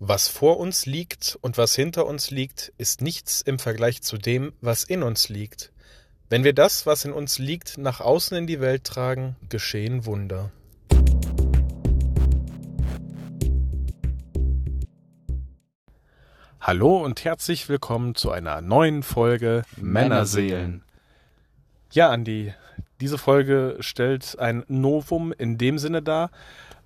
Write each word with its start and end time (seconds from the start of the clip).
Was 0.00 0.28
vor 0.28 0.60
uns 0.60 0.86
liegt 0.86 1.36
und 1.40 1.58
was 1.58 1.74
hinter 1.74 2.06
uns 2.06 2.30
liegt, 2.30 2.72
ist 2.78 3.02
nichts 3.02 3.40
im 3.40 3.58
Vergleich 3.58 4.00
zu 4.00 4.16
dem, 4.16 4.52
was 4.60 4.84
in 4.84 5.02
uns 5.02 5.28
liegt. 5.28 5.72
Wenn 6.28 6.44
wir 6.44 6.52
das, 6.52 6.86
was 6.86 7.04
in 7.04 7.12
uns 7.12 7.40
liegt, 7.40 7.78
nach 7.78 8.00
außen 8.00 8.38
in 8.38 8.46
die 8.46 8.60
Welt 8.60 8.84
tragen, 8.84 9.34
geschehen 9.48 10.06
Wunder. 10.06 10.52
Hallo 16.60 16.98
und 17.04 17.24
herzlich 17.24 17.68
willkommen 17.68 18.14
zu 18.14 18.30
einer 18.30 18.60
neuen 18.60 19.02
Folge 19.02 19.64
Männerseelen. 19.76 20.84
Ja, 21.90 22.10
Andi, 22.10 22.54
diese 23.00 23.18
Folge 23.18 23.78
stellt 23.80 24.38
ein 24.38 24.62
Novum 24.68 25.32
in 25.32 25.58
dem 25.58 25.76
Sinne 25.76 26.02
dar, 26.02 26.30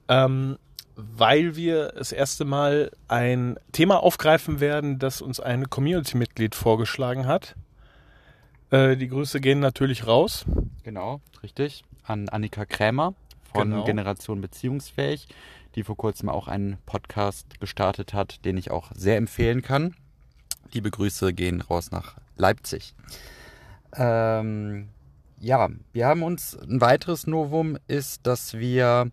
ähm, 0.08 0.56
weil 0.96 1.56
wir 1.56 1.88
das 1.88 2.12
erste 2.12 2.44
Mal 2.44 2.90
ein 3.08 3.58
Thema 3.72 4.02
aufgreifen 4.02 4.60
werden, 4.60 4.98
das 4.98 5.22
uns 5.22 5.40
ein 5.40 5.70
Community-Mitglied 5.70 6.54
vorgeschlagen 6.54 7.26
hat. 7.26 7.54
Äh, 8.70 8.96
die 8.96 9.08
Grüße 9.08 9.40
gehen 9.40 9.60
natürlich 9.60 10.06
raus. 10.06 10.44
Genau, 10.82 11.20
richtig. 11.42 11.84
An 12.04 12.28
Annika 12.28 12.64
Krämer 12.64 13.14
von 13.52 13.70
Genau. 13.70 13.84
Generation 13.84 14.40
Beziehungsfähig, 14.40 15.28
die 15.74 15.84
vor 15.84 15.96
kurzem 15.96 16.28
auch 16.28 16.48
einen 16.48 16.78
Podcast 16.86 17.60
gestartet 17.60 18.14
hat, 18.14 18.44
den 18.44 18.56
ich 18.56 18.70
auch 18.70 18.90
sehr 18.94 19.16
empfehlen 19.16 19.62
kann. 19.62 19.94
Liebe 20.72 20.90
Grüße 20.90 21.32
gehen 21.34 21.60
raus 21.60 21.90
nach 21.90 22.16
Leipzig. 22.36 22.94
Ähm, 23.94 24.88
ja, 25.38 25.68
wir 25.92 26.06
haben 26.06 26.22
uns 26.22 26.56
ein 26.56 26.80
weiteres 26.80 27.26
Novum 27.26 27.76
ist, 27.88 28.26
dass 28.26 28.54
wir 28.54 29.10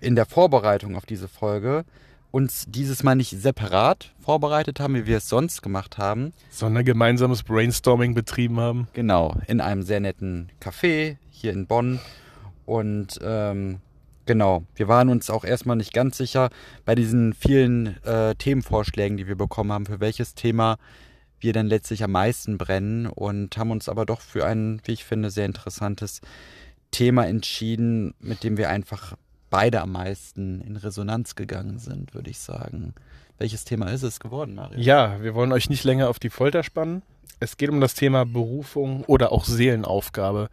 in 0.00 0.14
der 0.14 0.26
Vorbereitung 0.26 0.96
auf 0.96 1.06
diese 1.06 1.28
Folge 1.28 1.84
uns 2.30 2.66
dieses 2.68 3.02
Mal 3.02 3.14
nicht 3.14 3.30
separat 3.30 4.12
vorbereitet 4.20 4.80
haben, 4.80 4.94
wie 4.94 5.06
wir 5.06 5.16
es 5.16 5.28
sonst 5.28 5.62
gemacht 5.62 5.98
haben, 5.98 6.32
Sondern 6.50 6.84
gemeinsames 6.84 7.42
Brainstorming 7.42 8.14
betrieben 8.14 8.60
haben. 8.60 8.88
Genau, 8.92 9.36
in 9.46 9.60
einem 9.60 9.82
sehr 9.82 10.00
netten 10.00 10.50
Café 10.60 11.16
hier 11.30 11.52
in 11.52 11.66
Bonn. 11.66 12.00
Und 12.66 13.18
ähm, 13.22 13.80
genau, 14.26 14.64
wir 14.74 14.88
waren 14.88 15.08
uns 15.08 15.30
auch 15.30 15.44
erstmal 15.44 15.76
nicht 15.76 15.94
ganz 15.94 16.18
sicher 16.18 16.50
bei 16.84 16.94
diesen 16.94 17.32
vielen 17.32 18.02
äh, 18.04 18.34
Themenvorschlägen, 18.34 19.16
die 19.16 19.26
wir 19.26 19.36
bekommen 19.36 19.72
haben, 19.72 19.86
für 19.86 20.00
welches 20.00 20.34
Thema 20.34 20.76
wir 21.40 21.52
dann 21.52 21.66
letztlich 21.66 22.02
am 22.02 22.12
meisten 22.12 22.58
brennen 22.58 23.06
und 23.06 23.56
haben 23.56 23.70
uns 23.70 23.88
aber 23.88 24.04
doch 24.04 24.20
für 24.20 24.44
ein, 24.44 24.82
wie 24.84 24.92
ich 24.92 25.04
finde, 25.04 25.30
sehr 25.30 25.46
interessantes 25.46 26.20
Thema 26.90 27.26
entschieden, 27.26 28.14
mit 28.20 28.44
dem 28.44 28.56
wir 28.56 28.68
einfach 28.70 29.16
beide 29.50 29.80
am 29.80 29.92
meisten 29.92 30.60
in 30.60 30.76
Resonanz 30.76 31.34
gegangen 31.34 31.78
sind, 31.78 32.14
würde 32.14 32.30
ich 32.30 32.38
sagen. 32.38 32.94
Welches 33.38 33.64
Thema 33.64 33.86
ist 33.86 34.02
es 34.02 34.20
geworden, 34.20 34.54
Mario? 34.54 34.78
Ja, 34.80 35.22
wir 35.22 35.34
wollen 35.34 35.52
euch 35.52 35.70
nicht 35.70 35.84
länger 35.84 36.08
auf 36.08 36.18
die 36.18 36.30
Folter 36.30 36.62
spannen. 36.62 37.02
Es 37.40 37.56
geht 37.56 37.70
um 37.70 37.80
das 37.80 37.94
Thema 37.94 38.24
Berufung 38.24 39.04
oder 39.04 39.30
auch 39.30 39.44
Seelenaufgabe. 39.44 40.48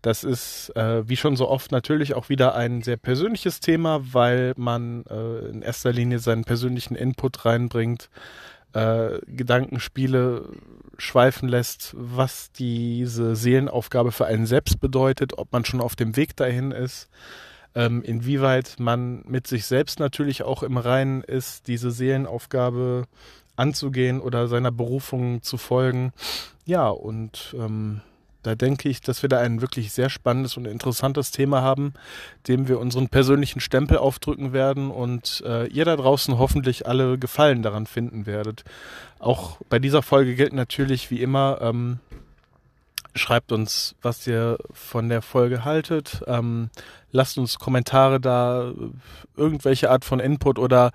Das 0.00 0.24
ist, 0.24 0.74
äh, 0.74 1.06
wie 1.08 1.16
schon 1.16 1.36
so 1.36 1.48
oft, 1.48 1.70
natürlich 1.72 2.14
auch 2.14 2.28
wieder 2.28 2.54
ein 2.54 2.82
sehr 2.82 2.96
persönliches 2.96 3.60
Thema, 3.60 4.00
weil 4.14 4.54
man 4.56 5.04
äh, 5.10 5.48
in 5.50 5.62
erster 5.62 5.92
Linie 5.92 6.18
seinen 6.18 6.44
persönlichen 6.44 6.96
Input 6.96 7.44
reinbringt, 7.44 8.08
äh, 8.72 9.18
Gedankenspiele 9.26 10.48
schweifen 10.96 11.48
lässt, 11.48 11.94
was 11.96 12.50
diese 12.52 13.36
Seelenaufgabe 13.36 14.10
für 14.10 14.26
einen 14.26 14.46
selbst 14.46 14.80
bedeutet, 14.80 15.36
ob 15.36 15.52
man 15.52 15.64
schon 15.64 15.82
auf 15.82 15.96
dem 15.96 16.16
Weg 16.16 16.34
dahin 16.36 16.72
ist, 16.72 17.10
ähm, 17.74 18.02
inwieweit 18.02 18.76
man 18.78 19.22
mit 19.26 19.46
sich 19.46 19.66
selbst 19.66 20.00
natürlich 20.00 20.42
auch 20.42 20.62
im 20.62 20.76
Reinen 20.76 21.22
ist, 21.22 21.68
diese 21.68 21.90
Seelenaufgabe 21.90 23.06
anzugehen 23.56 24.20
oder 24.20 24.48
seiner 24.48 24.72
Berufung 24.72 25.42
zu 25.42 25.56
folgen. 25.56 26.12
Ja, 26.64 26.88
und 26.88 27.54
ähm, 27.58 28.00
da 28.42 28.56
denke 28.56 28.88
ich, 28.88 29.00
dass 29.00 29.22
wir 29.22 29.28
da 29.28 29.38
ein 29.38 29.60
wirklich 29.60 29.92
sehr 29.92 30.10
spannendes 30.10 30.56
und 30.56 30.66
interessantes 30.66 31.30
Thema 31.30 31.62
haben, 31.62 31.94
dem 32.48 32.66
wir 32.66 32.80
unseren 32.80 33.08
persönlichen 33.08 33.60
Stempel 33.60 33.98
aufdrücken 33.98 34.52
werden 34.52 34.90
und 34.90 35.42
äh, 35.46 35.66
ihr 35.68 35.84
da 35.84 35.96
draußen 35.96 36.38
hoffentlich 36.38 36.86
alle 36.86 37.18
Gefallen 37.18 37.62
daran 37.62 37.86
finden 37.86 38.26
werdet. 38.26 38.64
Auch 39.20 39.58
bei 39.68 39.78
dieser 39.78 40.02
Folge 40.02 40.34
gilt 40.34 40.52
natürlich 40.52 41.10
wie 41.10 41.22
immer, 41.22 41.58
ähm, 41.60 42.00
schreibt 43.14 43.52
uns, 43.52 43.94
was 44.02 44.26
ihr 44.26 44.58
von 44.72 45.08
der 45.08 45.22
Folge 45.22 45.64
haltet. 45.64 46.22
Ähm, 46.26 46.70
lasst 47.10 47.38
uns 47.38 47.58
Kommentare 47.58 48.20
da, 48.20 48.72
irgendwelche 49.36 49.90
Art 49.90 50.04
von 50.04 50.20
Input 50.20 50.58
oder 50.58 50.92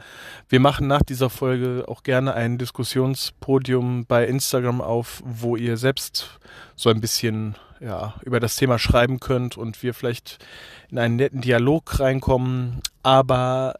wir 0.49 0.59
machen 0.59 0.87
nach 0.87 1.03
dieser 1.03 1.29
Folge 1.29 1.85
auch 1.87 2.03
gerne 2.03 2.33
ein 2.33 2.57
Diskussionspodium 2.57 4.05
bei 4.05 4.25
Instagram 4.25 4.81
auf, 4.81 5.21
wo 5.25 5.55
ihr 5.55 5.77
selbst 5.77 6.39
so 6.75 6.89
ein 6.89 7.01
bisschen 7.01 7.55
ja, 7.79 8.15
über 8.23 8.39
das 8.39 8.55
Thema 8.55 8.79
schreiben 8.79 9.19
könnt 9.19 9.57
und 9.57 9.83
wir 9.83 9.93
vielleicht 9.93 10.43
in 10.89 10.97
einen 10.97 11.15
netten 11.15 11.41
Dialog 11.41 11.99
reinkommen. 11.99 12.81
Aber 13.03 13.75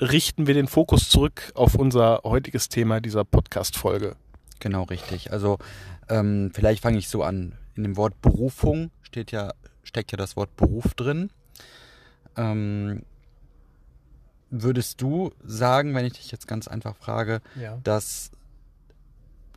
richten 0.00 0.46
wir 0.46 0.54
den 0.54 0.68
Fokus 0.68 1.08
zurück 1.08 1.52
auf 1.54 1.74
unser 1.74 2.20
heutiges 2.24 2.68
Thema 2.68 3.00
dieser 3.00 3.24
Podcast-Folge. 3.24 4.16
Genau, 4.60 4.84
richtig. 4.84 5.32
Also 5.32 5.58
ähm, 6.08 6.50
vielleicht 6.54 6.82
fange 6.82 6.98
ich 6.98 7.08
so 7.08 7.22
an. 7.22 7.58
In 7.74 7.82
dem 7.84 7.96
Wort 7.96 8.20
Berufung 8.20 8.90
steht 9.02 9.32
ja, 9.32 9.52
steckt 9.82 10.12
ja 10.12 10.18
das 10.18 10.36
Wort 10.36 10.54
Beruf 10.56 10.94
drin. 10.94 11.30
Ähm, 12.36 13.02
würdest 14.50 15.00
du 15.00 15.32
sagen, 15.42 15.94
wenn 15.94 16.04
ich 16.04 16.14
dich 16.14 16.30
jetzt 16.30 16.46
ganz 16.46 16.68
einfach 16.68 16.96
frage, 16.96 17.40
Ja. 17.58 17.78
dass 17.84 18.30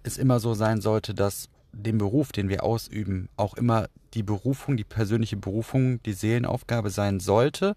es 0.04 0.18
immer 0.18 0.40
so 0.40 0.54
sein 0.54 0.82
sollte, 0.82 1.14
dass 1.14 1.50
dem 1.74 1.98
Beruf, 1.98 2.32
den 2.32 2.48
wir 2.48 2.64
ausüben, 2.64 3.28
auch 3.36 3.56
immer 3.56 3.90
die 4.14 4.24
Berufung, 4.24 4.78
die 4.78 4.86
persönliche 4.86 5.36
Berufung, 5.36 6.02
die 6.04 6.14
Seelenaufgabe 6.14 6.90
sein 6.90 7.20
sollte? 7.20 7.76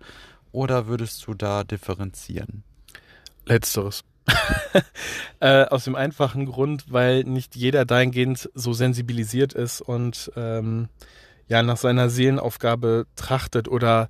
Oder 0.52 0.86
würdest 0.86 1.26
du 1.26 1.34
da 1.34 1.64
differenzieren? 1.64 2.62
Letzteres. 3.44 4.04
äh, 5.40 5.64
aus 5.64 5.84
dem 5.84 5.94
einfachen 5.94 6.46
Grund, 6.46 6.92
weil 6.92 7.24
nicht 7.24 7.56
jeder 7.56 7.84
dahingehend 7.84 8.50
so 8.54 8.72
sensibilisiert 8.72 9.52
ist 9.52 9.80
und 9.80 10.30
ähm, 10.36 10.88
ja 11.48 11.62
nach 11.62 11.76
seiner 11.76 12.10
Seelenaufgabe 12.10 13.06
trachtet 13.16 13.68
oder 13.68 14.08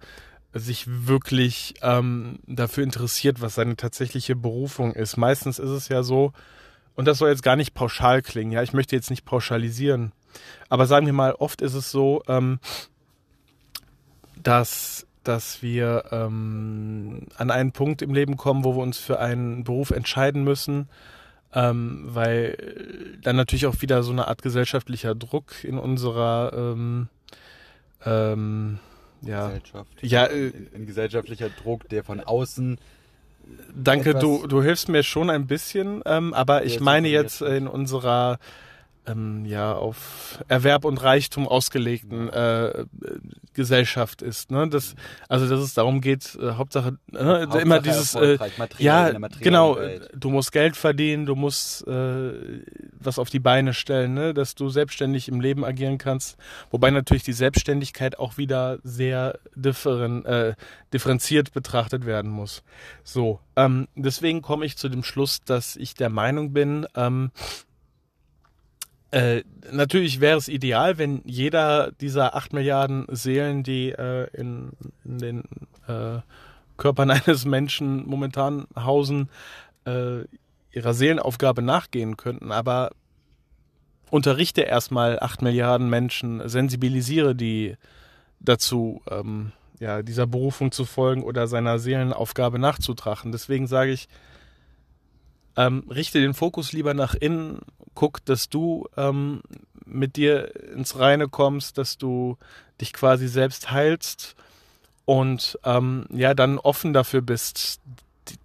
sich 0.52 0.86
wirklich 1.06 1.74
ähm, 1.82 2.38
dafür 2.46 2.84
interessiert, 2.84 3.40
was 3.40 3.54
seine 3.54 3.76
tatsächliche 3.76 4.34
Berufung 4.34 4.94
ist. 4.94 5.16
Meistens 5.16 5.58
ist 5.58 5.70
es 5.70 5.88
ja 5.88 6.02
so, 6.02 6.32
und 6.94 7.04
das 7.06 7.18
soll 7.18 7.30
jetzt 7.30 7.42
gar 7.42 7.56
nicht 7.56 7.74
pauschal 7.74 8.22
klingen, 8.22 8.52
ja, 8.52 8.62
ich 8.62 8.72
möchte 8.72 8.96
jetzt 8.96 9.10
nicht 9.10 9.24
pauschalisieren, 9.24 10.12
aber 10.68 10.86
sagen 10.86 11.06
wir 11.06 11.12
mal, 11.12 11.32
oft 11.32 11.62
ist 11.62 11.74
es 11.74 11.90
so, 11.90 12.22
ähm, 12.28 12.58
dass 14.42 15.06
dass 15.28 15.62
wir 15.62 16.06
ähm, 16.10 17.26
an 17.36 17.50
einen 17.50 17.72
Punkt 17.72 18.00
im 18.00 18.14
Leben 18.14 18.36
kommen, 18.36 18.64
wo 18.64 18.74
wir 18.74 18.82
uns 18.82 18.98
für 18.98 19.20
einen 19.20 19.62
Beruf 19.62 19.90
entscheiden 19.90 20.42
müssen, 20.42 20.88
ähm, 21.52 22.04
weil 22.06 23.18
dann 23.22 23.36
natürlich 23.36 23.66
auch 23.66 23.80
wieder 23.82 24.02
so 24.02 24.12
eine 24.12 24.28
Art 24.28 24.42
gesellschaftlicher 24.42 25.14
Druck 25.14 25.64
in 25.64 25.78
unserer 25.78 26.52
ähm, 26.54 27.08
ähm, 28.06 28.78
ja, 29.20 29.48
Gesellschaft. 29.48 29.90
Ja, 30.00 30.26
äh, 30.26 30.52
ein 30.74 30.86
gesellschaftlicher 30.86 31.50
Druck, 31.50 31.88
der 31.90 32.04
von 32.04 32.20
außen 32.20 32.78
danke, 33.74 34.14
du, 34.14 34.46
du 34.46 34.62
hilfst 34.62 34.88
mir 34.88 35.02
schon 35.02 35.30
ein 35.30 35.46
bisschen, 35.46 36.02
ähm, 36.06 36.34
aber 36.34 36.64
ich 36.64 36.80
meine 36.80 37.08
jetzt 37.08 37.42
in 37.42 37.66
unserer 37.68 38.38
ähm, 39.08 39.44
ja 39.44 39.72
auf 39.72 40.42
Erwerb 40.48 40.84
und 40.84 41.02
Reichtum 41.02 41.48
ausgelegten 41.48 42.28
äh, 42.28 42.84
Gesellschaft 43.54 44.22
ist. 44.22 44.50
Ne? 44.50 44.68
Das, 44.68 44.94
also 45.28 45.48
dass 45.48 45.60
es 45.60 45.74
darum 45.74 46.00
geht, 46.00 46.36
äh, 46.40 46.52
Hauptsache, 46.52 46.98
äh, 47.12 47.24
Hauptsache 47.24 47.60
immer 47.60 47.80
dieses 47.80 48.14
äh, 48.14 48.38
ja 48.78 49.10
genau, 49.40 49.76
Welt. 49.76 50.10
du 50.14 50.30
musst 50.30 50.52
Geld 50.52 50.76
verdienen, 50.76 51.26
du 51.26 51.34
musst 51.34 51.86
äh, 51.86 52.32
was 53.00 53.18
auf 53.18 53.30
die 53.30 53.40
Beine 53.40 53.74
stellen, 53.74 54.14
ne? 54.14 54.34
dass 54.34 54.54
du 54.54 54.68
selbstständig 54.68 55.28
im 55.28 55.40
Leben 55.40 55.64
agieren 55.64 55.98
kannst. 55.98 56.36
Wobei 56.70 56.90
natürlich 56.90 57.24
die 57.24 57.32
Selbstständigkeit 57.32 58.18
auch 58.18 58.38
wieder 58.38 58.78
sehr 58.84 59.38
differen, 59.54 60.24
äh, 60.24 60.54
differenziert 60.92 61.52
betrachtet 61.52 62.06
werden 62.06 62.30
muss. 62.30 62.62
So, 63.02 63.40
ähm, 63.56 63.88
deswegen 63.96 64.42
komme 64.42 64.64
ich 64.64 64.76
zu 64.76 64.88
dem 64.88 65.02
Schluss, 65.02 65.42
dass 65.44 65.76
ich 65.76 65.94
der 65.94 66.10
Meinung 66.10 66.52
bin, 66.52 66.86
ähm, 66.94 67.30
äh, 69.10 69.42
natürlich 69.70 70.20
wäre 70.20 70.36
es 70.36 70.48
ideal, 70.48 70.98
wenn 70.98 71.22
jeder 71.24 71.92
dieser 71.92 72.34
acht 72.34 72.52
Milliarden 72.52 73.06
Seelen, 73.08 73.62
die 73.62 73.90
äh, 73.90 74.28
in, 74.34 74.72
in 75.04 75.18
den 75.18 75.44
äh, 75.86 76.20
Körpern 76.76 77.10
eines 77.10 77.44
Menschen 77.44 78.06
momentan 78.06 78.66
hausen, 78.76 79.30
äh, 79.84 80.24
ihrer 80.72 80.94
Seelenaufgabe 80.94 81.62
nachgehen 81.62 82.16
könnten. 82.16 82.52
Aber 82.52 82.90
unterrichte 84.10 84.62
erstmal 84.62 85.18
acht 85.20 85.42
Milliarden 85.42 85.88
Menschen, 85.88 86.46
sensibilisiere 86.48 87.34
die 87.34 87.76
dazu, 88.40 89.02
ähm, 89.10 89.52
ja, 89.80 90.02
dieser 90.02 90.26
Berufung 90.26 90.72
zu 90.72 90.84
folgen 90.84 91.22
oder 91.22 91.46
seiner 91.46 91.78
Seelenaufgabe 91.78 92.58
nachzutrachen. 92.58 93.32
Deswegen 93.32 93.66
sage 93.66 93.92
ich, 93.92 94.08
ähm, 95.56 95.84
richte 95.90 96.20
den 96.20 96.34
Fokus 96.34 96.72
lieber 96.72 96.94
nach 96.94 97.14
innen, 97.14 97.60
guck, 97.94 98.24
dass 98.24 98.48
du 98.48 98.86
ähm, 98.96 99.42
mit 99.84 100.16
dir 100.16 100.54
ins 100.72 100.98
Reine 100.98 101.28
kommst, 101.28 101.78
dass 101.78 101.98
du 101.98 102.36
dich 102.80 102.92
quasi 102.92 103.28
selbst 103.28 103.70
heilst 103.70 104.36
und 105.04 105.58
ähm, 105.64 106.06
ja, 106.12 106.34
dann 106.34 106.58
offen 106.58 106.92
dafür 106.92 107.22
bist, 107.22 107.80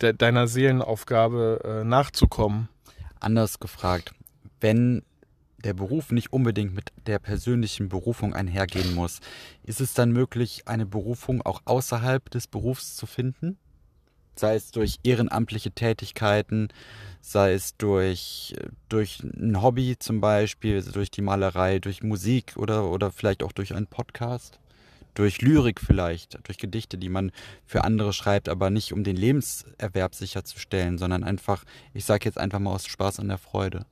de 0.01 0.13
deiner 0.13 0.47
Seelenaufgabe 0.47 1.59
äh, 1.63 1.83
nachzukommen. 1.83 2.69
Anders 3.19 3.59
gefragt, 3.59 4.13
wenn 4.61 5.03
der 5.63 5.73
Beruf 5.73 6.11
nicht 6.11 6.33
unbedingt 6.33 6.73
mit 6.73 6.91
der 7.05 7.19
persönlichen 7.19 7.89
Berufung 7.89 8.33
einhergehen 8.33 8.95
muss, 8.95 9.19
ist 9.63 9.81
es 9.81 9.93
dann 9.93 10.11
möglich, 10.11 10.63
eine 10.67 10.85
Berufung 10.85 11.41
auch 11.41 11.61
außerhalb 11.65 12.29
des 12.29 12.47
Berufs 12.47 12.95
zu 12.95 13.05
finden? 13.05 13.57
Sei 14.35 14.55
es 14.55 14.71
durch 14.71 14.99
ehrenamtliche 15.03 15.71
Tätigkeiten, 15.71 16.69
sei 17.21 17.53
es 17.53 17.77
durch, 17.77 18.55
durch 18.89 19.19
ein 19.23 19.61
Hobby 19.61 19.97
zum 19.97 20.21
Beispiel, 20.21 20.83
durch 20.83 21.11
die 21.11 21.21
Malerei, 21.21 21.79
durch 21.79 22.03
Musik 22.03 22.53
oder, 22.57 22.89
oder 22.89 23.11
vielleicht 23.11 23.43
auch 23.43 23.51
durch 23.51 23.73
einen 23.73 23.87
Podcast? 23.87 24.59
Durch 25.13 25.41
Lyrik 25.41 25.79
vielleicht, 25.79 26.39
durch 26.47 26.57
Gedichte, 26.57 26.97
die 26.97 27.09
man 27.09 27.31
für 27.65 27.83
andere 27.83 28.13
schreibt, 28.13 28.49
aber 28.49 28.71
nicht 28.71 28.93
um 28.93 29.03
den 29.03 29.15
Lebenserwerb 29.15 30.15
sicherzustellen, 30.15 30.97
sondern 30.97 31.23
einfach, 31.23 31.63
ich 31.93 32.05
sage 32.05 32.25
jetzt 32.25 32.39
einfach 32.39 32.59
mal 32.59 32.71
aus 32.71 32.87
Spaß 32.87 33.19
an 33.19 33.27
der 33.27 33.37
Freude. 33.37 33.85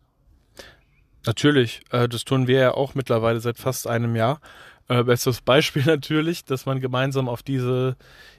Natürlich, 1.26 1.82
äh, 1.92 2.10
das 2.10 2.26
tun 2.26 2.48
wir 2.48 2.60
ja 2.60 2.74
auch 2.74 2.96
mittlerweile 2.96 3.40
seit 3.40 3.60
fast 3.60 3.86
einem 3.88 4.16
Jahr. 4.16 4.42
Äh, 4.92 5.06
bestes 5.06 5.40
Beispiel 5.40 5.84
natürlich, 5.86 6.44
dass 6.44 6.66
man 6.66 6.82
gemeinsam 6.82 7.30
auf 7.30 7.44
diese 7.44 7.96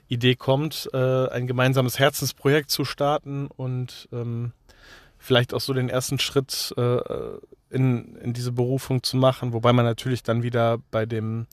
Idee 0.09 0.35
kommt, 0.35 0.91
äh, 0.93 1.29
ein 1.31 1.47
gemeinsames 1.47 1.99
Herzensprojekt 1.99 2.71
zu 2.71 2.85
starten 2.85 3.47
und 3.47 4.07
ähm, 4.13 4.53
vielleicht 5.17 5.55
auch 5.55 5.63
so 5.63 5.73
den 5.73 5.89
ersten 5.89 6.19
Schritt 6.19 6.75
äh, 6.77 6.99
in, 7.71 8.17
in 8.17 8.35
diese 8.35 8.53
Berufung 8.53 9.03
zu 9.03 9.17
machen, 9.17 9.55
wobei 9.55 9.73
man 9.73 9.87
natürlich 9.87 10.25
dann 10.25 10.43
wieder 10.43 10.77
bei 10.91 11.07
dem 11.07 11.47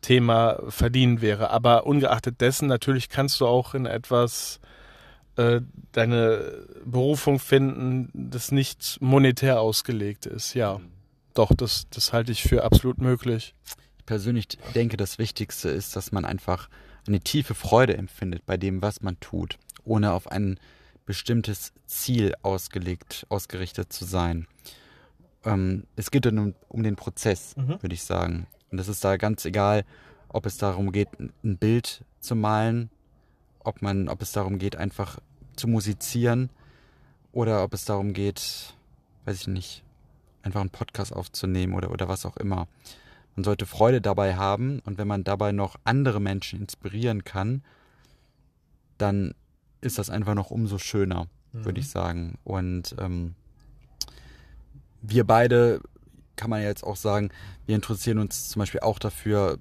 Thema 0.00 0.58
verdienen 0.68 1.20
wäre. 1.20 1.50
Aber 1.50 1.84
ungeachtet 1.84 2.40
dessen, 2.40 2.66
natürlich 2.66 3.10
kannst 3.10 3.42
du 3.42 3.46
auch 3.46 3.74
in 3.74 3.84
etwas 3.84 4.58
äh, 5.36 5.60
deine 5.92 6.66
Berufung 6.86 7.38
finden, 7.40 8.08
das 8.14 8.52
nicht 8.52 8.96
monetär 9.02 9.60
ausgelegt 9.60 10.24
ist. 10.24 10.54
Ja, 10.54 10.78
mhm. 10.78 10.88
doch, 11.34 11.54
das, 11.54 11.90
das 11.90 12.14
halte 12.14 12.32
ich 12.32 12.42
für 12.42 12.64
absolut 12.64 13.02
möglich. 13.02 13.54
Ich 14.10 14.12
persönlich 14.12 14.48
denke, 14.74 14.96
das 14.96 15.18
Wichtigste 15.18 15.68
ist, 15.68 15.94
dass 15.94 16.10
man 16.10 16.24
einfach 16.24 16.68
eine 17.06 17.20
tiefe 17.20 17.54
Freude 17.54 17.96
empfindet 17.96 18.44
bei 18.44 18.56
dem, 18.56 18.82
was 18.82 19.02
man 19.02 19.20
tut, 19.20 19.56
ohne 19.84 20.12
auf 20.12 20.26
ein 20.26 20.58
bestimmtes 21.06 21.72
Ziel 21.86 22.34
ausgelegt, 22.42 23.24
ausgerichtet 23.28 23.92
zu 23.92 24.04
sein. 24.04 24.48
Ähm, 25.44 25.84
es 25.94 26.10
geht 26.10 26.26
dann 26.26 26.38
um, 26.38 26.54
um 26.68 26.82
den 26.82 26.96
Prozess, 26.96 27.56
mhm. 27.56 27.80
würde 27.80 27.94
ich 27.94 28.02
sagen. 28.02 28.48
Und 28.72 28.80
es 28.80 28.88
ist 28.88 29.04
da 29.04 29.16
ganz 29.16 29.44
egal, 29.44 29.84
ob 30.28 30.44
es 30.44 30.56
darum 30.58 30.90
geht, 30.90 31.08
ein 31.20 31.56
Bild 31.58 32.04
zu 32.18 32.34
malen 32.34 32.90
ob 33.62 33.82
man, 33.82 34.08
ob 34.08 34.22
es 34.22 34.32
darum 34.32 34.58
geht, 34.58 34.74
einfach 34.74 35.18
zu 35.54 35.68
musizieren 35.68 36.50
oder 37.32 37.62
ob 37.62 37.74
es 37.74 37.84
darum 37.84 38.12
geht, 38.12 38.74
weiß 39.24 39.42
ich 39.42 39.46
nicht, 39.46 39.84
einfach 40.42 40.60
einen 40.60 40.70
Podcast 40.70 41.12
aufzunehmen 41.12 41.74
oder, 41.74 41.90
oder 41.90 42.08
was 42.08 42.26
auch 42.26 42.36
immer. 42.36 42.66
Man 43.36 43.44
sollte 43.44 43.66
Freude 43.66 44.00
dabei 44.00 44.36
haben 44.36 44.80
und 44.80 44.98
wenn 44.98 45.08
man 45.08 45.24
dabei 45.24 45.52
noch 45.52 45.76
andere 45.84 46.20
Menschen 46.20 46.60
inspirieren 46.60 47.24
kann, 47.24 47.62
dann 48.98 49.34
ist 49.80 49.98
das 49.98 50.10
einfach 50.10 50.34
noch 50.34 50.50
umso 50.50 50.78
schöner, 50.78 51.26
mhm. 51.52 51.64
würde 51.64 51.80
ich 51.80 51.88
sagen. 51.88 52.38
Und 52.44 52.94
ähm, 52.98 53.34
wir 55.00 55.24
beide, 55.24 55.80
kann 56.36 56.50
man 56.50 56.62
jetzt 56.62 56.84
auch 56.84 56.96
sagen, 56.96 57.30
wir 57.66 57.74
interessieren 57.74 58.18
uns 58.18 58.48
zum 58.48 58.60
Beispiel 58.60 58.80
auch 58.80 58.98
dafür, 58.98 59.58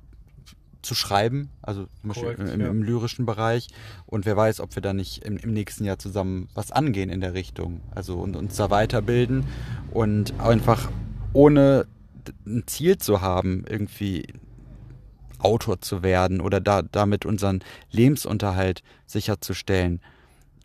zu 0.81 0.95
schreiben, 0.95 1.49
also 1.61 1.87
zum 2.01 2.07
Beispiel 2.07 2.35
Korrekt, 2.35 2.53
im, 2.53 2.61
im, 2.61 2.83
lyrischen 2.83 3.25
Bereich. 3.25 3.67
Und 4.05 4.25
wer 4.25 4.37
weiß, 4.37 4.61
ob 4.61 4.75
wir 4.75 4.81
da 4.81 4.93
nicht 4.93 5.25
im, 5.25 5.37
im, 5.37 5.51
nächsten 5.51 5.83
Jahr 5.83 5.99
zusammen 5.99 6.47
was 6.53 6.71
angehen 6.71 7.09
in 7.09 7.21
der 7.21 7.33
Richtung. 7.33 7.81
Also 7.91 8.19
und 8.19 8.35
uns 8.35 8.55
da 8.55 8.69
weiterbilden 8.69 9.45
und 9.91 10.39
einfach 10.39 10.89
ohne 11.33 11.85
ein 12.45 12.63
Ziel 12.67 12.97
zu 12.97 13.21
haben, 13.21 13.65
irgendwie 13.67 14.33
Autor 15.39 15.81
zu 15.81 16.03
werden 16.03 16.41
oder 16.41 16.59
da, 16.59 16.81
damit 16.81 17.25
unseren 17.25 17.63
Lebensunterhalt 17.91 18.83
sicherzustellen. 19.05 20.01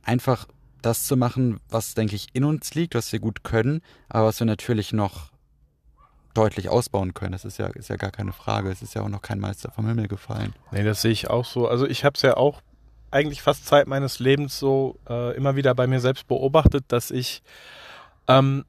Einfach 0.03 0.47
das 0.83 1.07
zu 1.07 1.17
machen, 1.17 1.61
was, 1.69 1.95
denke 1.95 2.17
ich, 2.17 2.29
in 2.33 2.45
uns 2.45 2.75
liegt, 2.75 2.95
was 2.95 3.13
wir 3.13 3.21
gut 3.21 3.45
können, 3.45 3.81
aber 4.09 4.27
was 4.27 4.41
wir 4.41 4.47
natürlich 4.47 4.93
noch 4.93 5.33
deutlich 6.35 6.69
ausbauen 6.69 7.15
können. 7.15 7.33
Das 7.33 7.45
ist 7.45 7.59
ja, 7.59 7.69
ist 7.69 7.89
ja 7.89 7.97
gar 7.97 8.11
keine 8.11 8.33
Frage. 8.33 8.71
Es 8.71 8.83
ist 8.83 8.95
ja 8.95 9.03
auch 9.03 9.09
noch 9.09 9.23
kein 9.23 9.39
Meister 9.39 9.71
vom 9.71 9.87
Himmel 9.87 10.09
gefallen. 10.09 10.53
Nee, 10.73 10.83
das 10.83 11.01
sehe 11.01 11.13
ich 11.13 11.31
auch 11.31 11.45
so. 11.45 11.69
Also 11.69 11.87
ich 11.87 12.05
habe 12.05 12.17
es 12.17 12.23
ja 12.23 12.37
auch 12.37 12.61
eigentlich 13.11 13.41
fast 13.41 13.67
Zeit 13.67 13.87
meines 13.87 14.19
Lebens 14.19 14.59
so 14.59 14.99
äh, 15.09 15.37
immer 15.37 15.55
wieder 15.55 15.75
bei 15.75 15.87
mir 15.87 16.01
selbst 16.01 16.27
beobachtet, 16.27 16.85
dass 16.89 17.13
ich 17.13 17.43
ähm, 18.27 18.65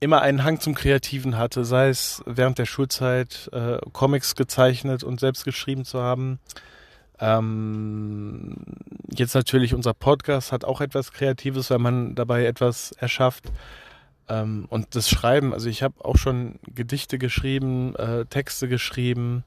immer 0.00 0.22
einen 0.22 0.44
Hang 0.44 0.60
zum 0.60 0.74
Kreativen 0.74 1.36
hatte, 1.36 1.64
sei 1.64 1.88
es 1.88 2.22
während 2.26 2.58
der 2.58 2.66
Schulzeit 2.66 3.50
äh, 3.52 3.78
Comics 3.92 4.36
gezeichnet 4.36 5.02
und 5.02 5.20
selbst 5.20 5.44
geschrieben 5.44 5.84
zu 5.84 6.00
haben. 6.00 6.38
Ähm, 7.20 8.56
jetzt 9.10 9.34
natürlich 9.34 9.74
unser 9.74 9.94
Podcast 9.94 10.52
hat 10.52 10.64
auch 10.64 10.80
etwas 10.80 11.12
Kreatives, 11.12 11.70
wenn 11.70 11.82
man 11.82 12.14
dabei 12.14 12.46
etwas 12.46 12.92
erschafft. 12.92 13.50
Ähm, 14.28 14.66
und 14.68 14.94
das 14.94 15.08
Schreiben, 15.08 15.52
also 15.52 15.68
ich 15.68 15.82
habe 15.82 16.04
auch 16.04 16.16
schon 16.16 16.60
Gedichte 16.72 17.18
geschrieben, 17.18 17.96
äh, 17.96 18.24
Texte 18.26 18.68
geschrieben, 18.68 19.42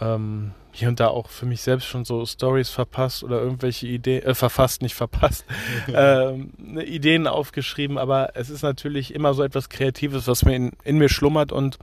ähm, 0.00 0.52
hier 0.72 0.88
und 0.88 1.00
da 1.00 1.08
auch 1.08 1.30
für 1.30 1.46
mich 1.46 1.62
selbst 1.62 1.86
schon 1.86 2.04
so 2.04 2.26
Stories 2.26 2.68
verpasst 2.68 3.24
oder 3.24 3.40
irgendwelche 3.40 3.86
Ideen, 3.86 4.22
äh, 4.22 4.34
verfasst, 4.34 4.82
nicht 4.82 4.94
verpasst, 4.94 5.46
ähm, 5.88 6.52
ne, 6.58 6.84
Ideen 6.84 7.26
aufgeschrieben, 7.26 7.96
aber 7.96 8.32
es 8.34 8.50
ist 8.50 8.62
natürlich 8.62 9.14
immer 9.14 9.32
so 9.32 9.42
etwas 9.42 9.68
Kreatives, 9.68 10.28
was 10.28 10.44
mir 10.44 10.54
in, 10.54 10.72
in 10.84 10.98
mir 10.98 11.08
schlummert 11.08 11.50
und 11.50 11.78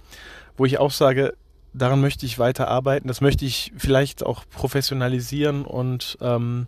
wo 0.58 0.66
ich 0.66 0.78
auch 0.78 0.92
sage, 0.92 1.34
daran 1.74 2.02
möchte 2.02 2.28
ich 2.28 2.38
weiter 2.38 2.68
arbeiten, 2.68 3.08
das 3.08 3.20
möchte 3.20 3.46
ich 3.46 3.74
vielleicht 3.78 4.24
auch 4.24 4.44
professionalisieren 4.50 5.66
und 5.66 6.18
ähm, 6.22 6.68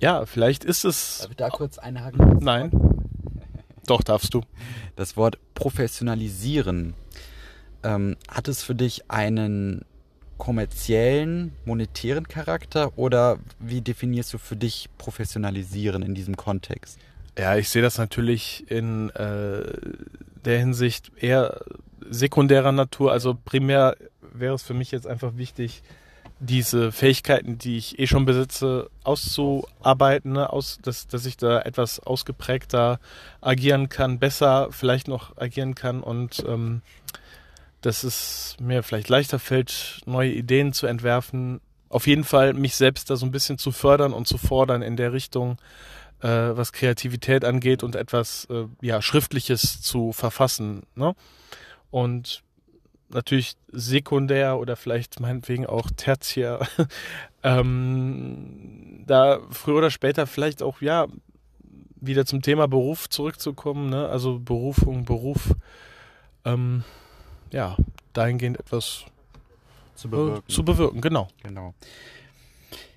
ja, 0.00 0.24
vielleicht 0.26 0.64
ist 0.64 0.84
es. 0.84 1.18
Darf 1.18 1.30
ich 1.30 1.36
da 1.36 1.50
kurz 1.50 1.78
einhaken? 1.78 2.38
Nein. 2.40 2.70
Doch, 3.86 4.02
darfst 4.02 4.34
du. 4.34 4.42
Das 4.96 5.16
Wort 5.16 5.38
professionalisieren. 5.54 6.94
Ähm, 7.82 8.16
hat 8.28 8.48
es 8.48 8.62
für 8.62 8.74
dich 8.74 9.10
einen 9.10 9.84
kommerziellen, 10.40 11.52
monetären 11.64 12.26
Charakter 12.26 12.98
oder 12.98 13.38
wie 13.60 13.82
definierst 13.82 14.34
du 14.34 14.38
für 14.38 14.56
dich 14.56 14.88
professionalisieren 14.98 16.02
in 16.02 16.16
diesem 16.16 16.36
Kontext? 16.36 16.98
Ja, 17.38 17.56
ich 17.56 17.68
sehe 17.68 17.82
das 17.82 17.98
natürlich 17.98 18.68
in 18.68 19.10
äh, 19.10 19.62
der 20.44 20.58
Hinsicht 20.58 21.12
eher 21.16 21.60
sekundärer 22.10 22.72
Natur. 22.72 23.12
Also 23.12 23.34
primär 23.44 23.96
wäre 24.32 24.54
es 24.54 24.62
für 24.62 24.74
mich 24.74 24.90
jetzt 24.90 25.06
einfach 25.06 25.36
wichtig, 25.36 25.82
diese 26.40 26.90
Fähigkeiten, 26.90 27.58
die 27.58 27.76
ich 27.76 27.98
eh 27.98 28.06
schon 28.06 28.24
besitze, 28.24 28.88
auszuarbeiten, 29.04 30.32
ne? 30.32 30.50
Aus, 30.50 30.78
dass, 30.82 31.06
dass 31.06 31.26
ich 31.26 31.36
da 31.36 31.60
etwas 31.60 32.00
ausgeprägter 32.00 32.98
agieren 33.42 33.90
kann, 33.90 34.18
besser 34.18 34.68
vielleicht 34.70 35.06
noch 35.06 35.36
agieren 35.36 35.74
kann 35.74 36.02
und 36.02 36.42
ähm, 36.48 36.80
dass 37.80 38.04
es 38.04 38.56
mir 38.60 38.82
vielleicht 38.82 39.08
leichter 39.08 39.38
fällt, 39.38 40.00
neue 40.06 40.32
Ideen 40.32 40.72
zu 40.72 40.86
entwerfen. 40.86 41.60
Auf 41.88 42.06
jeden 42.06 42.24
Fall 42.24 42.54
mich 42.54 42.76
selbst 42.76 43.10
da 43.10 43.16
so 43.16 43.26
ein 43.26 43.32
bisschen 43.32 43.58
zu 43.58 43.72
fördern 43.72 44.12
und 44.12 44.26
zu 44.28 44.38
fordern 44.38 44.82
in 44.82 44.96
der 44.96 45.12
Richtung, 45.12 45.58
äh, 46.20 46.28
was 46.28 46.72
Kreativität 46.72 47.44
angeht 47.44 47.82
und 47.82 47.96
etwas 47.96 48.46
äh, 48.50 48.66
ja 48.80 49.02
Schriftliches 49.02 49.80
zu 49.80 50.12
verfassen. 50.12 50.82
Ne? 50.94 51.14
Und 51.90 52.42
natürlich 53.08 53.54
sekundär 53.72 54.58
oder 54.58 54.76
vielleicht 54.76 55.20
meinetwegen 55.20 55.66
auch 55.66 55.90
tertiär, 55.96 56.66
ähm, 57.42 59.04
da 59.06 59.40
früher 59.50 59.78
oder 59.78 59.90
später 59.90 60.26
vielleicht 60.26 60.62
auch, 60.62 60.80
ja, 60.80 61.06
wieder 62.02 62.24
zum 62.24 62.40
Thema 62.40 62.66
Beruf 62.66 63.08
zurückzukommen, 63.08 63.90
ne? 63.90 64.08
also 64.08 64.38
Berufung, 64.38 65.04
Beruf, 65.04 65.54
ähm, 66.44 66.84
ja, 67.50 67.76
dahingehend 68.12 68.58
etwas 68.58 69.04
zu 69.94 70.08
bewirken. 70.08 70.42
Äh, 70.48 70.52
zu 70.52 70.64
bewirken, 70.64 71.00
genau. 71.00 71.28
Genau. 71.42 71.74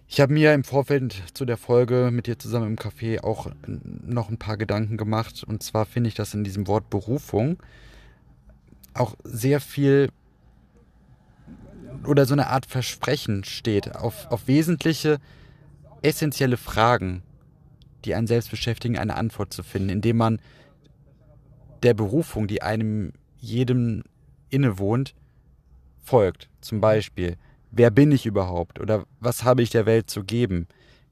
Ich 0.07 0.21
habe 0.21 0.31
mir 0.31 0.53
im 0.53 0.63
Vorfeld 0.63 1.23
zu 1.33 1.43
der 1.43 1.57
Folge 1.57 2.09
mit 2.11 2.27
dir 2.27 2.37
zusammen 2.37 2.67
im 2.67 2.75
Café 2.75 3.23
auch 3.23 3.49
noch 3.65 4.29
ein 4.29 4.37
paar 4.37 4.57
Gedanken 4.57 4.95
gemacht. 4.95 5.43
Und 5.43 5.63
zwar 5.63 5.85
finde 5.85 6.07
ich 6.07 6.13
das 6.13 6.35
in 6.35 6.43
diesem 6.43 6.67
Wort 6.67 6.89
Berufung 6.91 7.57
auch 8.93 9.15
sehr 9.23 9.59
viel 9.59 10.09
oder 12.05 12.25
so 12.25 12.33
eine 12.33 12.47
Art 12.47 12.65
Versprechen 12.65 13.43
steht, 13.43 13.95
auf, 13.95 14.27
auf 14.29 14.47
wesentliche, 14.47 15.19
essentielle 16.01 16.57
Fragen, 16.57 17.23
die 18.05 18.13
einen 18.13 18.27
selbst 18.27 18.51
beschäftigen, 18.51 18.97
eine 18.97 19.15
Antwort 19.15 19.53
zu 19.53 19.63
finden, 19.63 19.89
indem 19.89 20.17
man 20.17 20.39
der 21.81 21.93
Berufung, 21.93 22.47
die 22.47 22.61
einem 22.61 23.13
jedem 23.39 24.03
innewohnt, 24.53 25.15
folgt. 26.01 26.49
Zum 26.61 26.81
Beispiel, 26.81 27.37
wer 27.71 27.91
bin 27.91 28.11
ich 28.11 28.25
überhaupt 28.25 28.79
oder 28.79 29.05
was 29.19 29.43
habe 29.43 29.61
ich 29.61 29.69
der 29.69 29.85
Welt 29.85 30.09
zu 30.09 30.23
geben? 30.23 30.67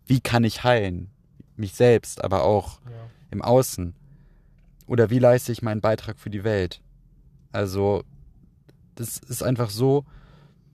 Wie 0.05 0.19
kann 0.19 0.43
ich 0.43 0.63
heilen? 0.63 1.09
Mich 1.55 1.73
selbst, 1.73 2.23
aber 2.23 2.43
auch 2.43 2.79
ja. 2.85 2.91
im 3.31 3.41
Außen. 3.41 3.93
Oder 4.87 5.09
wie 5.09 5.19
leiste 5.19 5.51
ich 5.51 5.61
meinen 5.61 5.81
Beitrag 5.81 6.19
für 6.19 6.29
die 6.29 6.43
Welt? 6.43 6.81
Also, 7.51 8.03
das 8.95 9.17
ist 9.17 9.43
einfach 9.43 9.69
so 9.69 10.05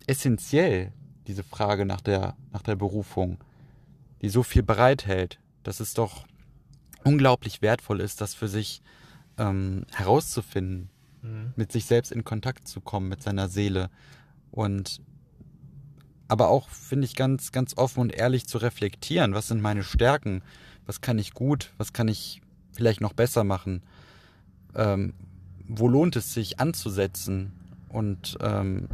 essentiell, 0.07 0.93
diese 1.27 1.43
Frage 1.43 1.86
nach 1.86 2.01
der, 2.01 2.36
nach 2.51 2.62
der 2.62 2.75
Berufung, 2.75 3.38
die 4.21 4.29
so 4.29 4.43
viel 4.43 4.63
bereithält, 4.63 5.39
dass 5.63 5.79
es 5.79 5.93
doch 5.93 6.25
unglaublich 7.03 7.62
wertvoll 7.62 8.01
ist, 8.01 8.21
das 8.21 8.33
für 8.33 8.47
sich 8.47 8.81
ähm, 9.38 9.86
herauszufinden, 9.93 10.89
mhm. 11.21 11.53
mit 11.55 11.71
sich 11.71 11.86
selbst 11.86 12.12
in 12.12 12.24
Kontakt 12.24 12.67
zu 12.67 12.81
kommen, 12.81 13.09
mit 13.09 13.21
seiner 13.21 13.50
Seele. 13.50 13.89
Und 14.51 15.01
aber 16.27 16.50
auch, 16.50 16.69
finde 16.69 17.05
ich, 17.05 17.15
ganz, 17.15 17.51
ganz 17.51 17.77
offen 17.77 18.01
und 18.01 18.13
ehrlich 18.13 18.47
zu 18.47 18.57
reflektieren, 18.57 19.33
was 19.33 19.47
sind 19.47 19.62
meine 19.62 19.83
Stärken, 19.83 20.41
was 20.86 21.01
kann 21.01 21.19
ich 21.19 21.33
gut, 21.33 21.74
was 21.77 21.93
kann 21.93 22.07
ich 22.07 22.41
vielleicht 22.74 23.01
noch 23.01 23.13
besser 23.13 23.43
machen, 23.43 23.81
ähm, 24.75 25.13
wo 25.67 25.88
lohnt 25.88 26.15
es 26.15 26.33
sich 26.33 26.59
anzusetzen? 26.59 27.53
Und 27.89 28.38
ähm, 28.41 28.88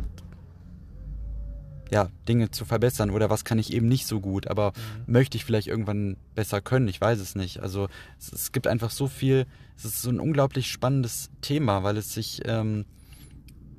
ja, 1.94 2.10
Dinge 2.28 2.50
zu 2.50 2.66
verbessern 2.66 3.12
oder 3.12 3.30
was 3.30 3.46
kann 3.46 3.60
ich 3.60 3.72
eben 3.72 3.88
nicht 3.88 4.08
so 4.08 4.20
gut, 4.20 4.48
aber 4.48 4.72
mhm. 4.72 5.14
möchte 5.14 5.38
ich 5.38 5.46
vielleicht 5.46 5.68
irgendwann 5.68 6.18
besser 6.34 6.60
können, 6.60 6.88
ich 6.88 7.00
weiß 7.00 7.20
es 7.20 7.36
nicht. 7.36 7.60
Also 7.60 7.88
es, 8.20 8.34
es, 8.34 8.52
gibt 8.52 8.66
einfach 8.66 8.90
so 8.90 9.08
viel, 9.08 9.46
es 9.78 9.86
ist 9.86 10.02
so 10.02 10.10
ein 10.10 10.20
unglaublich 10.20 10.72
spannendes 10.72 11.30
Thema, 11.42 11.84
weil 11.84 11.98
es 11.98 12.12
sich 12.12 12.42
ähm, 12.46 12.86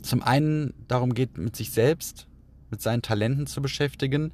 zum 0.00 0.23
einen 0.23 0.75
darum 0.87 1.14
geht, 1.14 1.38
mit 1.38 1.56
sich 1.56 1.73
selbst, 1.73 2.28
mit 2.71 2.80
seinen 2.80 3.02
Talenten 3.02 3.49
zu 3.49 3.61
beschäftigen 3.61 4.30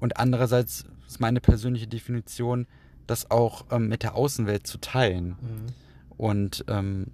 und 0.00 0.16
andererseits 0.16 0.86
ist 1.06 1.20
meine 1.20 1.42
persönliche 1.42 1.86
Definition, 1.86 2.66
das 3.06 3.30
auch 3.30 3.66
ähm, 3.70 3.88
mit 3.88 4.02
der 4.02 4.14
Außenwelt 4.14 4.66
zu 4.66 4.78
teilen. 4.78 5.28
Mhm. 5.28 5.66
Und 6.16 6.64
ähm, 6.68 7.08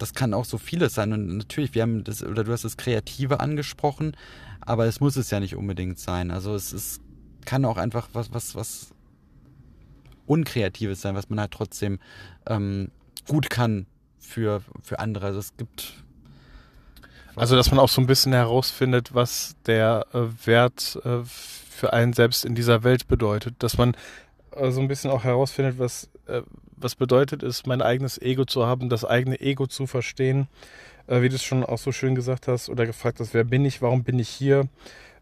das 0.00 0.14
kann 0.14 0.34
auch 0.34 0.44
so 0.44 0.58
vieles 0.58 0.94
sein. 0.94 1.12
Und 1.12 1.36
natürlich, 1.36 1.74
wir 1.74 1.82
haben 1.82 2.04
das, 2.04 2.22
oder 2.22 2.44
du 2.44 2.52
hast 2.52 2.64
das 2.64 2.76
Kreative 2.76 3.40
angesprochen, 3.40 4.16
aber 4.60 4.86
es 4.86 5.00
muss 5.00 5.16
es 5.16 5.30
ja 5.30 5.40
nicht 5.40 5.56
unbedingt 5.56 5.98
sein. 5.98 6.30
Also 6.30 6.54
es 6.54 6.72
ist, 6.72 7.00
kann 7.44 7.64
auch 7.64 7.76
einfach 7.76 8.08
was, 8.12 8.32
was, 8.32 8.54
was 8.54 8.94
Unkreatives 10.26 11.00
sein, 11.00 11.14
was 11.14 11.28
man 11.28 11.40
halt 11.40 11.50
trotzdem 11.50 11.98
ähm, 12.46 12.90
gut 13.26 13.50
kann 13.50 13.86
für, 14.18 14.62
für 14.82 14.98
andere. 14.98 15.26
Also 15.26 15.40
es 15.40 15.56
gibt. 15.56 15.94
Also 17.36 17.56
dass 17.56 17.70
man 17.70 17.78
auch 17.78 17.88
so 17.88 18.00
ein 18.00 18.06
bisschen 18.06 18.32
herausfindet, 18.32 19.14
was 19.14 19.56
der 19.66 20.06
äh, 20.12 20.46
Wert 20.46 20.98
äh, 21.04 21.24
für 21.24 21.92
einen 21.92 22.12
selbst 22.12 22.44
in 22.44 22.54
dieser 22.54 22.84
Welt 22.84 23.08
bedeutet. 23.08 23.54
Dass 23.58 23.78
man 23.78 23.96
äh, 24.52 24.70
so 24.70 24.80
ein 24.80 24.88
bisschen 24.88 25.10
auch 25.10 25.24
herausfindet, 25.24 25.78
was, 25.78 26.08
äh, 26.30 26.42
was 26.76 26.94
bedeutet 26.94 27.42
es, 27.42 27.66
mein 27.66 27.82
eigenes 27.82 28.20
Ego 28.20 28.44
zu 28.44 28.66
haben, 28.66 28.88
das 28.88 29.04
eigene 29.04 29.40
Ego 29.40 29.66
zu 29.66 29.86
verstehen, 29.86 30.48
äh, 31.06 31.22
wie 31.22 31.28
du 31.28 31.34
es 31.34 31.44
schon 31.44 31.64
auch 31.64 31.78
so 31.78 31.92
schön 31.92 32.14
gesagt 32.14 32.48
hast 32.48 32.68
oder 32.68 32.86
gefragt 32.86 33.20
hast, 33.20 33.34
wer 33.34 33.44
bin 33.44 33.64
ich, 33.64 33.82
warum 33.82 34.02
bin 34.02 34.18
ich 34.18 34.28
hier, 34.28 34.68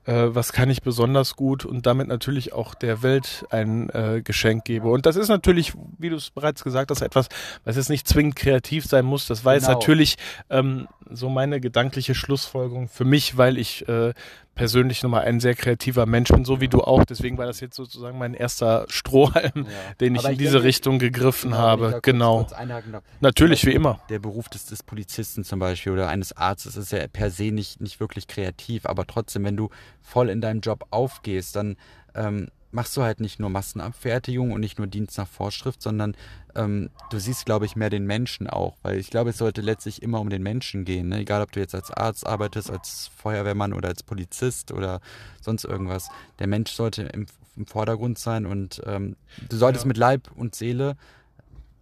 äh, 0.08 0.34
was 0.34 0.52
kann 0.52 0.70
ich 0.70 0.82
besonders 0.82 1.36
gut 1.36 1.64
und 1.64 1.86
damit 1.86 2.08
natürlich 2.08 2.52
auch 2.52 2.74
der 2.74 3.02
Welt 3.02 3.44
ein 3.50 3.90
äh, 3.90 4.22
Geschenk 4.22 4.64
gebe. 4.64 4.88
Und 4.88 5.04
das 5.04 5.16
ist 5.16 5.28
natürlich, 5.28 5.74
wie 5.98 6.08
du 6.08 6.16
es 6.16 6.30
bereits 6.30 6.64
gesagt 6.64 6.90
hast, 6.90 7.02
etwas, 7.02 7.28
was 7.64 7.76
jetzt 7.76 7.90
nicht 7.90 8.08
zwingend 8.08 8.36
kreativ 8.36 8.86
sein 8.86 9.04
muss. 9.04 9.26
Das 9.26 9.44
war 9.44 9.54
genau. 9.54 9.68
jetzt 9.68 9.74
natürlich 9.74 10.16
ähm, 10.48 10.88
so 11.10 11.28
meine 11.28 11.60
gedankliche 11.60 12.14
Schlussfolgerung 12.14 12.88
für 12.88 13.04
mich, 13.04 13.36
weil 13.36 13.58
ich 13.58 13.86
äh, 13.88 14.14
persönlich 14.58 15.04
nochmal 15.04 15.24
ein 15.24 15.38
sehr 15.40 15.54
kreativer 15.54 16.04
Mensch 16.04 16.30
bin, 16.30 16.44
so 16.44 16.60
wie 16.60 16.68
du 16.68 16.82
auch. 16.82 17.04
Deswegen 17.04 17.38
war 17.38 17.46
das 17.46 17.60
jetzt 17.60 17.76
sozusagen 17.76 18.18
mein 18.18 18.34
erster 18.34 18.84
Strohhalm, 18.88 19.52
ja. 19.54 19.64
den 20.00 20.16
ich, 20.16 20.24
ich 20.24 20.28
in 20.30 20.36
diese 20.38 20.52
denke, 20.54 20.66
Richtung 20.66 20.98
gegriffen 20.98 21.52
genau, 21.52 21.62
habe. 21.62 22.00
genau. 22.02 22.38
Kurz, 22.38 22.56
kurz 22.56 23.02
Natürlich, 23.20 23.64
wie 23.64 23.72
immer. 23.72 24.00
Der 24.10 24.18
Beruf 24.18 24.48
des, 24.48 24.66
des 24.66 24.82
Polizisten 24.82 25.44
zum 25.44 25.60
Beispiel 25.60 25.92
oder 25.92 26.08
eines 26.08 26.36
Arztes 26.36 26.76
ist 26.76 26.92
ja 26.92 27.06
per 27.06 27.30
se 27.30 27.52
nicht, 27.52 27.80
nicht 27.80 28.00
wirklich 28.00 28.26
kreativ, 28.26 28.84
aber 28.84 29.06
trotzdem, 29.06 29.44
wenn 29.44 29.56
du 29.56 29.70
voll 30.02 30.28
in 30.28 30.40
deinem 30.40 30.60
Job 30.60 30.86
aufgehst, 30.90 31.54
dann 31.54 31.76
ähm, 32.16 32.48
machst 32.70 32.96
du 32.96 33.02
halt 33.02 33.20
nicht 33.20 33.40
nur 33.40 33.50
Massenabfertigung 33.50 34.52
und 34.52 34.60
nicht 34.60 34.78
nur 34.78 34.86
Dienst 34.86 35.16
nach 35.18 35.28
Vorschrift, 35.28 35.82
sondern 35.82 36.16
ähm, 36.54 36.90
du 37.10 37.18
siehst, 37.18 37.46
glaube 37.46 37.66
ich, 37.66 37.76
mehr 37.76 37.90
den 37.90 38.04
Menschen 38.04 38.46
auch. 38.46 38.76
Weil 38.82 38.98
ich 38.98 39.10
glaube, 39.10 39.30
es 39.30 39.38
sollte 39.38 39.60
letztlich 39.60 40.02
immer 40.02 40.20
um 40.20 40.28
den 40.28 40.42
Menschen 40.42 40.84
gehen. 40.84 41.08
Ne? 41.08 41.20
Egal, 41.20 41.42
ob 41.42 41.52
du 41.52 41.60
jetzt 41.60 41.74
als 41.74 41.90
Arzt 41.90 42.26
arbeitest, 42.26 42.70
als 42.70 43.10
Feuerwehrmann 43.16 43.72
oder 43.72 43.88
als 43.88 44.02
Polizist 44.02 44.72
oder 44.72 45.00
sonst 45.40 45.64
irgendwas. 45.64 46.08
Der 46.38 46.46
Mensch 46.46 46.72
sollte 46.72 47.02
im, 47.02 47.26
im 47.56 47.66
Vordergrund 47.66 48.18
sein 48.18 48.46
und 48.46 48.82
ähm, 48.86 49.16
du 49.48 49.56
solltest 49.56 49.84
ja. 49.84 49.88
mit 49.88 49.96
Leib 49.96 50.30
und 50.34 50.54
Seele 50.54 50.96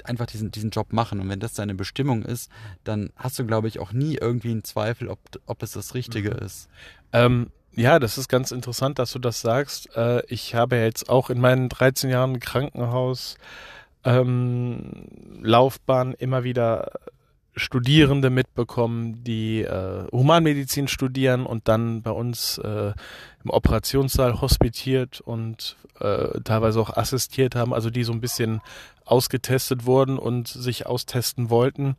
einfach 0.05 0.27
diesen, 0.27 0.51
diesen 0.51 0.71
Job 0.71 0.93
machen. 0.93 1.21
Und 1.21 1.29
wenn 1.29 1.41
das 1.41 1.55
deine 1.55 1.75
Bestimmung 1.75 2.23
ist, 2.23 2.51
dann 2.85 3.11
hast 3.17 3.39
du, 3.39 3.47
glaube 3.47 3.69
ich, 3.69 3.81
auch 3.81 3.93
nie 3.93 4.17
irgendwie 4.17 4.51
einen 4.51 4.65
Zweifel, 4.65 5.09
ob, 5.09 5.19
ob 5.47 5.63
es 5.63 5.73
das 5.73 5.95
Richtige 5.95 6.31
mhm. 6.31 6.47
ist. 6.47 6.69
Ähm, 7.13 7.51
ja, 7.77 7.99
das 7.99 8.19
ist 8.19 8.29
ganz 8.29 8.51
interessant, 8.51 8.99
dass 8.99 9.13
du 9.13 9.19
das 9.19 9.41
sagst. 9.41 9.95
Äh, 9.97 10.23
ich 10.27 10.55
habe 10.55 10.77
jetzt 10.77 11.09
auch 11.09 11.31
in 11.31 11.41
meinen 11.41 11.69
13 11.69 12.11
Jahren 12.11 12.41
Krankenhaus 12.41 13.37
ähm, 14.05 15.05
Laufbahn 15.43 16.15
immer 16.15 16.43
wieder 16.43 16.93
Studierende 17.59 18.29
mitbekommen, 18.29 19.25
die 19.25 19.63
äh, 19.63 20.07
Humanmedizin 20.13 20.89
studieren 20.89 21.47
und 21.47 21.69
dann 21.69 22.03
bei 22.03 22.11
uns 22.11 22.59
äh, 22.59 22.93
im 23.45 23.51
Operationssaal 23.51 24.41
hospitiert 24.41 25.21
und 25.23 25.77
äh, 26.01 26.41
teilweise 26.45 26.81
auch 26.81 26.95
assistiert 26.97 27.55
haben, 27.55 27.73
also 27.73 27.89
die 27.89 28.05
so 28.05 28.13
ein 28.13 28.21
bisschen 28.21 28.61
ausgetestet 29.07 29.87
wurden 29.87 30.19
und 30.19 30.49
sich 30.49 30.87
austesten 30.87 31.49
wollten. 31.49 31.97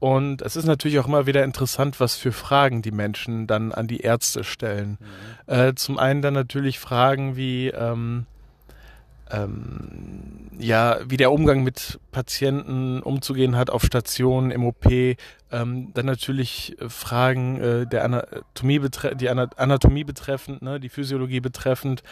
Und 0.00 0.42
es 0.42 0.54
ist 0.54 0.66
natürlich 0.66 0.98
auch 1.00 1.08
immer 1.08 1.26
wieder 1.26 1.42
interessant, 1.42 1.98
was 1.98 2.14
für 2.16 2.32
Fragen 2.32 2.82
die 2.82 2.92
Menschen 2.92 3.46
dann 3.46 3.72
an 3.72 3.88
die 3.88 4.00
Ärzte 4.00 4.44
stellen. 4.44 4.98
Mhm. 5.46 5.52
Äh, 5.52 5.74
zum 5.74 5.98
einen 5.98 6.22
dann 6.22 6.34
natürlich 6.34 6.78
Fragen 6.78 7.36
wie, 7.36 7.68
ähm, 7.68 8.26
ähm, 9.30 10.50
ja, 10.58 10.98
wie 11.04 11.16
der 11.16 11.32
Umgang 11.32 11.64
mit 11.64 11.98
Patienten 12.12 13.02
umzugehen 13.02 13.56
hat 13.56 13.70
auf 13.70 13.82
Stationen, 13.82 14.52
im 14.52 14.64
OP, 14.64 14.86
ähm, 14.86 15.92
dann 15.94 16.06
natürlich 16.06 16.76
Fragen 16.88 17.60
äh, 17.60 17.86
der 17.86 18.04
Anatomie, 18.04 18.78
betre 18.78 19.16
die 19.16 19.28
Anatomie 19.28 20.04
betreffend, 20.04 20.62
ne, 20.62 20.78
die 20.78 20.88
Physiologie 20.88 21.40
betreffend. 21.40 22.02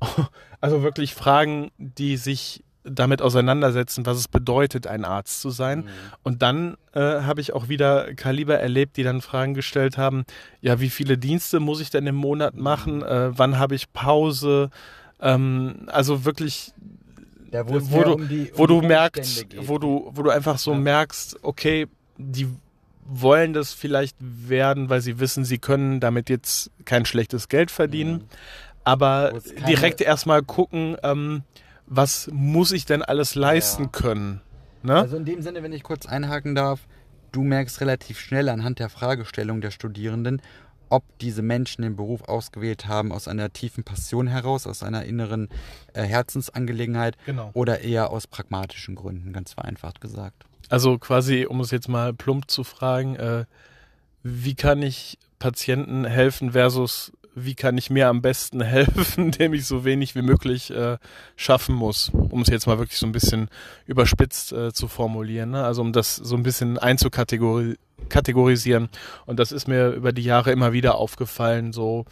Also 0.62 0.82
wirklich 0.82 1.14
Fragen, 1.14 1.70
die 1.78 2.18
sich 2.18 2.62
damit 2.84 3.20
auseinandersetzen, 3.22 4.06
was 4.06 4.16
es 4.16 4.28
bedeutet, 4.28 4.86
ein 4.86 5.04
Arzt 5.04 5.40
zu 5.40 5.50
sein. 5.50 5.80
Mhm. 5.80 5.88
Und 6.22 6.42
dann 6.42 6.76
äh, 6.92 7.00
habe 7.00 7.40
ich 7.40 7.52
auch 7.52 7.68
wieder 7.68 8.14
Kaliber 8.14 8.58
erlebt, 8.58 8.96
die 8.96 9.02
dann 9.02 9.20
Fragen 9.20 9.54
gestellt 9.54 9.98
haben, 9.98 10.24
ja, 10.60 10.80
wie 10.80 10.90
viele 10.90 11.18
Dienste 11.18 11.60
muss 11.60 11.80
ich 11.80 11.90
denn 11.90 12.06
im 12.06 12.14
Monat 12.14 12.54
mhm. 12.54 12.62
machen? 12.62 13.02
Äh, 13.02 13.36
wann 13.36 13.58
habe 13.58 13.74
ich 13.74 13.92
Pause? 13.92 14.70
Ähm, 15.20 15.86
also 15.88 16.24
wirklich, 16.24 16.72
ja, 17.52 17.68
wo, 17.68 17.80
wo 17.90 18.02
du, 18.02 18.12
um 18.14 18.28
die, 18.28 18.50
um 18.52 18.58
wo 18.58 18.66
du 18.66 18.80
merkst, 18.80 19.46
wo 19.58 19.78
du, 19.78 20.10
wo 20.14 20.22
du 20.22 20.30
einfach 20.30 20.58
so 20.58 20.72
ja. 20.72 20.78
merkst, 20.78 21.38
okay, 21.42 21.86
die 22.16 22.48
wollen 23.04 23.52
das 23.52 23.72
vielleicht 23.72 24.16
werden, 24.20 24.88
weil 24.88 25.00
sie 25.00 25.18
wissen, 25.18 25.44
sie 25.44 25.58
können 25.58 26.00
damit 26.00 26.30
jetzt 26.30 26.70
kein 26.84 27.04
schlechtes 27.04 27.48
Geld 27.48 27.70
verdienen. 27.70 28.12
Mhm. 28.12 28.24
Aber 28.84 29.32
direkt 29.68 30.00
erstmal 30.00 30.42
gucken, 30.42 30.96
ähm, 31.02 31.42
was 31.90 32.30
muss 32.32 32.70
ich 32.70 32.86
denn 32.86 33.02
alles 33.02 33.34
leisten 33.34 33.84
ja. 33.84 33.88
können? 33.90 34.40
Ne? 34.82 34.94
Also 34.94 35.16
in 35.16 35.24
dem 35.24 35.42
Sinne, 35.42 35.62
wenn 35.62 35.72
ich 35.72 35.82
kurz 35.82 36.06
einhaken 36.06 36.54
darf, 36.54 36.86
du 37.32 37.42
merkst 37.42 37.80
relativ 37.80 38.18
schnell 38.18 38.48
anhand 38.48 38.78
der 38.78 38.88
Fragestellung 38.88 39.60
der 39.60 39.72
Studierenden, 39.72 40.40
ob 40.88 41.04
diese 41.18 41.42
Menschen 41.42 41.82
den 41.82 41.96
Beruf 41.96 42.22
ausgewählt 42.22 42.86
haben 42.86 43.12
aus 43.12 43.28
einer 43.28 43.52
tiefen 43.52 43.84
Passion 43.84 44.28
heraus, 44.28 44.66
aus 44.66 44.82
einer 44.82 45.04
inneren 45.04 45.48
äh, 45.92 46.02
Herzensangelegenheit 46.02 47.16
genau. 47.26 47.50
oder 47.54 47.80
eher 47.80 48.10
aus 48.10 48.26
pragmatischen 48.26 48.94
Gründen, 48.94 49.32
ganz 49.32 49.52
vereinfacht 49.52 50.00
gesagt. 50.00 50.44
Also 50.68 50.98
quasi, 50.98 51.46
um 51.46 51.60
es 51.60 51.72
jetzt 51.72 51.88
mal 51.88 52.14
plump 52.14 52.50
zu 52.50 52.62
fragen, 52.64 53.16
äh, 53.16 53.44
wie 54.22 54.54
kann 54.54 54.80
ich 54.82 55.18
Patienten 55.40 56.04
helfen 56.04 56.52
versus 56.52 57.12
wie 57.44 57.54
kann 57.54 57.78
ich 57.78 57.90
mir 57.90 58.08
am 58.08 58.22
besten 58.22 58.60
helfen, 58.62 59.26
indem 59.26 59.54
ich 59.54 59.66
so 59.66 59.84
wenig 59.84 60.14
wie 60.14 60.22
möglich 60.22 60.70
äh, 60.70 60.98
schaffen 61.36 61.74
muss, 61.74 62.10
um 62.10 62.42
es 62.42 62.48
jetzt 62.48 62.66
mal 62.66 62.78
wirklich 62.78 62.98
so 62.98 63.06
ein 63.06 63.12
bisschen 63.12 63.48
überspitzt 63.86 64.52
äh, 64.52 64.72
zu 64.72 64.88
formulieren. 64.88 65.50
Ne? 65.50 65.64
Also 65.64 65.82
um 65.82 65.92
das 65.92 66.16
so 66.16 66.36
ein 66.36 66.42
bisschen 66.42 66.78
einzukategorisieren 66.78 67.76
kategorisieren. 68.08 68.88
Und 69.26 69.38
das 69.38 69.52
ist 69.52 69.68
mir 69.68 69.90
über 69.90 70.12
die 70.12 70.24
Jahre 70.24 70.52
immer 70.52 70.72
wieder 70.72 70.94
aufgefallen, 70.96 71.72
so, 71.72 72.06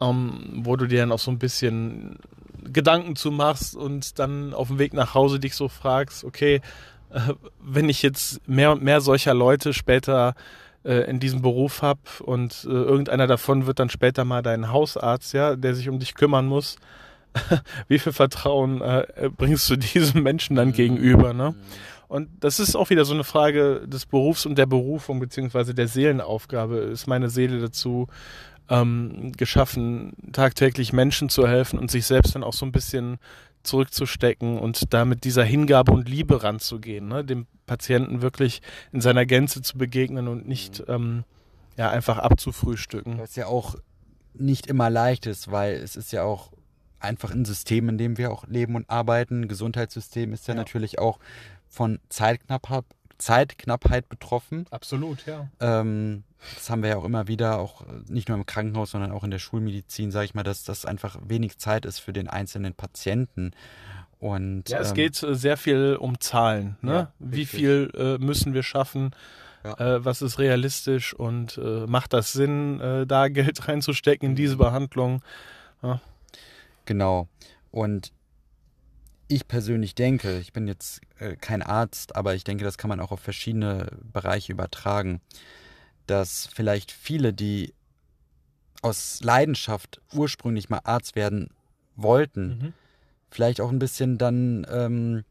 ähm, 0.00 0.60
wo 0.64 0.76
du 0.76 0.86
dir 0.86 1.00
dann 1.00 1.12
auch 1.12 1.18
so 1.18 1.30
ein 1.30 1.38
bisschen 1.38 2.18
Gedanken 2.62 3.16
zu 3.16 3.30
machst 3.30 3.76
und 3.76 4.18
dann 4.18 4.54
auf 4.54 4.68
dem 4.68 4.78
Weg 4.78 4.94
nach 4.94 5.14
Hause 5.14 5.40
dich 5.40 5.54
so 5.54 5.68
fragst, 5.68 6.24
okay, 6.24 6.60
äh, 7.10 7.34
wenn 7.60 7.88
ich 7.88 8.02
jetzt 8.02 8.46
mehr 8.48 8.72
und 8.72 8.82
mehr 8.82 9.00
solcher 9.00 9.34
Leute 9.34 9.72
später 9.72 10.34
äh, 10.84 11.10
in 11.10 11.20
diesem 11.20 11.42
Beruf 11.42 11.82
habe 11.82 12.00
und 12.22 12.64
äh, 12.68 12.72
irgendeiner 12.72 13.26
davon 13.26 13.66
wird 13.66 13.78
dann 13.78 13.90
später 13.90 14.24
mal 14.24 14.42
dein 14.42 14.70
Hausarzt, 14.70 15.32
ja, 15.32 15.56
der 15.56 15.74
sich 15.74 15.88
um 15.88 15.98
dich 15.98 16.14
kümmern 16.14 16.46
muss, 16.46 16.76
wie 17.88 17.98
viel 17.98 18.12
Vertrauen 18.12 18.80
äh, 18.80 19.30
bringst 19.36 19.68
du 19.70 19.76
diesem 19.76 20.22
Menschen 20.22 20.56
dann 20.56 20.68
mhm. 20.68 20.72
gegenüber, 20.72 21.32
ne? 21.32 21.52
Mhm. 21.52 21.56
Und 22.06 22.28
das 22.40 22.60
ist 22.60 22.76
auch 22.76 22.90
wieder 22.90 23.04
so 23.04 23.14
eine 23.14 23.24
Frage 23.24 23.88
des 23.88 24.06
Berufs 24.06 24.46
und 24.46 24.56
der 24.56 24.66
Berufung, 24.66 25.18
beziehungsweise 25.18 25.74
der 25.74 25.88
Seelenaufgabe. 25.88 26.76
Ist 26.76 27.08
meine 27.08 27.28
Seele 27.28 27.58
dazu 27.60 28.06
ähm, 28.68 29.32
geschaffen, 29.36 30.12
tagtäglich 30.32 30.92
Menschen 30.92 31.28
zu 31.28 31.48
helfen 31.48 31.78
und 31.78 31.90
sich 31.90 32.06
selbst 32.06 32.34
dann 32.34 32.44
auch 32.44 32.52
so 32.52 32.66
ein 32.66 32.72
bisschen 32.72 33.18
zurückzustecken 33.64 34.58
und 34.58 34.92
da 34.94 35.04
mit 35.04 35.24
dieser 35.24 35.44
Hingabe 35.44 35.92
und 35.92 36.08
Liebe 36.08 36.42
ranzugehen, 36.42 37.08
ne? 37.08 37.24
dem 37.24 37.46
Patienten 37.66 38.22
wirklich 38.22 38.62
in 38.92 39.00
seiner 39.00 39.26
Gänze 39.26 39.62
zu 39.62 39.78
begegnen 39.78 40.28
und 40.28 40.46
nicht 40.46 40.80
mhm. 40.80 40.94
ähm, 40.94 41.24
ja, 41.76 41.90
einfach 41.90 42.18
abzufrühstücken. 42.18 43.18
Was 43.18 43.36
ja 43.36 43.46
auch 43.46 43.74
nicht 44.34 44.66
immer 44.66 44.90
leicht 44.90 45.26
ist, 45.26 45.50
weil 45.50 45.74
es 45.74 45.96
ist 45.96 46.12
ja 46.12 46.22
auch 46.22 46.52
einfach 47.00 47.32
ein 47.32 47.44
System, 47.44 47.88
in 47.88 47.98
dem 47.98 48.18
wir 48.18 48.32
auch 48.32 48.46
leben 48.46 48.76
und 48.76 48.88
arbeiten. 48.88 49.48
Gesundheitssystem 49.48 50.32
ist 50.32 50.48
ja, 50.48 50.54
ja. 50.54 50.58
natürlich 50.58 50.98
auch 50.98 51.18
von 51.68 52.00
Zeitknappheit, 52.08 52.84
Zeitknappheit 53.18 54.08
betroffen. 54.08 54.66
Absolut, 54.70 55.26
ja. 55.26 55.48
Ähm, 55.60 56.24
das 56.54 56.68
haben 56.70 56.82
wir 56.82 56.90
ja 56.90 56.96
auch 56.96 57.04
immer 57.04 57.28
wieder, 57.28 57.58
auch 57.58 57.84
nicht 58.08 58.28
nur 58.28 58.36
im 58.36 58.46
Krankenhaus, 58.46 58.90
sondern 58.90 59.12
auch 59.12 59.24
in 59.24 59.30
der 59.30 59.38
Schulmedizin, 59.38 60.10
sage 60.10 60.26
ich 60.26 60.34
mal, 60.34 60.42
dass 60.42 60.64
das 60.64 60.84
einfach 60.84 61.18
wenig 61.26 61.58
Zeit 61.58 61.86
ist 61.86 61.98
für 61.98 62.12
den 62.12 62.28
einzelnen 62.28 62.74
Patienten. 62.74 63.52
Und, 64.18 64.68
ja, 64.68 64.78
es 64.78 64.90
ähm, 64.90 64.94
geht 64.94 65.22
äh, 65.22 65.34
sehr 65.34 65.56
viel 65.56 65.96
um 66.00 66.18
Zahlen. 66.20 66.76
Ne? 66.80 66.92
Ja, 66.92 67.12
Wie 67.18 67.44
viel 67.44 67.90
äh, 67.94 68.24
müssen 68.24 68.54
wir 68.54 68.62
schaffen? 68.62 69.10
Ja. 69.64 69.96
Äh, 69.96 70.04
was 70.04 70.22
ist 70.22 70.38
realistisch 70.38 71.14
und 71.14 71.58
äh, 71.58 71.86
macht 71.86 72.12
das 72.12 72.32
Sinn, 72.32 72.80
äh, 72.80 73.06
da 73.06 73.28
Geld 73.28 73.66
reinzustecken 73.68 74.30
in 74.30 74.36
diese 74.36 74.56
Behandlung? 74.56 75.22
Ja. 75.82 76.00
Genau. 76.84 77.28
Und 77.70 78.12
ich 79.28 79.48
persönlich 79.48 79.94
denke, 79.94 80.38
ich 80.38 80.52
bin 80.52 80.68
jetzt 80.68 81.00
äh, 81.18 81.36
kein 81.36 81.62
Arzt, 81.62 82.14
aber 82.16 82.34
ich 82.34 82.44
denke, 82.44 82.64
das 82.64 82.78
kann 82.78 82.88
man 82.88 83.00
auch 83.00 83.10
auf 83.10 83.20
verschiedene 83.20 83.88
Bereiche 84.12 84.52
übertragen, 84.52 85.20
dass 86.06 86.48
vielleicht 86.52 86.92
viele, 86.92 87.32
die 87.32 87.74
aus 88.82 89.20
Leidenschaft 89.22 90.00
ursprünglich 90.12 90.68
mal 90.68 90.80
Arzt 90.84 91.16
werden 91.16 91.48
wollten, 91.96 92.46
mhm. 92.46 92.72
vielleicht 93.30 93.60
auch 93.60 93.70
ein 93.70 93.78
bisschen 93.78 94.18
dann 94.18 94.66
ähm, 94.70 95.24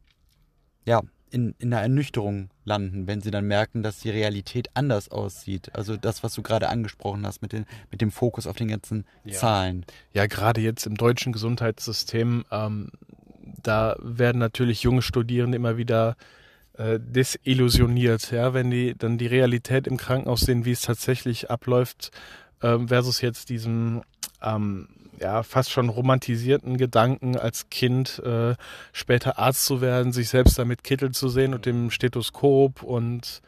ja 0.86 1.02
in, 1.34 1.56
in 1.58 1.74
einer 1.74 1.82
Ernüchterung 1.82 2.50
landen, 2.64 3.08
wenn 3.08 3.22
sie 3.22 3.32
dann 3.32 3.46
merken, 3.48 3.82
dass 3.82 4.00
die 4.00 4.12
Realität 4.12 4.70
anders 4.76 5.10
aussieht. 5.10 5.74
Also 5.76 5.98
das, 5.98 6.24
was 6.24 6.36
du 6.36 6.44
gerade 6.44 6.70
angesprochen 6.70 7.26
hast 7.26 7.42
mit, 7.42 7.54
den, 7.54 7.66
mit 7.90 8.02
dem 8.02 8.12
Fokus 8.12 8.46
auf 8.46 8.56
den 8.56 8.68
ganzen 8.68 9.06
ja. 9.26 9.34
Zahlen. 9.34 9.86
Ja, 10.14 10.28
gerade 10.28 10.62
jetzt 10.62 10.86
im 10.86 10.96
deutschen 10.96 11.34
Gesundheitssystem, 11.34 12.46
ähm, 12.52 12.92
da 13.64 13.96
werden 14.00 14.38
natürlich 14.38 14.84
junge 14.84 15.02
Studierende 15.02 15.56
immer 15.56 15.76
wieder 15.76 16.16
äh, 16.78 17.00
desillusioniert, 17.00 18.32
ja, 18.32 18.54
wenn 18.54 18.72
die 18.72 18.96
dann 18.98 19.18
die 19.18 19.28
Realität 19.28 19.88
im 19.88 19.98
Krankenhaus 19.98 20.42
sehen, 20.42 20.66
wie 20.66 20.72
es 20.72 20.82
tatsächlich 20.82 21.50
abläuft, 21.50 22.12
äh, 22.62 22.78
versus 22.88 23.22
jetzt 23.22 23.50
diesem 23.50 24.02
ähm, 24.42 24.88
ja, 25.20 25.44
fast 25.44 25.72
schon 25.72 25.90
romantisierten 25.90 26.78
Gedanken 26.78 27.38
als 27.38 27.70
Kind 27.70 28.20
äh, 28.20 28.56
später 28.92 29.38
Arzt 29.38 29.66
zu 29.66 29.82
werden, 29.82 30.12
sich 30.12 30.30
selbst 30.30 30.58
damit 30.58 30.84
Kittel 30.84 31.12
zu 31.12 31.30
sehen 31.30 31.54
und 31.54 31.66
dem 31.66 31.92
Stethoskop 31.92 32.84
und 32.84 33.42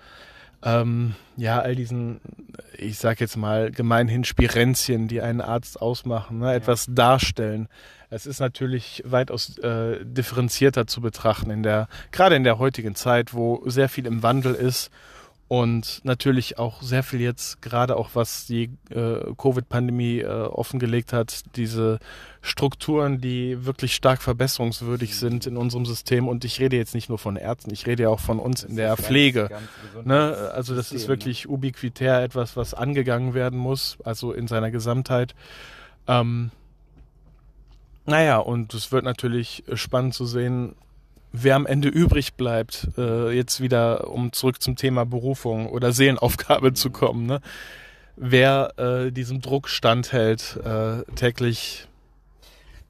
ähm, 0.63 1.15
ja, 1.38 1.60
all 1.60 1.76
diesen, 1.76 2.21
ich 2.78 2.97
sag 2.97 3.19
jetzt 3.19 3.38
mal, 3.38 3.71
gemeinhin 3.71 4.23
Spirenzien, 4.23 5.08
die 5.08 5.21
einen 5.21 5.41
Arzt 5.41 5.82
ausmachen, 5.82 6.39
ne, 6.39 6.54
etwas 6.54 6.88
darstellen. 6.89 7.67
Es 8.10 8.26
ist 8.26 8.39
natürlich 8.39 9.04
weitaus 9.06 9.58
äh, 9.60 10.04
differenzierter 10.04 10.88
zu 10.88 11.02
betrachten 11.02 11.50
in 11.50 11.63
der, 11.63 11.88
gerade 12.12 12.36
in 12.36 12.44
der 12.44 12.60
heutigen 12.60 12.96
Zeit, 12.96 13.34
wo 13.34 13.63
sehr 13.65 13.89
viel 13.89 14.06
im 14.06 14.24
Wandel 14.24 14.54
ist 14.56 14.91
und 15.48 16.02
natürlich 16.04 16.58
auch 16.58 16.82
sehr 16.82 17.04
viel 17.04 17.22
jetzt, 17.22 17.62
gerade 17.62 17.98
auch 17.98 18.12
was 18.13 18.48
die 18.48 18.72
äh, 18.89 19.32
Covid-Pandemie 19.38 20.20
äh, 20.22 20.28
offengelegt 20.28 21.13
hat, 21.13 21.44
diese 21.56 22.00
Strukturen, 22.41 23.22
die 23.22 23.63
wirklich 23.63 23.94
stark 23.94 24.24
verbesserungswürdig 24.24 25.15
sind 25.15 25.46
in 25.46 25.56
unserem 25.56 25.86
System. 25.86 26.28
Und 26.28 26.46
ich 26.46 26.60
rede 26.60 26.78
jetzt 26.78 26.96
nicht 26.96 27.10
nur 27.10 27.20
von 27.20 27.36
Ärzten, 27.36 27.72
ich 27.72 27.86
rede 27.86 28.04
ja 28.04 28.10
auch 28.10 28.20
von 28.20 28.39
uns 28.39 28.63
in 28.63 28.76
der 28.76 28.98
Pflege. 28.98 29.50
ne? 30.04 30.52
Also 30.56 30.76
das 30.76 30.91
ist 30.91 31.08
wirklich 31.08 31.46
ne? 31.46 31.52
ubiquitär 31.52 32.24
etwas, 32.24 32.58
was 32.58 32.74
angegangen 32.74 33.36
werden 33.36 33.60
muss, 33.60 33.98
also 34.04 34.34
in 34.34 34.48
seiner 34.48 34.72
Gesamtheit. 34.72 35.36
Ähm, 36.08 36.50
naja, 38.06 38.38
und 38.38 38.74
es 38.74 38.91
wird 38.91 39.04
natürlich 39.04 39.63
spannend 39.74 40.13
zu 40.13 40.26
sehen, 40.26 40.76
wer 41.32 41.56
am 41.56 41.65
Ende 41.65 41.89
übrig 41.89 42.36
bleibt, 42.36 42.89
äh, 42.98 43.32
jetzt 43.32 43.62
wieder, 43.62 44.10
um 44.10 44.32
zurück 44.32 44.62
zum 44.62 44.76
Thema 44.76 45.06
Berufung 45.06 45.68
oder 45.68 45.91
Seelenaufgabe 45.91 46.74
zu 46.74 46.91
kommen, 46.91 47.26
ne? 47.26 47.41
wer 48.15 48.74
äh, 48.78 49.12
diesem 49.12 49.41
Druck 49.41 49.68
standhält, 49.68 50.58
äh, 50.63 51.04
täglich. 51.15 51.88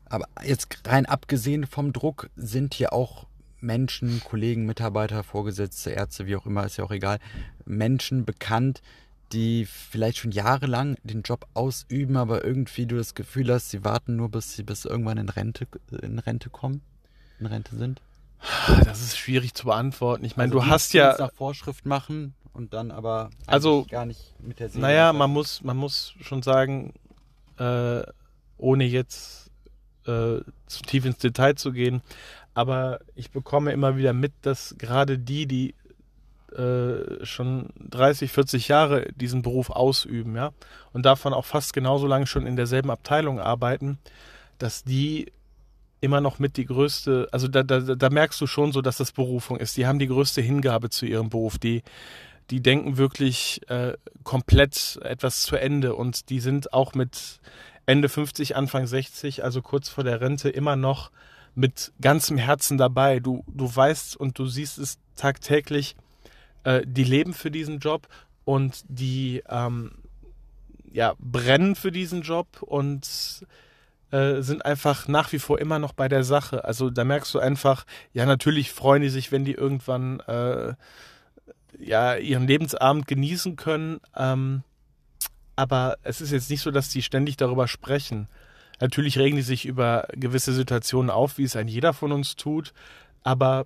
Aber 0.07 0.27
jetzt 0.43 0.67
rein 0.85 1.05
abgesehen 1.07 1.65
vom 1.65 1.91
Druck 1.91 2.29
sind 2.35 2.75
hier 2.75 2.93
auch 2.93 3.25
Menschen, 3.59 4.21
Kollegen, 4.23 4.65
Mitarbeiter, 4.65 5.23
Vorgesetzte, 5.23 5.91
Ärzte, 5.91 6.27
wie 6.27 6.35
auch 6.35 6.45
immer, 6.45 6.65
ist 6.65 6.77
ja 6.77 6.83
auch 6.83 6.91
egal, 6.91 7.17
Menschen 7.65 8.25
bekannt, 8.25 8.81
die 9.35 9.65
vielleicht 9.65 10.17
schon 10.17 10.31
jahrelang 10.31 10.97
den 11.03 11.21
Job 11.21 11.45
ausüben, 11.53 12.15
aber 12.15 12.43
irgendwie 12.43 12.85
du 12.85 12.95
das 12.95 13.13
Gefühl 13.13 13.51
hast, 13.53 13.69
sie 13.69 13.83
warten 13.83 14.15
nur, 14.15 14.29
bis 14.29 14.55
sie 14.55 14.63
bis 14.63 14.85
irgendwann 14.85 15.17
in 15.17 15.29
Rente, 15.29 15.67
in 16.01 16.19
Rente 16.19 16.49
kommen, 16.49 16.81
in 17.39 17.45
Rente 17.45 17.75
sind? 17.75 18.01
Das 18.83 19.01
ist 19.01 19.17
schwierig 19.17 19.53
zu 19.53 19.65
beantworten. 19.65 20.23
Ich 20.23 20.37
meine, 20.37 20.53
also 20.53 20.65
du 20.65 20.71
hast 20.71 20.93
ja 20.93 21.15
nach 21.19 21.33
Vorschrift 21.33 21.85
machen 21.85 22.33
und 22.53 22.73
dann 22.73 22.91
aber 22.91 23.29
also 23.45 23.85
gar 23.89 24.05
nicht 24.05 24.33
mit 24.39 24.59
der 24.59 24.69
Seele. 24.69 24.81
Naja, 24.81 25.13
man 25.13 25.31
muss 25.31 25.63
man 25.63 25.75
muss 25.75 26.13
schon 26.21 26.41
sagen, 26.41 26.93
äh, 27.57 28.03
ohne 28.57 28.85
jetzt 28.85 29.51
äh, 30.05 30.39
zu 30.67 30.81
tief 30.85 31.05
ins 31.05 31.17
Detail 31.17 31.55
zu 31.55 31.71
gehen, 31.73 32.01
aber 32.53 32.99
ich 33.15 33.31
bekomme 33.31 33.73
immer 33.73 33.97
wieder 33.97 34.13
mit, 34.13 34.33
dass 34.43 34.75
gerade 34.77 35.19
die, 35.19 35.45
die 35.45 35.75
äh, 36.55 37.25
schon 37.25 37.69
30, 37.89 38.31
40 38.31 38.67
Jahre 38.67 39.07
diesen 39.15 39.41
Beruf 39.41 39.69
ausüben, 39.69 40.35
ja, 40.35 40.51
und 40.93 41.05
davon 41.05 41.33
auch 41.33 41.45
fast 41.45 41.73
genauso 41.73 42.07
lange 42.07 42.27
schon 42.27 42.47
in 42.47 42.55
derselben 42.55 42.89
Abteilung 42.89 43.39
arbeiten, 43.39 43.99
dass 44.57 44.83
die 44.83 45.31
immer 46.01 46.21
noch 46.21 46.39
mit 46.39 46.57
die 46.57 46.65
größte, 46.65 47.27
also 47.31 47.47
da, 47.47 47.63
da, 47.63 47.79
da 47.79 48.09
merkst 48.09 48.39
du 48.39 48.47
schon 48.47 48.71
so, 48.71 48.81
dass 48.81 48.97
das 48.97 49.11
Berufung 49.11 49.57
ist. 49.57 49.75
Die 49.75 49.87
haben 49.87 49.99
die 49.99 50.07
größte 50.07 50.41
Hingabe 50.41 50.89
zu 50.89 51.05
ihrem 51.05 51.29
Beruf. 51.29 51.57
Die, 51.57 51.81
die 52.51 52.61
denken 52.61 52.97
wirklich 52.97 53.61
äh, 53.69 53.93
komplett 54.23 54.99
etwas 55.01 55.41
zu 55.41 55.55
Ende 55.55 55.95
und 55.95 56.29
die 56.29 56.39
sind 56.39 56.73
auch 56.73 56.93
mit 56.93 57.39
Ende 57.85 58.07
50, 58.09 58.55
Anfang 58.55 58.87
60, 58.87 59.43
also 59.43 59.61
kurz 59.61 59.89
vor 59.89 60.03
der 60.03 60.21
Rente, 60.21 60.49
immer 60.49 60.75
noch 60.75 61.11
mit 61.55 61.91
ganzem 62.01 62.37
Herzen 62.37 62.77
dabei. 62.77 63.19
Du, 63.19 63.43
du 63.47 63.73
weißt 63.73 64.15
und 64.15 64.37
du 64.37 64.45
siehst 64.45 64.77
es 64.77 64.99
tagtäglich, 65.15 65.95
äh, 66.65 66.81
die 66.85 67.03
leben 67.03 67.33
für 67.33 67.51
diesen 67.51 67.79
Job 67.79 68.07
und 68.43 68.83
die 68.89 69.41
ähm, 69.47 69.91
ja, 70.91 71.13
brennen 71.19 71.75
für 71.75 71.91
diesen 71.91 72.21
Job 72.21 72.61
und 72.61 73.07
äh, 74.11 74.41
sind 74.41 74.65
einfach 74.65 75.07
nach 75.07 75.31
wie 75.31 75.39
vor 75.39 75.59
immer 75.59 75.79
noch 75.79 75.93
bei 75.93 76.07
der 76.07 76.23
Sache. 76.23 76.65
Also 76.65 76.89
da 76.89 77.03
merkst 77.03 77.33
du 77.33 77.39
einfach, 77.39 77.85
ja, 78.13 78.25
natürlich 78.25 78.71
freuen 78.71 79.01
die 79.01 79.09
sich, 79.09 79.31
wenn 79.31 79.45
die 79.45 79.53
irgendwann 79.53 80.19
äh, 80.21 80.73
ja 81.77 82.15
ihren 82.15 82.47
Lebensabend 82.47 83.07
genießen 83.07 83.55
können. 83.55 83.99
Ähm, 84.15 84.63
aber 85.55 85.97
es 86.03 86.19
ist 86.19 86.31
jetzt 86.31 86.49
nicht 86.49 86.61
so, 86.61 86.71
dass 86.71 86.89
die 86.89 87.01
ständig 87.01 87.37
darüber 87.37 87.67
sprechen. 87.67 88.27
Natürlich 88.79 89.17
regen 89.17 89.37
die 89.37 89.41
sich 89.41 89.65
über 89.65 90.07
gewisse 90.13 90.53
Situationen 90.53 91.09
auf, 91.09 91.37
wie 91.37 91.43
es 91.43 91.55
ein 91.55 91.67
jeder 91.67 91.93
von 91.93 92.11
uns 92.11 92.35
tut, 92.35 92.73
aber 93.23 93.65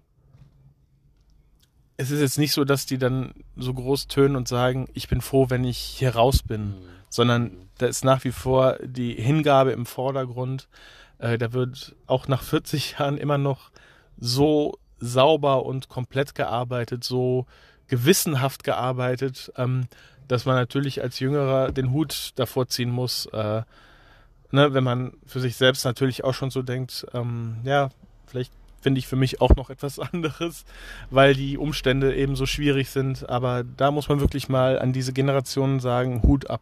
es 2.00 2.12
ist 2.12 2.22
jetzt 2.22 2.38
nicht 2.38 2.54
so, 2.54 2.64
dass 2.64 2.86
die 2.86 2.98
dann 2.98 3.34
so 3.58 3.74
groß 3.74 4.08
tönen 4.08 4.38
und 4.38 4.48
sagen, 4.48 4.88
ich 4.94 5.10
bin 5.10 5.20
froh, 5.20 5.50
wenn 5.50 5.66
ich 5.66 5.78
hier 5.78 6.16
raus 6.16 6.42
bin, 6.42 6.68
mhm. 6.68 6.76
sondern 7.10 7.52
da 7.78 7.88
ist 7.88 8.06
nach 8.06 8.24
wie 8.24 8.32
vor 8.32 8.78
die 8.82 9.16
Hingabe 9.16 9.72
im 9.72 9.86
Vordergrund. 9.86 10.70
Äh, 11.18 11.38
da 11.38 11.52
wird 11.52 11.98
auch 12.08 12.30
nach 12.30 12.42
40 12.42 12.92
Jahren 13.00 13.18
immer 13.18 13.38
noch 13.38 13.70
so 14.18 14.80
sauber 15.00 15.66
und 15.66 15.90
komplett 15.90 16.36
gearbeitet, 16.36 17.04
so 17.04 17.46
gewissenhaft 17.88 18.64
gearbeitet, 18.64 19.52
ähm, 19.58 19.88
dass 20.30 20.46
man 20.46 20.56
natürlich 20.56 21.02
als 21.02 21.20
Jüngerer 21.20 21.74
den 21.74 21.92
Hut 21.92 22.32
davor 22.36 22.70
ziehen 22.70 22.92
muss, 22.92 23.26
äh, 23.34 23.64
ne, 24.52 24.74
wenn 24.74 24.86
man 24.86 25.12
für 25.26 25.42
sich 25.42 25.58
selbst 25.58 25.84
natürlich 25.84 26.24
auch 26.24 26.34
schon 26.34 26.50
so 26.50 26.62
denkt, 26.62 27.06
ähm, 27.14 27.58
ja, 27.66 27.90
vielleicht 28.26 28.54
finde 28.82 29.00
ich 29.00 29.08
für 29.08 29.16
mich 29.16 29.42
auch 29.42 29.56
noch 29.56 29.70
etwas 29.70 30.00
anderes, 30.14 30.66
weil 31.10 31.34
die 31.34 31.58
Umstände 31.58 32.16
eben 32.16 32.36
so 32.36 32.46
schwierig 32.46 32.90
sind. 32.90 33.30
Aber 33.30 33.64
da 33.64 33.92
muss 33.92 34.10
man 34.10 34.20
wirklich 34.20 34.50
mal 34.50 34.80
an 34.80 34.94
diese 34.94 35.14
Generationen 35.14 35.80
sagen, 35.80 36.24
Hut 36.24 36.50
ab. 36.50 36.62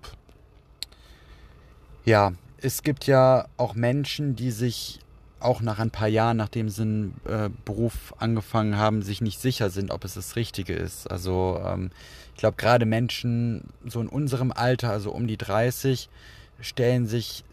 Ja, 2.06 2.34
es 2.62 2.84
gibt 2.84 3.06
ja 3.08 3.48
auch 3.58 3.76
Menschen, 3.76 4.36
die 4.36 4.52
sich 4.52 5.00
auch 5.40 5.62
nach 5.62 5.80
ein 5.80 5.92
paar 5.92 6.08
Jahren, 6.08 6.38
nachdem 6.38 6.70
sie 6.70 6.82
einen 6.82 7.22
äh, 7.26 7.50
Beruf 7.66 8.14
angefangen 8.18 8.78
haben, 8.78 9.02
sich 9.02 9.22
nicht 9.22 9.40
sicher 9.40 9.70
sind, 9.70 9.92
ob 9.92 10.04
es 10.04 10.16
das 10.16 10.36
Richtige 10.36 10.74
ist. 10.74 11.10
Also 11.10 11.62
ähm, 11.64 11.92
ich 12.34 12.40
glaube, 12.40 12.58
gerade 12.58 12.86
Menschen 12.86 13.64
so 13.86 14.02
in 14.02 14.08
unserem 14.08 14.52
Alter, 14.52 14.90
also 14.90 15.12
um 15.12 15.28
die 15.28 15.38
30, 15.38 16.10
stellen 16.60 17.06
sich 17.06 17.44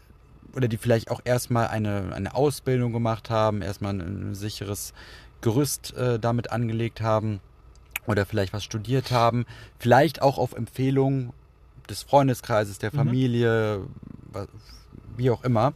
oder 0.55 0.67
die 0.67 0.77
vielleicht 0.77 1.11
auch 1.11 1.21
erstmal 1.23 1.67
eine, 1.67 2.13
eine 2.13 2.35
Ausbildung 2.35 2.93
gemacht 2.93 3.29
haben, 3.29 3.61
erstmal 3.61 3.93
ein, 3.93 4.31
ein 4.31 4.35
sicheres 4.35 4.93
Gerüst 5.41 5.95
äh, 5.95 6.19
damit 6.19 6.51
angelegt 6.51 7.01
haben 7.01 7.39
oder 8.07 8.25
vielleicht 8.25 8.53
was 8.53 8.63
studiert 8.63 9.11
haben, 9.11 9.45
vielleicht 9.79 10.21
auch 10.21 10.37
auf 10.37 10.53
Empfehlung 10.53 11.33
des 11.89 12.03
Freundeskreises, 12.03 12.79
der 12.79 12.91
mhm. 12.93 12.97
Familie, 12.97 13.81
mhm. 14.33 14.47
wie 15.17 15.29
auch 15.29 15.43
immer, 15.43 15.73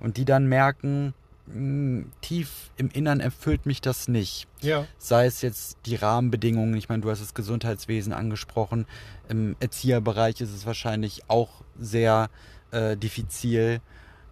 und 0.00 0.16
die 0.16 0.24
dann 0.24 0.46
merken, 0.46 1.14
mh, 1.46 1.54
hm, 1.54 2.12
tief 2.20 2.70
im 2.76 2.90
Innern 2.90 3.20
erfüllt 3.20 3.64
mich 3.64 3.80
das 3.80 4.08
nicht. 4.08 4.46
Ja. 4.60 4.86
Sei 4.98 5.26
es 5.26 5.42
jetzt 5.42 5.78
die 5.86 5.96
Rahmenbedingungen, 5.96 6.76
ich 6.76 6.88
meine, 6.88 7.02
du 7.02 7.10
hast 7.10 7.20
das 7.20 7.34
Gesundheitswesen 7.34 8.12
angesprochen, 8.12 8.86
im 9.28 9.56
Erzieherbereich 9.60 10.40
ist 10.40 10.54
es 10.54 10.66
wahrscheinlich 10.66 11.22
auch 11.28 11.62
sehr 11.78 12.28
äh, 12.70 12.96
diffizil. 12.96 13.80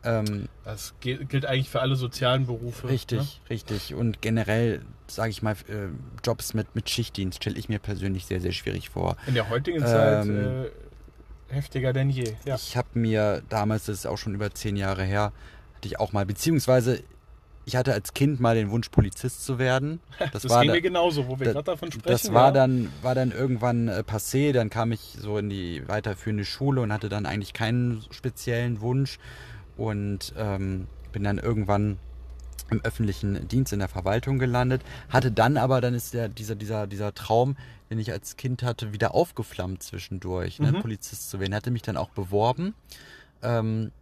Ähm, 0.05 0.49
das 0.65 0.95
gilt 1.01 1.47
eigentlich 1.47 1.71
für 1.71 1.81
alle 1.81 1.97
sozialen 1.97 2.47
Berufe. 2.47 2.89
Richtig, 2.89 3.19
ne? 3.21 3.51
richtig. 3.51 3.95
Und 3.95 4.21
generell, 4.21 4.83
sage 5.07 5.31
ich 5.31 5.43
mal, 5.43 5.53
äh, 5.69 5.89
Jobs 6.25 6.55
mit, 6.55 6.75
mit 6.75 6.91
Schichtdienst 6.91 7.43
stelle 7.43 7.59
ich 7.59 7.69
mir 7.69 7.79
persönlich 7.79 8.27
sehr, 8.27 8.41
sehr 8.41 8.53
schwierig 8.53 8.91
vor. 8.91 9.17
In 9.27 9.35
der 9.35 9.49
heutigen 9.49 9.79
ähm, 9.79 9.87
Zeit 9.87 10.29
äh, 10.29 10.71
heftiger 11.49 11.93
denn 11.93 12.11
je. 12.11 12.35
Ja. 12.45 12.57
Ich 12.57 12.77
habe 12.77 12.89
mir 12.95 13.43
damals, 13.49 13.87
das 13.87 13.99
ist 13.99 14.07
auch 14.07 14.19
schon 14.19 14.35
über 14.35 14.51
zehn 14.53 14.77
Jahre 14.77 15.05
her, 15.05 15.33
hatte 15.77 15.89
ich 15.89 15.99
auch 15.99 16.13
mal, 16.13 16.27
beziehungsweise 16.27 17.03
ich 17.67 17.77
hatte 17.77 17.95
als 17.95 18.13
Kind 18.13 18.41
mal 18.41 18.55
den 18.55 18.71
Wunsch, 18.71 18.91
Polizist 18.91 19.45
zu 19.45 19.59
werden. 19.59 20.01
Das, 20.19 20.43
das 20.43 20.49
war 20.51 20.61
ging 20.61 20.69
da, 20.69 20.75
mir 20.75 20.83
genauso, 20.83 21.29
wo 21.29 21.39
wir 21.39 21.53
gerade 21.53 21.65
davon 21.65 21.91
sprechen. 21.91 22.09
Das 22.09 22.33
war, 22.33 22.47
ja. 22.47 22.53
dann, 22.53 22.93
war 23.03 23.15
dann 23.15 23.33
irgendwann 23.33 23.89
äh, 23.89 24.03
passé, 24.07 24.53
dann 24.53 24.71
kam 24.71 24.93
ich 24.93 25.17
so 25.19 25.39
in 25.39 25.49
die 25.49 25.87
weiterführende 25.87 26.45
Schule 26.45 26.81
und 26.83 26.93
hatte 26.93 27.09
dann 27.09 27.27
eigentlich 27.27 27.53
keinen 27.53 28.05
speziellen 28.11 28.81
Wunsch 28.81 29.19
und 29.77 30.33
ähm, 30.37 30.87
bin 31.13 31.25
dann 31.25 31.39
irgendwann 31.39 31.99
im 32.71 32.81
öffentlichen 32.83 33.47
Dienst 33.49 33.73
in 33.73 33.79
der 33.79 33.89
Verwaltung 33.89 34.39
gelandet, 34.39 34.83
hatte 35.09 35.31
dann 35.31 35.57
aber, 35.57 35.81
dann 35.81 35.95
ist 35.95 36.15
der, 36.15 36.29
dieser, 36.29 36.55
dieser, 36.55 36.87
dieser 36.87 37.15
Traum, 37.15 37.57
den 37.91 37.99
ich 37.99 38.11
als 38.11 38.37
Kind 38.37 38.63
hatte, 38.63 38.93
wieder 38.93 39.15
aufgeflammt 39.15 39.83
zwischendurch, 39.83 40.61
ne, 40.61 40.73
mhm. 40.73 40.81
Polizist 40.81 41.31
zu 41.31 41.41
werden. 41.41 41.55
Hatte 41.55 41.71
mich 41.71 41.83
dann 41.83 41.97
auch 41.97 42.11
beworben, 42.11 42.75
ähm, 43.43 43.93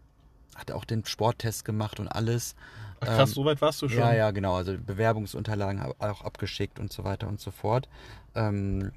hatte 0.54 0.76
auch 0.76 0.84
den 0.84 1.04
Sporttest 1.04 1.64
gemacht 1.64 1.98
und 1.98 2.08
alles. 2.08 2.54
Ach 3.00 3.06
krass, 3.06 3.30
ähm, 3.30 3.34
so 3.34 3.44
weit 3.44 3.60
warst 3.60 3.82
du 3.82 3.88
schon? 3.88 3.98
Ja, 3.98 4.14
ja, 4.14 4.30
genau. 4.30 4.54
Also 4.54 4.76
Bewerbungsunterlagen 4.78 5.82
auch 5.98 6.22
abgeschickt 6.22 6.78
und 6.78 6.92
so 6.92 7.04
weiter 7.04 7.26
und 7.26 7.40
so 7.40 7.50
fort. 7.50 7.88
Ähm, 8.34 8.92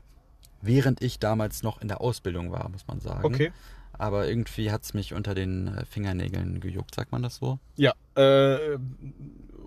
während 0.62 1.02
ich 1.02 1.18
damals 1.18 1.64
noch 1.64 1.82
in 1.82 1.88
der 1.88 2.02
Ausbildung 2.02 2.52
war, 2.52 2.70
muss 2.70 2.86
man 2.88 3.00
sagen. 3.00 3.26
Okay 3.26 3.52
aber 3.98 4.28
irgendwie 4.28 4.72
hat 4.72 4.84
es 4.84 4.94
mich 4.94 5.14
unter 5.14 5.36
den 5.36 5.68
äh, 5.68 5.86
Fingernägeln 5.86 6.60
gejuckt, 6.60 6.96
sagt 6.96 7.12
man 7.12 7.24
das 7.24 7.38
so? 7.38 7.60
Ja, 7.76 7.94
äh, 8.16 8.78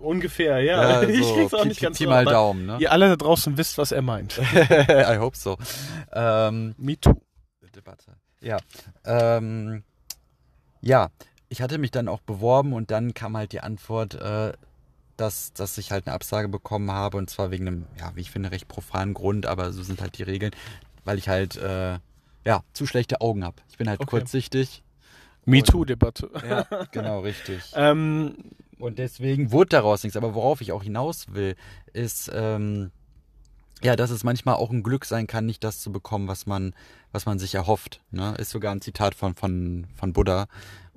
ungefähr, 0.01 0.59
ja. 0.61 1.01
ja 1.01 1.01
so 1.01 1.07
ich 1.07 1.33
krieg's 1.33 1.53
auch 1.53 1.65
nicht 1.65 1.81
ganz 1.81 1.97
Pi 1.97 2.07
mal 2.07 2.25
Daumen, 2.25 2.65
ne? 2.65 2.77
Ihr 2.79 2.91
alle 2.91 3.09
da 3.09 3.15
draußen 3.15 3.57
wisst, 3.57 3.77
was 3.77 3.91
er 3.91 4.01
meint. 4.01 4.37
I 4.53 5.17
hope 5.17 5.37
so. 5.37 5.57
Ähm, 6.13 6.75
Me 6.77 6.99
too. 6.99 7.21
Debatte. 7.75 8.15
Ja. 8.41 8.57
Ähm, 9.05 9.83
ja, 10.81 11.09
ich 11.49 11.61
hatte 11.61 11.77
mich 11.77 11.91
dann 11.91 12.07
auch 12.07 12.21
beworben 12.21 12.73
und 12.73 12.91
dann 12.91 13.13
kam 13.13 13.35
halt 13.35 13.51
die 13.51 13.61
Antwort, 13.61 14.15
äh, 14.15 14.53
dass, 15.17 15.53
dass 15.53 15.77
ich 15.77 15.91
halt 15.91 16.07
eine 16.07 16.15
Absage 16.15 16.47
bekommen 16.47 16.91
habe 16.91 17.17
und 17.17 17.29
zwar 17.29 17.51
wegen 17.51 17.67
einem, 17.67 17.85
ja, 17.97 18.11
wie 18.15 18.21
ich 18.21 18.31
finde, 18.31 18.51
recht 18.51 18.67
profanen 18.67 19.13
Grund, 19.13 19.45
aber 19.45 19.73
so 19.73 19.83
sind 19.83 20.01
halt 20.01 20.17
die 20.17 20.23
Regeln, 20.23 20.51
weil 21.03 21.17
ich 21.17 21.27
halt 21.27 21.57
äh, 21.57 21.99
ja, 22.45 22.63
zu 22.73 22.85
schlechte 22.85 23.21
Augen 23.21 23.43
habe. 23.43 23.57
Ich 23.69 23.77
bin 23.77 23.89
halt 23.89 23.99
okay. 23.99 24.09
kurzsichtig. 24.09 24.83
MeToo-Debatte. 25.45 26.29
Ja, 26.47 26.85
genau, 26.91 27.21
richtig. 27.21 27.61
ähm, 27.75 28.35
und 28.77 28.99
deswegen 28.99 29.51
wurde 29.51 29.69
daraus 29.69 30.03
nichts. 30.03 30.17
Aber 30.17 30.35
worauf 30.35 30.61
ich 30.61 30.71
auch 30.71 30.83
hinaus 30.83 31.33
will, 31.33 31.55
ist, 31.93 32.31
ähm, 32.33 32.91
ja, 33.81 33.95
dass 33.95 34.09
es 34.09 34.23
manchmal 34.23 34.55
auch 34.55 34.71
ein 34.71 34.83
Glück 34.83 35.05
sein 35.05 35.27
kann, 35.27 35.45
nicht 35.45 35.63
das 35.63 35.79
zu 35.79 35.91
bekommen, 35.91 36.27
was 36.27 36.45
man, 36.45 36.73
was 37.11 37.25
man 37.25 37.39
sich 37.39 37.55
erhofft. 37.55 38.01
Ne? 38.11 38.35
Ist 38.37 38.51
sogar 38.51 38.71
ein 38.71 38.81
Zitat 38.81 39.15
von, 39.15 39.35
von, 39.35 39.87
von 39.95 40.13
Buddha. 40.13 40.47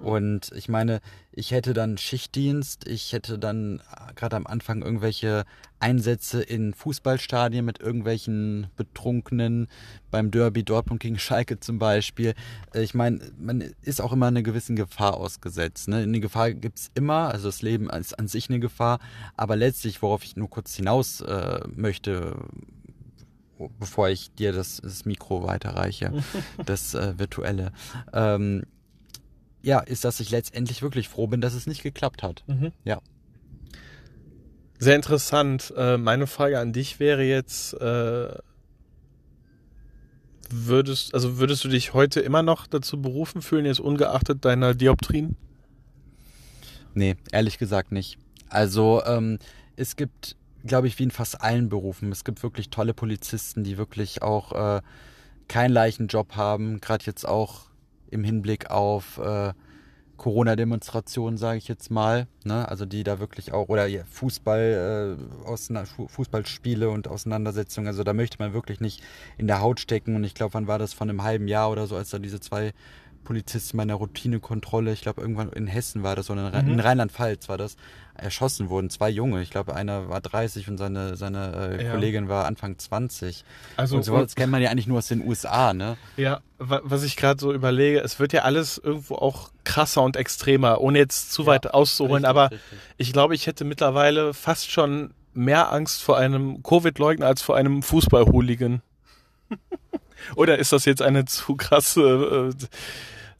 Und 0.02 0.50
ich 0.56 0.68
meine, 0.68 1.00
ich 1.30 1.52
hätte 1.52 1.74
dann 1.74 1.96
Schichtdienst, 1.96 2.88
ich 2.88 3.12
hätte 3.12 3.38
dann 3.38 3.78
äh, 3.78 4.12
gerade 4.14 4.34
am 4.34 4.48
Anfang 4.48 4.82
irgendwelche 4.82 5.44
Einsätze 5.78 6.42
in 6.42 6.74
Fußballstadien 6.74 7.64
mit 7.64 7.78
irgendwelchen 7.78 8.66
Betrunkenen, 8.76 9.68
beim 10.10 10.32
Derby 10.32 10.64
Dortmund 10.64 11.00
gegen 11.00 11.20
Schalke 11.20 11.60
zum 11.60 11.78
Beispiel. 11.78 12.34
Äh, 12.74 12.82
ich 12.82 12.94
meine, 12.94 13.20
man 13.38 13.60
ist 13.82 14.00
auch 14.00 14.12
immer 14.12 14.26
einer 14.26 14.42
gewissen 14.42 14.74
Gefahr 14.74 15.14
ausgesetzt. 15.14 15.86
Ne? 15.86 15.98
Eine 15.98 16.18
Gefahr 16.18 16.52
gibt's 16.52 16.90
immer, 16.94 17.30
also 17.30 17.46
das 17.46 17.62
Leben 17.62 17.88
ist 17.88 18.18
an 18.18 18.26
sich 18.26 18.50
eine 18.50 18.58
Gefahr, 18.58 18.98
aber 19.36 19.54
letztlich, 19.54 20.02
worauf 20.02 20.24
ich 20.24 20.34
nur 20.34 20.50
kurz 20.50 20.74
hinaus 20.74 21.20
äh, 21.20 21.60
möchte, 21.76 22.36
bevor 23.78 24.08
ich 24.08 24.32
dir 24.34 24.52
das, 24.52 24.80
das 24.82 25.04
Mikro 25.04 25.44
weiterreiche, 25.44 26.12
das 26.66 26.94
äh, 26.94 27.18
virtuelle. 27.18 27.72
Ähm, 28.12 28.64
ja, 29.62 29.78
ist, 29.80 30.04
dass 30.04 30.20
ich 30.20 30.30
letztendlich 30.30 30.82
wirklich 30.82 31.08
froh 31.08 31.26
bin, 31.26 31.40
dass 31.40 31.54
es 31.54 31.66
nicht 31.66 31.82
geklappt 31.82 32.22
hat. 32.22 32.42
Mhm. 32.46 32.72
Ja. 32.84 33.00
Sehr 34.78 34.96
interessant. 34.96 35.72
Äh, 35.76 35.96
meine 35.98 36.26
Frage 36.26 36.58
an 36.58 36.72
dich 36.72 36.98
wäre 36.98 37.22
jetzt, 37.22 37.74
äh, 37.74 38.34
würdest, 40.50 41.14
also 41.14 41.38
würdest 41.38 41.64
du 41.64 41.68
dich 41.68 41.94
heute 41.94 42.20
immer 42.20 42.42
noch 42.42 42.66
dazu 42.66 43.00
berufen 43.00 43.42
fühlen, 43.42 43.64
jetzt 43.64 43.80
ungeachtet 43.80 44.44
deiner 44.44 44.74
Dioptrien? 44.74 45.36
Nee, 46.94 47.16
ehrlich 47.30 47.58
gesagt 47.58 47.92
nicht. 47.92 48.18
Also 48.48 49.02
ähm, 49.06 49.38
es 49.76 49.96
gibt, 49.96 50.36
glaube 50.66 50.86
ich, 50.86 50.98
wie 50.98 51.04
in 51.04 51.10
fast 51.10 51.40
allen 51.40 51.68
Berufen, 51.68 52.12
es 52.12 52.24
gibt 52.24 52.42
wirklich 52.42 52.70
tolle 52.70 52.94
Polizisten, 52.94 53.64
die 53.64 53.78
wirklich 53.78 54.22
auch 54.22 54.52
äh, 54.52 54.82
keinen 55.48 55.72
leichten 55.72 56.06
Job 56.06 56.36
haben, 56.36 56.80
gerade 56.80 57.04
jetzt 57.04 57.26
auch 57.26 57.66
im 58.10 58.24
Hinblick 58.24 58.70
auf 58.70 59.18
äh, 59.18 59.52
Corona-Demonstrationen, 60.22 61.36
sage 61.36 61.58
ich 61.58 61.66
jetzt 61.66 61.90
mal. 61.90 62.28
Ne? 62.44 62.68
Also 62.68 62.86
die 62.86 63.02
da 63.02 63.18
wirklich 63.18 63.52
auch, 63.52 63.68
oder 63.68 63.86
ja, 63.86 64.04
Fußball, 64.04 65.18
äh, 65.18 66.06
Fußballspiele 66.08 66.88
und 66.90 67.08
Auseinandersetzungen. 67.08 67.88
Also 67.88 68.04
da 68.04 68.12
möchte 68.12 68.36
man 68.38 68.52
wirklich 68.52 68.80
nicht 68.80 69.02
in 69.36 69.48
der 69.48 69.60
Haut 69.60 69.80
stecken. 69.80 70.14
Und 70.14 70.22
ich 70.22 70.34
glaube, 70.34 70.54
wann 70.54 70.68
war 70.68 70.78
das 70.78 70.92
von 70.92 71.10
einem 71.10 71.24
halben 71.24 71.48
Jahr 71.48 71.70
oder 71.70 71.88
so, 71.88 71.96
als 71.96 72.10
da 72.10 72.20
diese 72.20 72.38
zwei 72.38 72.72
Polizisten 73.24 73.76
bei 73.76 73.82
einer 73.82 73.94
Routinekontrolle, 73.94 74.92
ich 74.92 75.02
glaube 75.02 75.20
irgendwann 75.22 75.50
in 75.50 75.66
Hessen 75.66 76.02
war 76.02 76.14
das, 76.14 76.30
oder 76.30 76.52
in, 76.54 76.66
mhm. 76.66 76.72
in 76.72 76.80
Rheinland-Pfalz 76.80 77.48
war 77.48 77.58
das, 77.58 77.76
erschossen 78.14 78.68
wurden. 78.68 78.90
Zwei 78.90 79.10
Junge, 79.10 79.42
ich 79.42 79.50
glaube 79.50 79.74
einer 79.74 80.08
war 80.08 80.20
30 80.20 80.68
und 80.68 80.78
seine, 80.78 81.16
seine 81.16 81.76
äh, 81.78 81.84
ja. 81.84 81.90
Kollegin 81.92 82.28
war 82.28 82.44
Anfang 82.44 82.78
20. 82.78 83.44
Also 83.76 83.96
und 83.96 84.02
sowas 84.02 84.34
kennt 84.34 84.52
man 84.52 84.62
ja 84.62 84.70
eigentlich 84.70 84.86
nur 84.86 84.98
aus 84.98 85.08
den 85.08 85.26
USA, 85.26 85.72
ne? 85.72 85.96
Ja, 86.16 86.40
was 86.58 87.02
ich 87.02 87.16
gerade 87.16 87.40
so 87.40 87.52
überlege, 87.52 88.00
es 88.00 88.20
wird 88.20 88.32
ja 88.32 88.42
alles 88.42 88.78
irgendwo 88.78 89.16
auch 89.16 89.50
krasser 89.64 90.02
und 90.02 90.16
extremer, 90.16 90.80
ohne 90.80 90.98
jetzt 90.98 91.32
zu 91.32 91.42
ja, 91.42 91.48
weit 91.48 91.72
auszuholen, 91.72 92.24
richtig, 92.24 92.28
aber 92.28 92.50
richtig. 92.50 92.78
ich 92.98 93.12
glaube, 93.12 93.34
ich 93.34 93.46
hätte 93.46 93.64
mittlerweile 93.64 94.34
fast 94.34 94.70
schon 94.70 95.14
mehr 95.34 95.72
Angst 95.72 96.02
vor 96.02 96.18
einem 96.18 96.62
Covid-Leugner 96.62 97.26
als 97.26 97.42
vor 97.42 97.56
einem 97.56 97.82
Fußball-Hooligan. 97.82 98.82
Oder 100.36 100.58
ist 100.58 100.72
das 100.72 100.84
jetzt 100.84 101.02
eine 101.02 101.24
zu 101.24 101.56
krasse, 101.56 102.52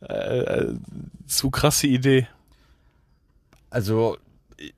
äh, 0.00 0.12
äh, 0.12 0.74
zu 1.26 1.50
krasse 1.50 1.86
Idee? 1.86 2.26
Also 3.70 4.18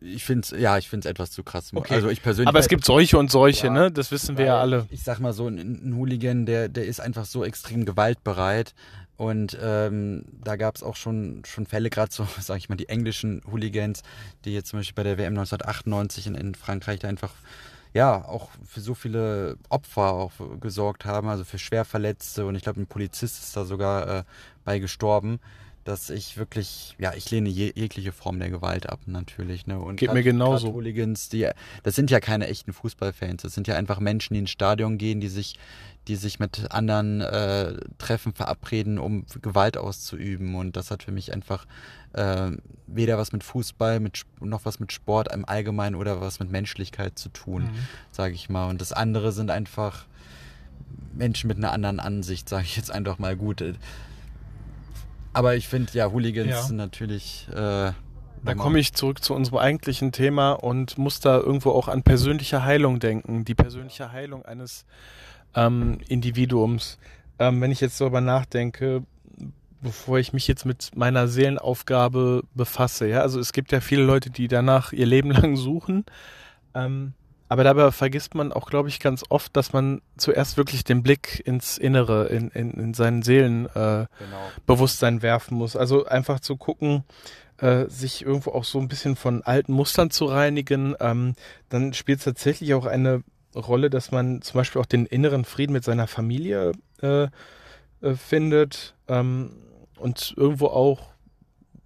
ich 0.00 0.24
finde 0.24 0.42
es, 0.42 0.60
ja, 0.60 0.78
ich 0.78 0.88
finde 0.88 1.06
es 1.06 1.10
etwas 1.10 1.30
zu 1.30 1.42
krass. 1.42 1.70
Okay. 1.74 1.94
Also 1.94 2.08
ich 2.08 2.22
persönlich. 2.22 2.48
Aber 2.48 2.58
es 2.58 2.68
gibt 2.68 2.84
solche 2.84 3.18
und 3.18 3.30
solche, 3.30 3.66
ja, 3.66 3.72
ne? 3.72 3.90
Das 3.90 4.10
wissen 4.10 4.38
wir 4.38 4.46
ja 4.46 4.60
alle. 4.60 4.86
Ich 4.90 5.02
sag 5.02 5.18
mal 5.20 5.32
so, 5.32 5.48
ein, 5.48 5.58
ein 5.58 5.96
Hooligan, 5.96 6.46
der, 6.46 6.68
der 6.68 6.86
ist 6.86 7.00
einfach 7.00 7.24
so 7.24 7.44
extrem 7.44 7.84
gewaltbereit. 7.84 8.74
Und 9.16 9.56
ähm, 9.62 10.24
da 10.42 10.56
gab 10.56 10.74
es 10.74 10.82
auch 10.82 10.96
schon, 10.96 11.42
schon 11.46 11.66
Fälle, 11.66 11.88
gerade 11.90 12.12
so, 12.12 12.26
sag 12.40 12.58
ich 12.58 12.68
mal, 12.68 12.76
die 12.76 12.88
englischen 12.88 13.42
Hooligans, 13.50 14.02
die 14.44 14.52
jetzt 14.52 14.70
zum 14.70 14.80
Beispiel 14.80 14.94
bei 14.94 15.04
der 15.04 15.18
WM 15.18 15.34
1998 15.34 16.26
in, 16.26 16.34
in 16.34 16.54
Frankreich 16.54 17.00
da 17.00 17.08
einfach 17.08 17.30
ja 17.92 18.24
auch 18.24 18.50
für 18.66 18.80
so 18.80 18.94
viele 18.94 19.56
Opfer 19.68 20.12
auch 20.12 20.32
gesorgt 20.60 21.04
haben, 21.04 21.28
also 21.28 21.44
für 21.44 21.58
Schwerverletzte 21.58 22.44
und 22.44 22.56
ich 22.56 22.64
glaube, 22.64 22.80
ein 22.80 22.88
Polizist 22.88 23.40
ist 23.40 23.56
da 23.56 23.64
sogar 23.64 24.08
äh, 24.08 24.24
bei 24.64 24.80
gestorben 24.80 25.38
dass 25.84 26.08
ich 26.08 26.38
wirklich, 26.38 26.94
ja, 26.98 27.12
ich 27.14 27.30
lehne 27.30 27.50
je, 27.50 27.72
jegliche 27.74 28.12
Form 28.12 28.38
der 28.38 28.50
Gewalt 28.50 28.88
ab, 28.88 29.00
natürlich. 29.06 29.66
Ne? 29.66 29.78
Und 29.78 29.96
Geht 29.96 30.08
grad, 30.08 30.16
mir 30.16 30.22
genauso. 30.22 30.72
Hooligans, 30.72 31.28
die, 31.28 31.48
das 31.82 31.94
sind 31.94 32.10
ja 32.10 32.20
keine 32.20 32.48
echten 32.48 32.72
Fußballfans, 32.72 33.42
das 33.42 33.54
sind 33.54 33.68
ja 33.68 33.76
einfach 33.76 34.00
Menschen, 34.00 34.34
die 34.34 34.40
ins 34.40 34.50
Stadion 34.50 34.96
gehen, 34.96 35.20
die 35.20 35.28
sich, 35.28 35.58
die 36.08 36.16
sich 36.16 36.38
mit 36.38 36.70
anderen 36.70 37.20
äh, 37.20 37.74
treffen, 37.98 38.32
verabreden, 38.32 38.98
um 38.98 39.26
Gewalt 39.42 39.76
auszuüben. 39.76 40.54
Und 40.54 40.76
das 40.76 40.90
hat 40.90 41.02
für 41.02 41.12
mich 41.12 41.32
einfach 41.32 41.66
äh, 42.14 42.52
weder 42.86 43.18
was 43.18 43.32
mit 43.32 43.44
Fußball, 43.44 44.00
mit, 44.00 44.22
noch 44.40 44.64
was 44.64 44.80
mit 44.80 44.90
Sport 44.90 45.32
im 45.32 45.46
Allgemeinen 45.46 45.96
oder 45.96 46.20
was 46.20 46.40
mit 46.40 46.50
Menschlichkeit 46.50 47.18
zu 47.18 47.28
tun, 47.28 47.64
mhm. 47.64 47.78
sage 48.10 48.34
ich 48.34 48.48
mal. 48.48 48.70
Und 48.70 48.80
das 48.80 48.92
andere 48.92 49.32
sind 49.32 49.50
einfach 49.50 50.06
Menschen 51.12 51.48
mit 51.48 51.58
einer 51.58 51.72
anderen 51.72 52.00
Ansicht, 52.00 52.48
sage 52.48 52.64
ich 52.64 52.76
jetzt 52.76 52.90
einfach 52.90 53.18
mal 53.18 53.36
gut 53.36 53.62
aber 55.34 55.56
ich 55.56 55.68
finde, 55.68 55.92
ja, 55.92 56.10
Hooligans 56.10 56.68
ja. 56.68 56.74
natürlich. 56.74 57.48
Äh, 57.52 57.92
da 58.44 58.54
komme 58.54 58.78
ich 58.78 58.92
zurück 58.92 59.22
zu 59.24 59.34
unserem 59.34 59.58
eigentlichen 59.58 60.12
Thema 60.12 60.52
und 60.52 60.98
muss 60.98 61.20
da 61.20 61.38
irgendwo 61.38 61.70
auch 61.70 61.88
an 61.88 62.02
persönliche 62.02 62.62
Heilung 62.62 63.00
denken. 63.00 63.44
Die 63.44 63.54
persönliche 63.54 64.12
Heilung 64.12 64.44
eines 64.44 64.84
ähm, 65.54 65.98
Individuums. 66.08 66.98
Ähm, 67.38 67.60
wenn 67.60 67.70
ich 67.70 67.80
jetzt 67.80 68.00
darüber 68.00 68.20
nachdenke, 68.20 69.02
bevor 69.80 70.18
ich 70.18 70.32
mich 70.32 70.46
jetzt 70.46 70.66
mit 70.66 70.90
meiner 70.94 71.26
Seelenaufgabe 71.26 72.42
befasse, 72.54 73.08
ja, 73.08 73.20
also 73.20 73.40
es 73.40 73.52
gibt 73.52 73.72
ja 73.72 73.80
viele 73.80 74.02
Leute, 74.04 74.30
die 74.30 74.46
danach 74.46 74.92
ihr 74.92 75.06
Leben 75.06 75.30
lang 75.32 75.56
suchen. 75.56 76.04
Ähm, 76.74 77.14
aber 77.54 77.62
dabei 77.62 77.92
vergisst 77.92 78.34
man 78.34 78.50
auch, 78.50 78.68
glaube 78.68 78.88
ich, 78.88 78.98
ganz 78.98 79.22
oft, 79.28 79.56
dass 79.56 79.72
man 79.72 80.02
zuerst 80.16 80.56
wirklich 80.56 80.82
den 80.82 81.04
Blick 81.04 81.40
ins 81.46 81.78
Innere, 81.78 82.26
in, 82.26 82.48
in, 82.48 82.72
in 82.72 82.94
seinen 82.94 83.22
Seelenbewusstsein 83.22 85.14
äh, 85.14 85.18
genau. 85.18 85.22
werfen 85.22 85.56
muss. 85.56 85.76
Also 85.76 86.04
einfach 86.04 86.40
zu 86.40 86.56
gucken, 86.56 87.04
äh, 87.58 87.84
sich 87.86 88.26
irgendwo 88.26 88.50
auch 88.50 88.64
so 88.64 88.80
ein 88.80 88.88
bisschen 88.88 89.14
von 89.14 89.42
alten 89.44 89.72
Mustern 89.72 90.10
zu 90.10 90.24
reinigen. 90.24 90.96
Ähm, 90.98 91.36
dann 91.68 91.94
spielt 91.94 92.18
es 92.18 92.24
tatsächlich 92.24 92.74
auch 92.74 92.86
eine 92.86 93.22
Rolle, 93.54 93.88
dass 93.88 94.10
man 94.10 94.42
zum 94.42 94.58
Beispiel 94.58 94.82
auch 94.82 94.86
den 94.86 95.06
inneren 95.06 95.44
Frieden 95.44 95.74
mit 95.74 95.84
seiner 95.84 96.08
Familie 96.08 96.72
äh, 97.02 97.28
äh, 98.00 98.14
findet 98.16 98.96
ähm, 99.06 99.52
und 99.96 100.34
irgendwo 100.36 100.66
auch 100.66 101.10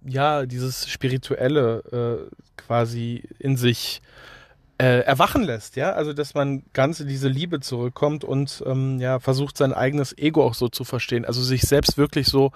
ja 0.03 0.47
dieses 0.47 0.89
spirituelle 0.89 2.27
äh, 2.27 2.35
quasi 2.57 3.29
in 3.37 3.55
sich 3.55 4.01
äh, 4.01 4.38
erwachen 4.85 5.43
lässt, 5.43 5.75
ja, 5.75 5.91
also 5.91 6.13
dass 6.13 6.33
man 6.33 6.63
ganz 6.71 6.99
in 7.01 7.07
diese 7.07 7.27
Liebe 7.27 7.59
zurückkommt 7.59 8.23
und 8.23 8.63
ähm, 8.65 8.99
ja 8.99 9.19
versucht 9.19 9.57
sein 9.57 9.73
eigenes 9.73 10.17
Ego 10.17 10.43
auch 10.43 10.53
so 10.53 10.69
zu 10.69 10.85
verstehen, 10.85 11.25
also 11.25 11.41
sich 11.41 11.63
selbst 11.63 11.97
wirklich 11.97 12.27
so 12.27 12.51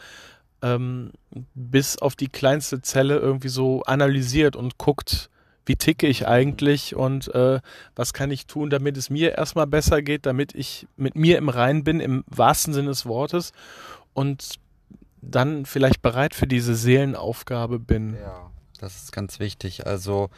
ähm, 0.61 1.11
bis 1.53 1.97
auf 1.97 2.15
die 2.15 2.29
kleinste 2.29 2.81
Zelle 2.81 3.17
irgendwie 3.17 3.49
so 3.49 3.83
analysiert 3.83 4.55
und 4.55 4.77
guckt, 4.77 5.29
wie 5.65 5.75
ticke 5.75 6.07
ich 6.07 6.27
eigentlich 6.27 6.95
und 6.95 7.33
äh, 7.35 7.59
was 7.95 8.13
kann 8.13 8.31
ich 8.31 8.47
tun, 8.47 8.69
damit 8.69 8.97
es 8.97 9.09
mir 9.09 9.37
erstmal 9.37 9.67
besser 9.67 10.01
geht, 10.01 10.25
damit 10.25 10.55
ich 10.55 10.87
mit 10.95 11.15
mir 11.15 11.37
im 11.37 11.49
Rein 11.49 11.83
bin, 11.83 11.99
im 11.99 12.23
wahrsten 12.27 12.73
Sinne 12.73 12.89
des 12.89 13.05
Wortes 13.05 13.51
und 14.13 14.55
dann 15.21 15.65
vielleicht 15.65 16.01
bereit 16.01 16.35
für 16.35 16.47
diese 16.47 16.75
Seelenaufgabe 16.75 17.79
bin. 17.79 18.15
Ja, 18.15 18.49
das 18.79 19.03
ist 19.03 19.11
ganz 19.11 19.39
wichtig. 19.39 19.87
Also 19.87 20.29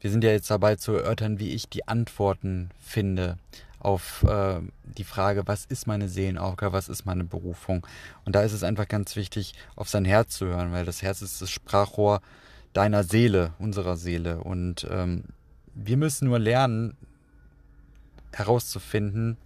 wir 0.00 0.10
sind 0.10 0.24
ja 0.24 0.30
jetzt 0.30 0.50
dabei 0.50 0.76
zu 0.76 0.92
erörtern, 0.92 1.38
wie 1.38 1.50
ich 1.50 1.68
die 1.68 1.86
Antworten 1.86 2.70
finde 2.78 3.38
auf 3.78 4.22
äh, 4.24 4.60
die 4.84 5.04
Frage, 5.04 5.46
was 5.46 5.64
ist 5.64 5.86
meine 5.86 6.08
Seelenaufgabe, 6.08 6.74
was 6.74 6.88
ist 6.88 7.06
meine 7.06 7.24
Berufung. 7.24 7.86
Und 8.24 8.34
da 8.34 8.42
ist 8.42 8.52
es 8.52 8.62
einfach 8.62 8.88
ganz 8.88 9.16
wichtig, 9.16 9.54
auf 9.74 9.88
sein 9.88 10.04
Herz 10.04 10.36
zu 10.36 10.46
hören, 10.46 10.72
weil 10.72 10.84
das 10.84 11.02
Herz 11.02 11.22
ist 11.22 11.40
das 11.40 11.50
Sprachrohr 11.50 12.20
deiner 12.72 13.04
Seele, 13.04 13.52
unserer 13.58 13.96
Seele. 13.96 14.42
Und 14.42 14.86
ähm, 14.90 15.24
wir 15.74 15.96
müssen 15.96 16.28
nur 16.28 16.38
lernen, 16.38 16.96
herauszufinden, 18.32 19.36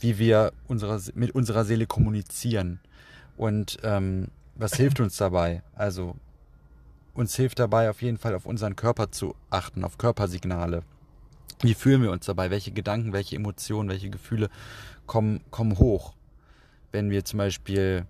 wie 0.00 0.18
wir 0.18 0.52
unsere, 0.68 1.00
mit 1.14 1.34
unserer 1.34 1.64
Seele 1.64 1.86
kommunizieren. 1.86 2.80
Und 3.36 3.78
ähm, 3.82 4.28
was 4.54 4.74
hilft 4.74 5.00
uns 5.00 5.16
dabei? 5.16 5.62
Also 5.74 6.16
uns 7.14 7.36
hilft 7.36 7.58
dabei 7.58 7.90
auf 7.90 8.02
jeden 8.02 8.18
Fall 8.18 8.34
auf 8.34 8.46
unseren 8.46 8.76
Körper 8.76 9.10
zu 9.10 9.34
achten, 9.50 9.84
auf 9.84 9.98
Körpersignale. 9.98 10.82
Wie 11.60 11.74
fühlen 11.74 12.02
wir 12.02 12.10
uns 12.10 12.26
dabei? 12.26 12.50
Welche 12.50 12.72
Gedanken, 12.72 13.12
welche 13.12 13.36
Emotionen, 13.36 13.88
welche 13.88 14.10
Gefühle 14.10 14.48
kommen, 15.06 15.40
kommen 15.50 15.78
hoch, 15.78 16.14
wenn 16.90 17.10
wir 17.10 17.24
zum 17.24 17.38
Beispiel 17.38 18.06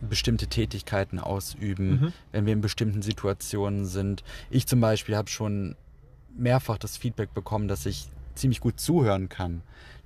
bestimmte 0.00 0.48
Tätigkeiten 0.48 1.18
ausüben, 1.18 1.90
mhm. 1.90 2.12
wenn 2.32 2.46
wir 2.46 2.52
in 2.52 2.60
bestimmten 2.60 3.02
Situationen 3.02 3.86
sind. 3.86 4.22
Ich 4.50 4.66
zum 4.66 4.80
Beispiel 4.80 5.16
habe 5.16 5.30
schon 5.30 5.76
mehrfach 6.36 6.78
das 6.78 6.96
Feedback 6.96 7.32
bekommen, 7.32 7.68
dass 7.68 7.86
ich 7.86 8.08
ziemlich 8.34 8.60
gut 8.60 8.80
zuhören 8.80 9.28
kann 9.28 9.62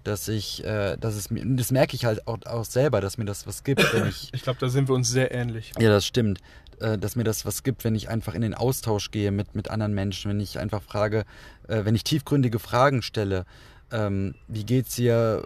dass 0.09 0.27
ich, 0.29 0.65
äh, 0.65 0.97
dass 0.97 1.15
es 1.15 1.31
mir, 1.31 1.45
das 1.45 1.71
merke 1.71 1.95
ich 1.95 2.05
halt 2.05 2.27
auch, 2.27 2.39
auch 2.47 2.65
selber, 2.65 3.01
dass 3.01 3.19
mir 3.19 3.25
das 3.25 3.47
was 3.47 3.63
gibt, 3.63 3.93
wenn 3.93 4.09
ich. 4.09 4.31
Ich 4.33 4.43
glaube, 4.43 4.59
da 4.59 4.69
sind 4.69 4.89
wir 4.89 4.95
uns 4.95 5.11
sehr 5.11 5.33
ähnlich. 5.33 5.73
Ja, 5.79 5.91
das 5.91 6.07
stimmt. 6.07 6.41
Äh, 6.81 6.99
dass 6.99 7.17
mir 7.17 7.25
das 7.25 7.45
was 7.45 7.63
gibt, 7.63 7.85
wenn 7.85 7.95
ich 7.95 8.09
einfach 8.09 8.35
in 8.35 8.43
den 8.43 8.55
Austausch 8.55 9.11
gehe 9.11 9.31
mit, 9.31 9.55
mit 9.55 9.71
anderen 9.71 9.95
Menschen, 9.95 10.31
wenn 10.31 10.41
ich 10.41 10.59
einfach 10.59 10.83
frage, 10.83 11.25
äh, 11.67 11.85
wenn 11.85 11.95
ich 11.95 12.05
tiefgründige 12.05 12.59
Fragen 12.59 13.03
stelle, 13.03 13.47
ähm, 13.91 14.35
wie 14.47 14.65
geht's 14.65 14.97
dir, 14.97 15.43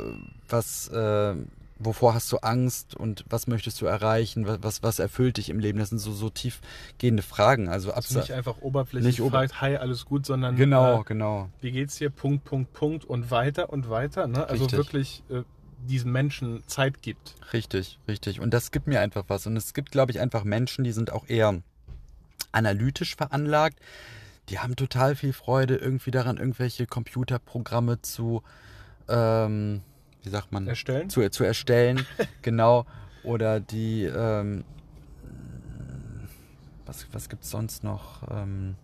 was, 0.48 0.88
äh, 0.88 1.34
wovor 1.78 2.14
hast 2.14 2.30
du 2.32 2.38
Angst 2.38 2.94
und 2.94 3.24
was 3.28 3.46
möchtest 3.46 3.80
du 3.80 3.86
erreichen, 3.86 4.46
was, 4.46 4.58
was, 4.62 4.82
was 4.82 4.98
erfüllt 4.98 5.36
dich 5.36 5.48
im 5.48 5.58
Leben? 5.58 5.78
Das 5.78 5.90
sind 5.90 5.98
so, 5.98 6.12
so 6.12 6.28
tiefgehende 6.28 7.22
Fragen. 7.22 7.68
Also, 7.68 7.92
also 7.92 8.18
nicht 8.18 8.32
einfach 8.32 8.60
oberflächlich 8.60 9.18
nicht 9.18 9.30
fragt, 9.30 9.60
hi, 9.60 9.76
alles 9.76 10.04
gut, 10.04 10.26
sondern 10.26 10.56
genau, 10.56 11.00
äh, 11.00 11.04
genau. 11.04 11.48
Wie 11.60 11.72
geht's 11.72 11.96
dir? 11.96 12.10
Punkt, 12.10 12.44
Punkt, 12.44 12.72
Punkt 12.72 13.04
und 13.04 13.30
weiter 13.30 13.72
und 13.72 13.88
weiter. 13.88 14.26
Ne? 14.26 14.46
Also 14.46 14.64
Richtig. 14.64 14.78
wirklich 14.78 15.22
äh, 15.30 15.42
diesen 15.86 16.12
Menschen 16.12 16.62
Zeit 16.66 17.02
gibt. 17.02 17.34
Richtig, 17.52 17.98
richtig. 18.08 18.40
Und 18.40 18.52
das 18.52 18.70
gibt 18.70 18.86
mir 18.86 19.00
einfach 19.00 19.24
was. 19.28 19.46
Und 19.46 19.56
es 19.56 19.74
gibt, 19.74 19.90
glaube 19.90 20.12
ich, 20.12 20.20
einfach 20.20 20.44
Menschen, 20.44 20.84
die 20.84 20.92
sind 20.92 21.12
auch 21.12 21.28
eher 21.28 21.62
analytisch 22.52 23.16
veranlagt. 23.16 23.78
Die 24.48 24.58
haben 24.58 24.76
total 24.76 25.14
viel 25.14 25.32
Freude 25.32 25.76
irgendwie 25.76 26.10
daran, 26.10 26.36
irgendwelche 26.36 26.86
Computerprogramme 26.86 28.02
zu 28.02 28.42
ähm, 29.08 29.82
wie 30.22 30.30
sagt 30.30 30.52
man? 30.52 30.66
Erstellen? 30.68 31.10
Zu, 31.10 31.28
zu 31.30 31.44
erstellen, 31.44 32.06
genau. 32.42 32.86
Oder 33.24 33.60
die, 33.60 34.04
ähm, 34.04 34.64
was, 36.86 37.06
was 37.12 37.28
gibt 37.28 37.44
es 37.44 37.50
sonst 37.50 37.84
noch? 37.84 38.22
Ähm, 38.30 38.76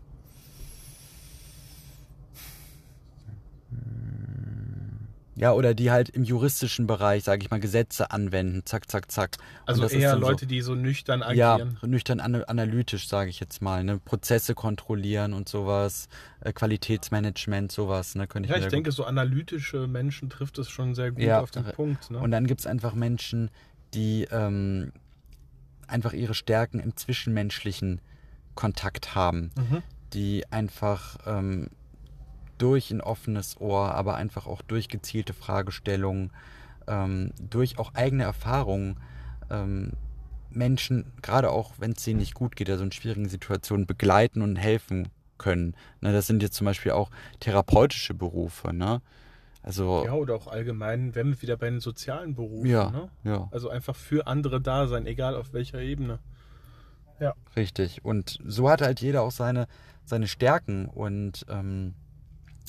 ja, 5.39 5.53
oder 5.53 5.73
die 5.73 5.91
halt 5.91 6.09
im 6.09 6.25
juristischen 6.25 6.87
Bereich, 6.87 7.23
sage 7.23 7.43
ich 7.43 7.51
mal, 7.51 7.61
Gesetze 7.61 8.11
anwenden, 8.11 8.63
zack, 8.65 8.91
zack, 8.91 9.11
zack. 9.11 9.37
Also 9.67 9.87
eher 9.87 10.17
Leute, 10.17 10.41
so, 10.41 10.47
die 10.47 10.61
so 10.61 10.75
nüchtern 10.75 11.23
agieren. 11.23 11.79
Ja, 11.81 11.89
nüchtern 11.89 12.21
analytisch, 12.21 13.09
sage 13.09 13.31
ich 13.31 13.39
jetzt 13.39 13.63
mal. 13.63 13.85
Ne? 13.85 13.99
Prozesse 13.99 14.55
kontrollieren 14.55 15.35
und 15.35 15.49
sowas, 15.49 16.09
äh, 16.41 16.53
Qualitätsmanagement, 16.53 17.71
sowas. 17.71 18.17
Ne? 18.17 18.27
Könnte 18.27 18.49
ich 18.49 18.55
ja, 18.55 18.61
ich 18.61 18.69
denke, 18.69 18.91
so 18.91 19.05
analytische 19.05 19.87
Menschen 19.87 20.29
trifft 20.29 20.59
es 20.59 20.69
schon 20.69 20.97
sehr 20.97 21.13
gut 21.13 21.23
ja, 21.23 21.41
auf 21.41 21.53
den 21.53 21.65
Punkt. 21.65 22.11
Ne? 22.11 22.19
Und 22.19 22.33
dann 22.33 22.47
gibt 22.47 22.61
es 22.61 22.67
einfach 22.67 22.95
Menschen, 22.95 23.51
die 23.95 24.27
ähm, 24.33 24.93
einfach 25.87 26.15
ihre 26.15 26.35
Stärken 26.35 26.81
im 26.81 26.97
zwischenmenschlichen 26.97 28.01
Kontakt 28.55 29.15
haben. 29.15 29.51
Mhm. 29.57 29.83
Die 30.15 30.45
einfach 30.51 31.19
ähm, 31.27 31.69
durch 32.59 32.91
ein 32.91 33.01
offenes 33.01 33.61
Ohr, 33.61 33.95
aber 33.95 34.17
einfach 34.17 34.47
auch 34.47 34.63
durch 34.63 34.89
gezielte 34.89 35.33
Fragestellungen, 35.33 36.31
ähm, 36.87 37.33
durch 37.41 37.79
auch 37.79 37.95
eigene 37.95 38.25
Erfahrungen 38.25 38.99
ähm, 39.51 39.93
Menschen, 40.51 41.13
gerade 41.23 41.51
auch 41.51 41.73
wenn 41.79 41.93
es 41.93 42.07
ihnen 42.07 42.21
nicht 42.21 42.35
gut 42.35 42.57
geht, 42.57 42.71
also 42.71 42.85
in 42.85 42.93
schwierigen 42.93 43.29
Situationen, 43.29 43.87
begleiten 43.87 44.43
und 44.43 44.57
helfen 44.57 45.09
können. 45.37 45.75
Ne, 46.01 46.13
das 46.13 46.27
sind 46.27 46.43
jetzt 46.43 46.55
zum 46.55 46.65
Beispiel 46.65 46.93
auch 46.93 47.11
therapeutische 47.41 48.15
Berufe. 48.15 48.73
Ne? 48.73 49.01
Also, 49.63 50.05
ja, 50.05 50.13
oder 50.13 50.35
auch 50.35 50.47
allgemein, 50.47 51.15
wenn 51.15 51.29
wir 51.29 51.43
wieder 51.43 51.57
bei 51.57 51.69
den 51.71 51.81
sozialen 51.81 52.35
Berufen. 52.35 52.69
Ja, 52.69 52.91
ne? 52.91 53.11
ja. 53.25 53.49
Also 53.51 53.69
einfach 53.69 53.97
für 53.97 54.27
andere 54.27 54.61
da 54.61 54.87
sein, 54.87 55.07
egal 55.07 55.35
auf 55.35 55.53
welcher 55.53 55.81
Ebene. 55.81 56.19
Ja. 57.21 57.35
Richtig. 57.57 58.05
Und 58.05 58.39
so 58.47 58.71
hat 58.71 58.81
halt 58.81 59.01
jeder 59.01 59.23
auch 59.23 59.33
seine, 59.33 59.67
seine 60.05 60.29
Stärken 60.29 60.87
und 60.87 61.45
ähm, 61.49 61.95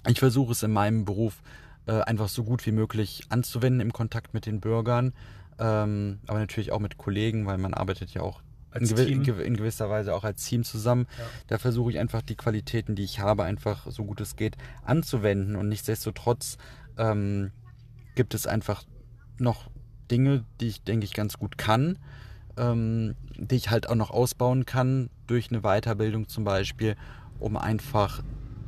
ich 0.08 0.20
versuche 0.20 0.52
es 0.52 0.64
in 0.64 0.72
meinem 0.72 1.06
Beruf 1.06 1.42
äh, 1.86 2.02
einfach 2.02 2.30
so 2.30 2.44
gut 2.44 2.66
wie 2.66 2.72
möglich 2.72 3.24
anzuwenden 3.30 3.82
im 3.82 3.94
Kontakt 3.94 4.34
mit 4.34 4.46
den 4.46 4.60
Bürgern, 4.60 5.14
ähm, 5.60 6.20
aber 6.28 6.40
natürlich 6.40 6.72
auch 6.72 6.80
mit 6.80 6.98
Kollegen, 6.98 7.46
weil 7.46 7.58
man 7.58 7.74
arbeitet 7.74 8.14
ja 8.14 8.22
auch 8.22 8.42
in 8.76 9.24
gew- 9.24 9.40
in 9.40 9.58
gewisser 9.58 9.90
Weise 9.90 10.14
auch 10.14 10.24
als 10.24 10.46
Team 10.46 10.64
zusammen. 10.64 11.08
Ja. 11.18 11.26
Da 11.48 11.58
versuche 11.58 11.92
ich 11.92 11.98
einfach 11.98 12.22
die 12.22 12.36
Qualitäten, 12.36 12.96
die 12.96 13.04
ich 13.04 13.20
habe, 13.20 13.44
einfach 13.44 13.90
so 13.90 14.06
gut 14.06 14.22
es 14.22 14.36
geht 14.36 14.58
anzuwenden. 14.84 15.56
Und 15.56 15.70
nichtsdestotrotz 15.70 16.58
ähm, 16.98 17.52
gibt 18.14 18.36
es 18.36 18.46
einfach 18.46 18.84
noch 19.40 19.72
Dinge, 20.12 20.46
die 20.62 20.68
ich, 20.68 20.84
denke 20.84 21.06
ich, 21.06 21.14
ganz 21.14 21.40
gut 21.40 21.58
kann, 21.58 21.98
ähm, 22.58 23.16
die 23.38 23.56
ich 23.56 23.72
halt 23.72 23.90
auch 23.90 23.96
noch 23.96 24.12
ausbauen 24.12 24.66
kann 24.68 25.10
durch 25.26 25.50
eine 25.50 25.62
Weiterbildung 25.62 26.28
zum 26.28 26.44
Beispiel, 26.44 26.96
um 27.40 27.58
einfach 27.58 28.22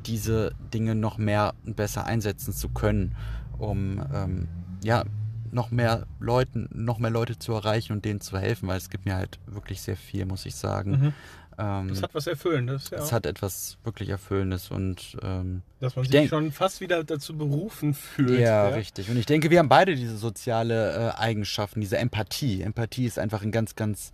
diese 0.06 0.54
Dinge 0.74 0.96
noch 0.96 1.18
mehr 1.18 1.54
und 1.66 1.76
besser 1.76 2.06
einsetzen 2.06 2.54
zu 2.54 2.70
können, 2.70 3.16
um 3.58 4.04
ähm, 4.14 4.48
ja 4.84 5.04
noch 5.52 5.70
mehr 5.72 6.08
Leuten, 6.20 6.70
noch 6.74 6.98
mehr 7.00 7.10
Leute 7.12 7.38
zu 7.38 7.52
erreichen 7.54 7.92
und 7.94 8.06
denen 8.06 8.22
zu 8.22 8.38
helfen, 8.38 8.68
weil 8.70 8.78
es 8.78 8.90
gibt 8.90 9.06
mir 9.06 9.16
halt 9.16 9.40
wirklich 9.48 9.82
sehr 9.82 9.98
viel, 9.98 10.26
muss 10.26 10.46
ich 10.46 10.56
sagen. 10.56 10.92
Mhm. 10.92 11.14
Ähm, 11.58 11.88
Das 11.90 12.02
hat 12.02 12.16
was 12.16 12.26
Erfüllendes, 12.28 12.90
ja. 12.90 13.00
es 13.00 13.12
hat 13.12 13.26
etwas 13.26 13.78
wirklich 13.84 14.08
Erfüllendes 14.08 14.72
und 14.72 15.18
ähm, 15.22 15.62
Dass 15.82 15.98
man 15.98 16.04
Ich 16.06 16.12
sich 16.12 16.20
denk- 16.22 16.30
schon 16.30 16.52
fast 16.54 16.80
wieder 16.80 17.04
dazu 17.04 17.38
berufen 17.38 17.94
fühlt. 17.94 18.40
ja, 18.40 18.70
richtig. 18.70 19.10
Und 19.10 19.18
ich 19.18 19.26
denke, 19.26 19.50
wir 19.50 19.60
haben 19.60 19.68
beide 19.68 19.94
diese 19.96 20.16
soziale 20.18 20.94
äh, 21.12 21.20
Eigenschaften, 21.20 21.82
diese 21.82 21.98
Empathie. 21.98 22.62
Empathie 22.62 23.06
ist 23.06 23.20
einfach 23.20 23.42
ein 23.44 23.52
ganz, 23.52 23.76
ganz 23.76 24.14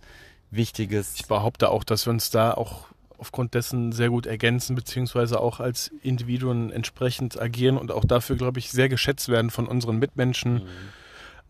wichtiges. 0.50 1.14
Ich 1.14 1.26
behaupte 1.26 1.70
auch, 1.70 1.84
dass 1.84 2.04
wir 2.06 2.10
uns 2.10 2.30
da 2.30 2.52
auch 2.52 2.86
aufgrund 3.18 3.54
dessen 3.54 3.92
sehr 3.92 4.10
gut 4.10 4.26
ergänzen, 4.26 4.74
beziehungsweise 4.76 5.40
auch 5.40 5.60
als 5.60 5.88
Individuen 6.02 6.70
entsprechend 6.70 7.40
agieren 7.40 7.76
und 7.76 7.90
auch 7.90 8.04
dafür, 8.04 8.36
glaube 8.36 8.58
ich, 8.58 8.70
sehr 8.70 8.88
geschätzt 8.88 9.28
werden 9.28 9.50
von 9.50 9.66
unseren 9.66 9.98
Mitmenschen, 9.98 10.62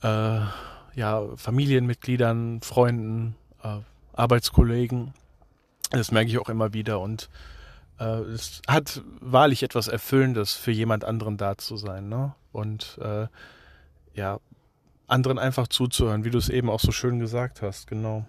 äh, 0.03 0.41
ja, 0.95 1.23
Familienmitgliedern, 1.37 2.61
Freunden, 2.63 3.37
äh, 3.63 3.79
Arbeitskollegen. 4.15 5.13
Das 5.91 6.11
merke 6.11 6.31
ich 6.31 6.39
auch 6.39 6.49
immer 6.49 6.73
wieder 6.73 7.01
und 7.01 7.29
äh, 7.99 8.05
es 8.05 8.63
hat 8.67 9.03
wahrlich 9.21 9.63
etwas 9.63 9.89
Erfüllendes, 9.89 10.55
für 10.55 10.73
jemand 10.73 11.05
anderen 11.05 11.37
da 11.37 11.57
zu 11.59 11.77
sein, 11.77 12.09
ne? 12.09 12.35
Und 12.53 12.99
äh, 13.01 13.27
ja, 14.15 14.41
anderen 15.07 15.39
einfach 15.39 15.69
zuzuhören, 15.69 16.25
wie 16.25 16.31
du 16.31 16.39
es 16.39 16.49
eben 16.49 16.71
auch 16.71 16.81
so 16.81 16.93
schön 16.93 17.19
gesagt 17.19 17.63
hast, 17.63 17.87
genau. 17.87 18.27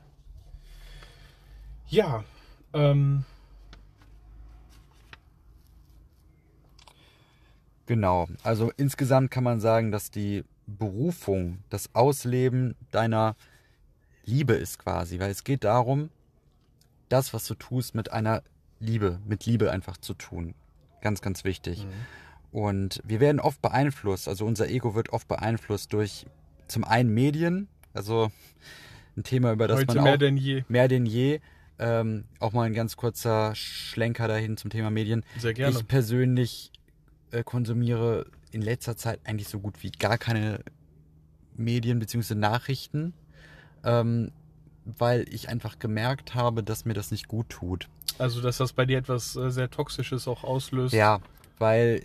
Ja, 1.87 2.23
ähm, 2.73 3.23
Genau. 7.89 8.27
Also 8.43 8.71
insgesamt 8.77 9.31
kann 9.31 9.43
man 9.43 9.59
sagen, 9.59 9.91
dass 9.91 10.11
die 10.11 10.43
Berufung, 10.67 11.57
das 11.71 11.95
Ausleben 11.95 12.75
deiner 12.91 13.35
Liebe 14.25 14.53
ist 14.53 14.77
quasi, 14.77 15.19
weil 15.19 15.31
es 15.31 15.43
geht 15.43 15.63
darum, 15.63 16.11
das, 17.09 17.33
was 17.33 17.47
du 17.47 17.55
tust, 17.55 17.95
mit 17.95 18.11
einer 18.11 18.43
Liebe, 18.79 19.19
mit 19.25 19.47
Liebe 19.47 19.71
einfach 19.71 19.97
zu 19.97 20.13
tun. 20.13 20.53
Ganz, 21.01 21.21
ganz 21.21 21.43
wichtig. 21.43 21.87
Und 22.51 23.01
wir 23.03 23.19
werden 23.19 23.39
oft 23.39 23.59
beeinflusst, 23.59 24.27
also 24.27 24.45
unser 24.45 24.69
Ego 24.69 24.93
wird 24.93 25.09
oft 25.09 25.27
beeinflusst 25.27 25.91
durch 25.91 26.27
zum 26.67 26.83
einen 26.83 27.11
Medien, 27.11 27.67
also 27.95 28.31
ein 29.17 29.23
Thema, 29.23 29.51
über 29.51 29.67
das 29.67 29.79
heute 29.79 29.95
man 29.95 30.03
mehr 30.03 30.13
auch 30.13 30.17
denn 30.17 30.37
je. 30.37 30.63
mehr 30.67 30.87
denn 30.87 31.07
je, 31.07 31.39
ähm, 31.79 32.25
auch 32.39 32.53
mal 32.53 32.63
ein 32.63 32.73
ganz 32.73 32.97
kurzer 32.97 33.55
Schlenker 33.55 34.27
dahin 34.27 34.57
zum 34.57 34.69
Thema 34.69 34.89
Medien. 34.89 35.23
Sehr 35.37 35.53
gerne. 35.53 35.77
Ich 35.77 35.87
persönlich 35.87 36.71
äh, 37.31 37.43
konsumiere 37.43 38.25
in 38.51 38.61
letzter 38.61 38.97
Zeit 38.97 39.19
eigentlich 39.23 39.47
so 39.47 39.59
gut 39.59 39.81
wie 39.81 39.91
gar 39.91 40.17
keine 40.17 40.63
Medien 41.55 41.99
bzw. 41.99 42.35
Nachrichten, 42.35 43.13
ähm, 43.83 44.31
weil 44.85 45.25
ich 45.29 45.49
einfach 45.49 45.79
gemerkt 45.79 46.35
habe, 46.35 46.63
dass 46.63 46.85
mir 46.85 46.93
das 46.93 47.11
nicht 47.11 47.27
gut 47.27 47.49
tut. 47.49 47.87
Also, 48.17 48.41
dass 48.41 48.57
das 48.57 48.73
bei 48.73 48.85
dir 48.85 48.97
etwas 48.97 49.35
äh, 49.35 49.49
sehr 49.49 49.69
Toxisches 49.69 50.27
auch 50.27 50.43
auslöst. 50.43 50.93
Ja, 50.93 51.21
weil 51.57 52.03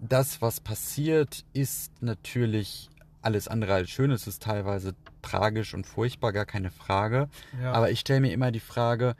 das, 0.00 0.42
was 0.42 0.60
passiert, 0.60 1.44
ist 1.52 2.02
natürlich 2.02 2.90
alles 3.24 3.48
andere 3.48 3.74
als 3.74 3.90
schön. 3.90 4.10
Es 4.10 4.26
ist 4.26 4.42
teilweise 4.42 4.94
tragisch 5.22 5.74
und 5.74 5.86
furchtbar, 5.86 6.32
gar 6.32 6.46
keine 6.46 6.70
Frage. 6.70 7.28
Ja. 7.62 7.72
Aber 7.72 7.90
ich 7.90 8.00
stelle 8.00 8.20
mir 8.20 8.32
immer 8.32 8.50
die 8.52 8.60
Frage, 8.60 9.16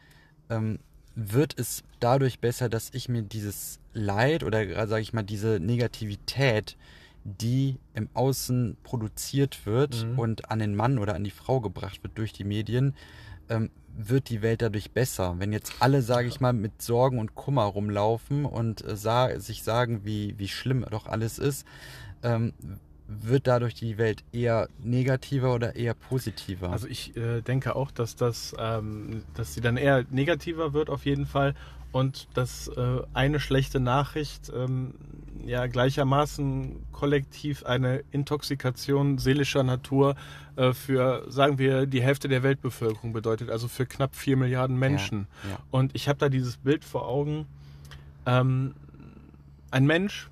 ähm, 0.51 0.79
wird 1.15 1.59
es 1.59 1.83
dadurch 2.01 2.41
besser, 2.41 2.69
dass 2.69 2.91
ich 2.93 3.09
mir 3.09 3.23
dieses 3.23 3.79
Leid 3.93 4.43
oder 4.45 4.87
sage 4.89 5.03
ich 5.03 5.13
mal 5.13 5.23
diese 5.23 5.61
Negativität, 5.61 6.77
die 7.25 7.79
im 7.95 8.09
Außen 8.15 8.77
produziert 8.83 9.65
wird 9.65 10.05
Mhm. 10.05 10.19
und 10.19 10.51
an 10.51 10.59
den 10.59 10.75
Mann 10.75 10.99
oder 10.99 11.15
an 11.15 11.25
die 11.25 11.31
Frau 11.31 11.61
gebracht 11.61 12.03
wird 12.03 12.19
durch 12.19 12.33
die 12.33 12.45
Medien, 12.45 12.95
ähm, 13.49 13.71
wird 13.97 14.29
die 14.29 14.43
Welt 14.43 14.61
dadurch 14.61 14.91
besser. 14.91 15.37
Wenn 15.39 15.53
jetzt 15.53 15.75
alle, 15.81 16.03
sage 16.03 16.27
ich 16.29 16.41
mal, 16.41 16.53
mit 16.53 16.83
Sorgen 16.83 17.19
und 17.21 17.35
Kummer 17.37 17.63
rumlaufen 17.65 18.45
und 18.45 18.85
äh, 18.85 18.97
sa 18.97 19.39
sich 19.39 19.63
sagen, 19.63 20.05
wie, 20.05 20.35
wie 20.39 20.49
schlimm 20.49 20.85
doch 20.91 21.07
alles 21.07 21.39
ist, 21.39 21.65
ähm, 22.25 22.53
wird 23.07 23.47
dadurch 23.47 23.75
die 23.75 23.99
Welt 23.99 24.25
eher 24.33 24.69
negativer 24.83 25.55
oder 25.55 25.77
eher 25.77 25.95
positiver? 25.95 26.71
Also 26.71 26.87
ich 26.89 27.17
äh, 27.17 27.43
denke 27.43 27.77
auch, 27.77 27.91
dass 27.91 28.17
das, 28.17 28.55
ähm, 28.59 29.23
dass 29.35 29.55
sie 29.55 29.61
dann 29.61 29.77
eher 29.77 30.05
negativer 30.11 30.73
wird 30.73 30.89
auf 30.91 31.05
jeden 31.05 31.27
Fall 31.27 31.55
und 31.93 32.29
dass 32.35 32.69
äh, 32.69 33.03
eine 33.13 33.39
schlechte 33.41 33.79
Nachricht 33.79 34.51
ähm, 34.55 34.95
ja 35.47 35.67
gleichermaßen 35.67 36.83
kollektiv 36.93 37.65
eine 37.65 38.03
Intoxikation 38.11 39.19
seelischer 39.19 39.63
Natur 39.63 40.17
äh, 40.57 40.73
für, 40.73 41.25
sagen 41.31 41.59
wir, 41.59 41.87
die 41.87 42.03
Hälfte 42.03 42.29
der 42.29 42.43
Weltbevölkerung 42.43 43.13
bedeutet, 43.13 43.51
also 43.51 43.69
für 43.69 43.87
knapp 43.87 44.17
vier 44.17 44.37
Milliarden 44.37 44.79
Menschen. 44.79 45.27
ja. 45.49 45.59
Und 45.71 45.95
ich 45.95 46.09
habe 46.09 46.19
da 46.19 46.29
dieses 46.29 46.57
Bild 46.57 46.85
vor 46.85 47.07
Augen. 47.07 47.47
Ähm, 48.27 48.75
ein 49.71 49.87
Mensch, 49.87 50.31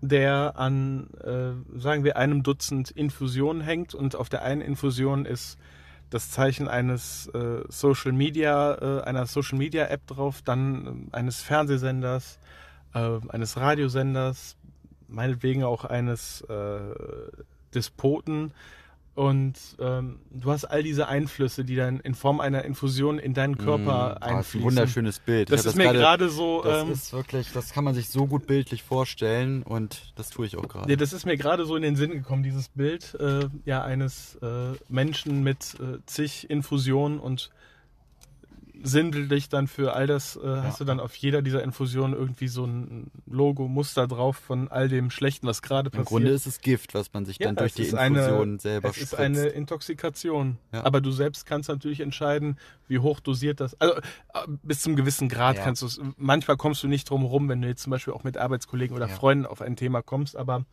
der 0.00 0.54
an, 0.56 1.08
äh, 1.24 1.78
sagen 1.78 2.04
wir, 2.04 2.16
einem 2.16 2.42
Dutzend 2.42 2.90
Infusionen 2.90 3.62
hängt 3.62 3.94
und 3.94 4.16
auf 4.16 4.28
der 4.28 4.42
einen 4.42 4.60
Infusion 4.60 5.24
ist 5.24 5.58
das 6.10 6.30
Zeichen 6.30 6.68
eines 6.68 7.26
äh, 7.28 7.64
Social 7.68 8.12
Media, 8.12 8.74
äh, 9.00 9.02
einer 9.02 9.26
Social 9.26 9.58
Media 9.58 9.86
App 9.86 10.06
drauf, 10.06 10.40
dann 10.42 11.08
äh, 11.12 11.16
eines 11.16 11.42
Fernsehsenders, 11.42 12.38
äh, 12.94 13.18
eines 13.28 13.56
Radiosenders, 13.56 14.56
meinetwegen 15.08 15.64
auch 15.64 15.84
eines 15.84 16.42
äh, 16.42 16.78
Despoten. 17.74 18.52
Und 19.18 19.58
ähm, 19.80 20.20
du 20.30 20.52
hast 20.52 20.64
all 20.64 20.84
diese 20.84 21.08
Einflüsse, 21.08 21.64
die 21.64 21.74
dann 21.74 21.98
in 21.98 22.14
Form 22.14 22.38
einer 22.38 22.64
Infusion 22.64 23.18
in 23.18 23.34
deinen 23.34 23.58
Körper 23.58 23.78
Mm, 23.82 23.88
ah, 23.90 24.12
ist 24.12 24.22
ein 24.22 24.36
einfließen. 24.36 24.62
wunderschönes 24.64 25.18
Bild. 25.18 25.50
Das 25.50 25.66
ist 25.66 25.74
mir 25.74 25.92
gerade 25.92 26.28
so. 26.28 26.62
Das 26.62 26.84
ähm, 26.84 26.92
ist 26.92 27.12
wirklich, 27.12 27.50
das 27.52 27.72
kann 27.72 27.82
man 27.82 27.96
sich 27.96 28.10
so 28.10 28.28
gut 28.28 28.46
bildlich 28.46 28.84
vorstellen 28.84 29.64
und 29.64 30.12
das 30.14 30.30
tue 30.30 30.46
ich 30.46 30.56
auch 30.56 30.68
gerade. 30.68 30.88
Ja, 30.88 30.94
das 30.94 31.12
ist 31.12 31.26
mir 31.26 31.36
gerade 31.36 31.66
so 31.66 31.74
in 31.74 31.82
den 31.82 31.96
Sinn 31.96 32.12
gekommen, 32.12 32.44
dieses 32.44 32.68
Bild 32.68 33.16
äh, 33.18 33.48
ja 33.64 33.82
eines 33.82 34.36
äh, 34.36 34.76
Menschen 34.88 35.42
mit 35.42 35.74
äh, 35.80 35.98
zig 36.06 36.48
Infusionen 36.48 37.18
und 37.18 37.50
sinnbildlich 38.82 39.48
dann 39.48 39.66
für 39.66 39.92
all 39.94 40.06
das 40.06 40.36
äh, 40.36 40.40
hast 40.62 40.80
du 40.80 40.84
dann 40.84 41.00
auf 41.00 41.14
jeder 41.16 41.42
dieser 41.42 41.62
Infusionen 41.62 42.16
irgendwie 42.18 42.48
so 42.48 42.64
ein 42.64 43.10
Logo, 43.26 43.66
Muster 43.68 44.06
drauf 44.06 44.36
von 44.36 44.68
all 44.68 44.88
dem 44.88 45.10
Schlechten, 45.10 45.46
was 45.46 45.62
gerade 45.62 45.88
Im 45.88 45.92
passiert. 45.92 46.06
Grunde 46.06 46.30
ist 46.30 46.46
es 46.46 46.60
Gift, 46.60 46.94
was 46.94 47.12
man 47.12 47.24
sich 47.24 47.38
Ja, 47.38 47.46
dann 47.46 47.56
durch 47.56 47.70
es 47.72 47.74
die 47.76 47.82
ist 47.82 47.92
Infusion 47.92 48.48
eine, 48.50 48.58
selber 48.60 48.88
es 48.90 48.96
ist 48.98 49.08
spritzt. 49.08 49.20
eine 49.22 49.46
Intoxikation. 49.48 50.58
Ja. 50.72 50.84
Aber 50.84 51.00
du 51.00 51.10
selbst 51.10 51.46
kannst 51.46 51.68
natürlich 51.68 52.00
entscheiden, 52.00 52.58
wie 52.86 52.98
hoch 53.00 53.20
dosiert 53.20 53.60
das. 53.60 53.78
Also 53.80 53.94
äh, 53.96 54.02
bis 54.62 54.80
zum 54.80 54.96
gewissen 54.96 55.28
Grad 55.28 55.56
Ja. 55.56 55.64
kannst 55.64 55.82
du 55.82 55.86
es. 55.86 56.00
Manchmal 56.16 56.56
kommst 56.56 56.82
du 56.82 56.88
nicht 56.88 57.10
drum 57.10 57.24
rum, 57.24 57.48
wenn 57.48 57.60
du 57.62 57.68
jetzt 57.68 57.82
zum 57.82 57.90
Beispiel 57.90 58.12
auch 58.14 58.24
mit 58.24 58.36
Arbeitskollegen 58.36 58.96
oder 58.96 59.08
Ja. 59.08 59.14
Freunden 59.14 59.46
auf 59.46 59.60
ein 59.60 59.76
Thema 59.76 60.02
kommst, 60.02 60.36
aber 60.36 60.64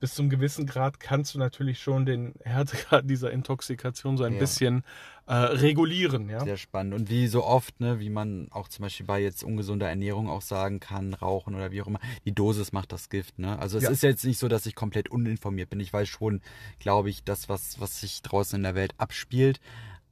bis 0.00 0.14
zum 0.14 0.30
gewissen 0.30 0.66
Grad 0.66 0.98
kannst 0.98 1.34
du 1.34 1.38
natürlich 1.38 1.80
schon 1.80 2.06
den 2.06 2.34
Härtegrad 2.42 3.08
dieser 3.08 3.30
Intoxikation 3.30 4.16
so 4.16 4.24
ein 4.24 4.32
Ja. 4.32 4.38
bisschen 4.38 4.82
äh, 5.26 5.34
regulieren, 5.34 6.28
ja. 6.28 6.42
Sehr 6.42 6.56
spannend. 6.56 6.94
Und 6.94 7.08
wie 7.10 7.28
so 7.28 7.44
oft, 7.44 7.78
ne, 7.78 8.00
wie 8.00 8.10
man 8.10 8.48
auch 8.50 8.66
zum 8.66 8.82
Beispiel 8.82 9.06
bei 9.06 9.20
jetzt 9.22 9.44
ungesunder 9.44 9.88
Ernährung 9.88 10.28
auch 10.28 10.42
sagen 10.42 10.80
kann, 10.80 11.14
Rauchen 11.14 11.54
oder 11.54 11.70
wie 11.70 11.82
auch 11.82 11.86
immer, 11.86 12.00
die 12.24 12.34
Dosis 12.34 12.72
macht 12.72 12.90
das 12.90 13.08
Gift, 13.10 13.38
ne? 13.38 13.56
Also 13.58 13.78
es 13.78 13.84
Ja. 13.84 13.90
ist 13.90 14.02
jetzt 14.02 14.24
nicht 14.24 14.38
so, 14.38 14.48
dass 14.48 14.66
ich 14.66 14.74
komplett 14.74 15.08
uninformiert 15.10 15.70
bin. 15.70 15.78
Ich 15.78 15.92
weiß 15.92 16.08
schon, 16.08 16.40
glaube 16.80 17.10
ich, 17.10 17.22
das, 17.22 17.48
was, 17.48 17.78
was 17.80 18.00
sich 18.00 18.22
draußen 18.22 18.56
in 18.56 18.62
der 18.64 18.74
Welt 18.74 18.94
abspielt. 18.98 19.60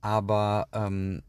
Aber 0.00 0.68
ähm, 0.72 1.22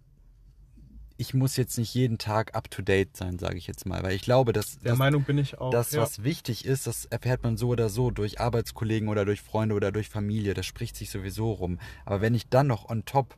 ich 1.22 1.34
muss 1.34 1.58
jetzt 1.58 1.78
nicht 1.78 1.94
jeden 1.94 2.18
Tag 2.18 2.56
up 2.56 2.72
to 2.72 2.82
date 2.82 3.16
sein, 3.18 3.38
sage 3.40 3.58
ich 3.58 3.68
jetzt 3.68 3.86
mal. 3.86 4.02
Weil 4.04 4.14
ich 4.14 4.22
glaube, 4.22 4.54
dass, 4.54 4.80
Der 4.80 4.92
dass 4.92 4.98
Meinung 5.00 5.24
bin 5.24 5.38
ich 5.38 5.60
auch. 5.60 5.70
das, 5.70 5.92
ja. 5.92 6.02
was 6.02 6.24
wichtig 6.24 6.64
ist, 6.66 6.88
das 6.88 7.04
erfährt 7.06 7.44
man 7.44 7.58
so 7.58 7.68
oder 7.68 7.90
so 7.90 8.10
durch 8.10 8.40
Arbeitskollegen 8.40 9.10
oder 9.10 9.26
durch 9.26 9.42
Freunde 9.42 9.76
oder 9.76 9.92
durch 9.92 10.08
Familie. 10.08 10.54
Das 10.54 10.66
spricht 10.66 10.96
sich 10.96 11.10
sowieso 11.10 11.52
rum. 11.52 11.78
Aber 12.06 12.22
wenn 12.22 12.34
ich 12.36 12.48
dann 12.48 12.68
noch 12.68 12.90
on 12.90 13.04
top 13.04 13.36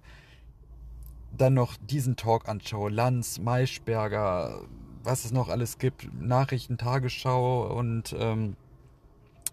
dann 1.35 1.55
noch 1.55 1.75
diesen 1.77 2.17
Talk 2.17 2.47
anschaue, 2.47 2.91
Lanz, 2.91 3.39
Maischberger, 3.39 4.61
was 5.03 5.25
es 5.25 5.31
noch 5.31 5.49
alles 5.49 5.79
gibt, 5.79 6.07
Nachrichten, 6.21 6.77
Tagesschau 6.77 7.75
und 7.75 8.15
ähm, 8.19 8.55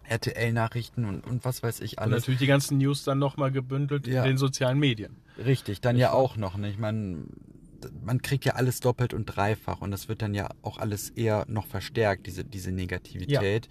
RTL-Nachrichten 0.08 1.04
und, 1.04 1.20
und 1.26 1.44
was 1.44 1.62
weiß 1.62 1.80
ich 1.80 1.92
Und 1.92 2.04
alles. 2.04 2.22
natürlich 2.22 2.40
die 2.40 2.46
ganzen 2.46 2.78
News 2.78 3.04
dann 3.04 3.18
nochmal 3.18 3.52
gebündelt 3.52 4.06
Ja. 4.06 4.22
in 4.24 4.30
den 4.32 4.38
sozialen 4.38 4.78
Medien. 4.78 5.16
Richtig, 5.38 5.80
dann 5.80 5.96
ja 5.96 6.12
auch 6.12 6.36
noch. 6.36 6.56
Ne? 6.56 6.68
Ich 6.70 6.78
meine, 6.78 7.24
man 8.02 8.22
kriegt 8.22 8.44
ja 8.44 8.54
alles 8.54 8.80
doppelt 8.80 9.14
und 9.14 9.26
dreifach 9.26 9.80
und 9.80 9.90
das 9.90 10.08
wird 10.08 10.22
dann 10.22 10.34
ja 10.34 10.48
auch 10.62 10.78
alles 10.78 11.10
eher 11.10 11.44
noch 11.48 11.66
verstärkt, 11.66 12.26
diese, 12.26 12.44
diese 12.44 12.72
Negativität. 12.72 13.68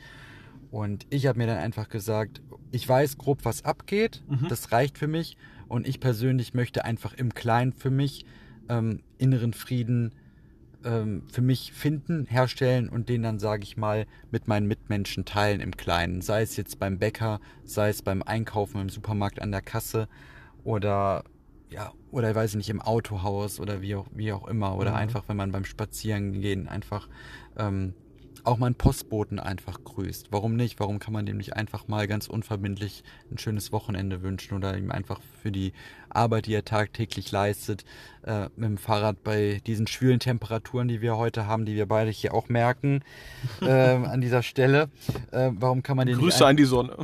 Und 0.72 1.06
ich 1.10 1.28
habe 1.28 1.38
mir 1.38 1.48
dann 1.48 1.58
einfach 1.58 1.88
gesagt, 1.90 2.42
ich 2.72 2.88
weiß 2.88 3.18
grob, 3.18 3.46
was 3.46 3.64
abgeht, 3.66 4.24
Mhm. 4.28 4.48
das 4.50 4.72
reicht 4.72 4.98
für 4.98 5.08
mich 5.08 5.38
und 5.68 5.88
ich 5.88 6.00
persönlich 6.00 6.54
möchte 6.54 6.84
einfach 6.86 7.14
im 7.14 7.34
Kleinen 7.34 7.74
für 7.74 7.90
mich 7.90 8.26
ähm, 8.70 9.02
inneren 9.18 9.54
Frieden 9.54 10.14
ähm, 10.84 11.24
für 11.32 11.42
mich 11.42 11.72
finden, 11.74 12.26
herstellen 12.26 12.88
und 12.90 13.10
den 13.10 13.24
dann, 13.24 13.40
sage 13.40 13.64
ich 13.64 13.78
mal, 13.78 14.06
mit 14.30 14.48
meinen 14.48 14.68
Mitmenschen 14.68 15.26
teilen 15.26 15.60
im 15.62 15.76
Kleinen. 15.76 16.22
Sei 16.22 16.42
es 16.42 16.56
jetzt 16.58 16.80
beim 16.80 17.00
Bäcker, 17.00 17.40
sei 17.64 17.90
es 17.90 18.02
beim 18.02 18.22
Einkaufen 18.22 18.80
im 18.82 18.90
Supermarkt 18.90 19.42
an 19.42 19.52
der 19.52 19.62
Kasse 19.62 20.08
oder 20.64 21.24
ja, 21.70 21.92
oder 22.12 22.34
weiß 22.34 22.52
ich 22.52 22.58
nicht, 22.58 22.70
im 22.70 22.82
Autohaus 22.82 23.60
oder 23.60 23.82
wie 23.82 23.96
auch, 23.96 24.08
wie 24.14 24.32
auch 24.32 24.48
immer. 24.48 24.78
Oder 24.78 24.92
Mhm. 24.92 24.98
einfach, 24.98 25.24
wenn 25.28 25.38
man 25.38 25.52
beim 25.52 25.66
Spazierengehen 25.66 26.68
einfach 26.68 27.08
ähm, 27.58 27.94
auch 28.46 28.58
mal 28.58 28.68
einen 28.68 28.76
Postboten 28.76 29.40
einfach 29.40 29.84
grüßt. 29.84 30.28
Warum 30.32 30.56
nicht? 30.56 30.80
Warum 30.80 31.00
kann 31.00 31.14
man 31.14 31.26
dem 31.26 31.38
nicht 31.38 31.56
einfach 31.56 31.88
mal 31.88 32.08
ganz 32.08 32.28
unverbindlich 32.28 33.04
ein 33.32 33.38
schönes 33.38 33.72
Wochenende 33.72 34.22
wünschen 34.22 34.56
oder 34.56 34.78
ihm 34.78 34.92
einfach 34.92 35.20
für 35.42 35.52
die 35.52 35.74
Arbeit, 36.10 36.46
die 36.46 36.54
er 36.54 36.66
tagtäglich 36.66 37.32
leistet, 37.32 37.86
äh, 38.24 38.50
mit 38.56 38.70
dem 38.70 38.78
Fahrrad 38.78 39.24
bei 39.24 39.62
diesen 39.66 39.88
schwülen 39.88 40.20
Temperaturen, 40.20 40.88
die 40.88 41.02
wir 41.02 41.18
heute 41.18 41.48
haben, 41.48 41.66
die 41.66 41.76
wir 41.76 41.86
beide 41.86 42.12
hier 42.12 42.34
auch 42.34 42.50
merken, 42.50 43.04
ähm, 43.62 44.06
an 44.06 44.22
dieser 44.22 44.44
Stelle. 44.44 44.90
Äh, 45.32 45.52
warum 45.54 45.84
kann 45.84 45.98
man 45.98 46.08
den 46.08 46.18
Grüße 46.18 46.46
an 46.46 46.58
die 46.58 46.66
Sonne. 46.66 46.96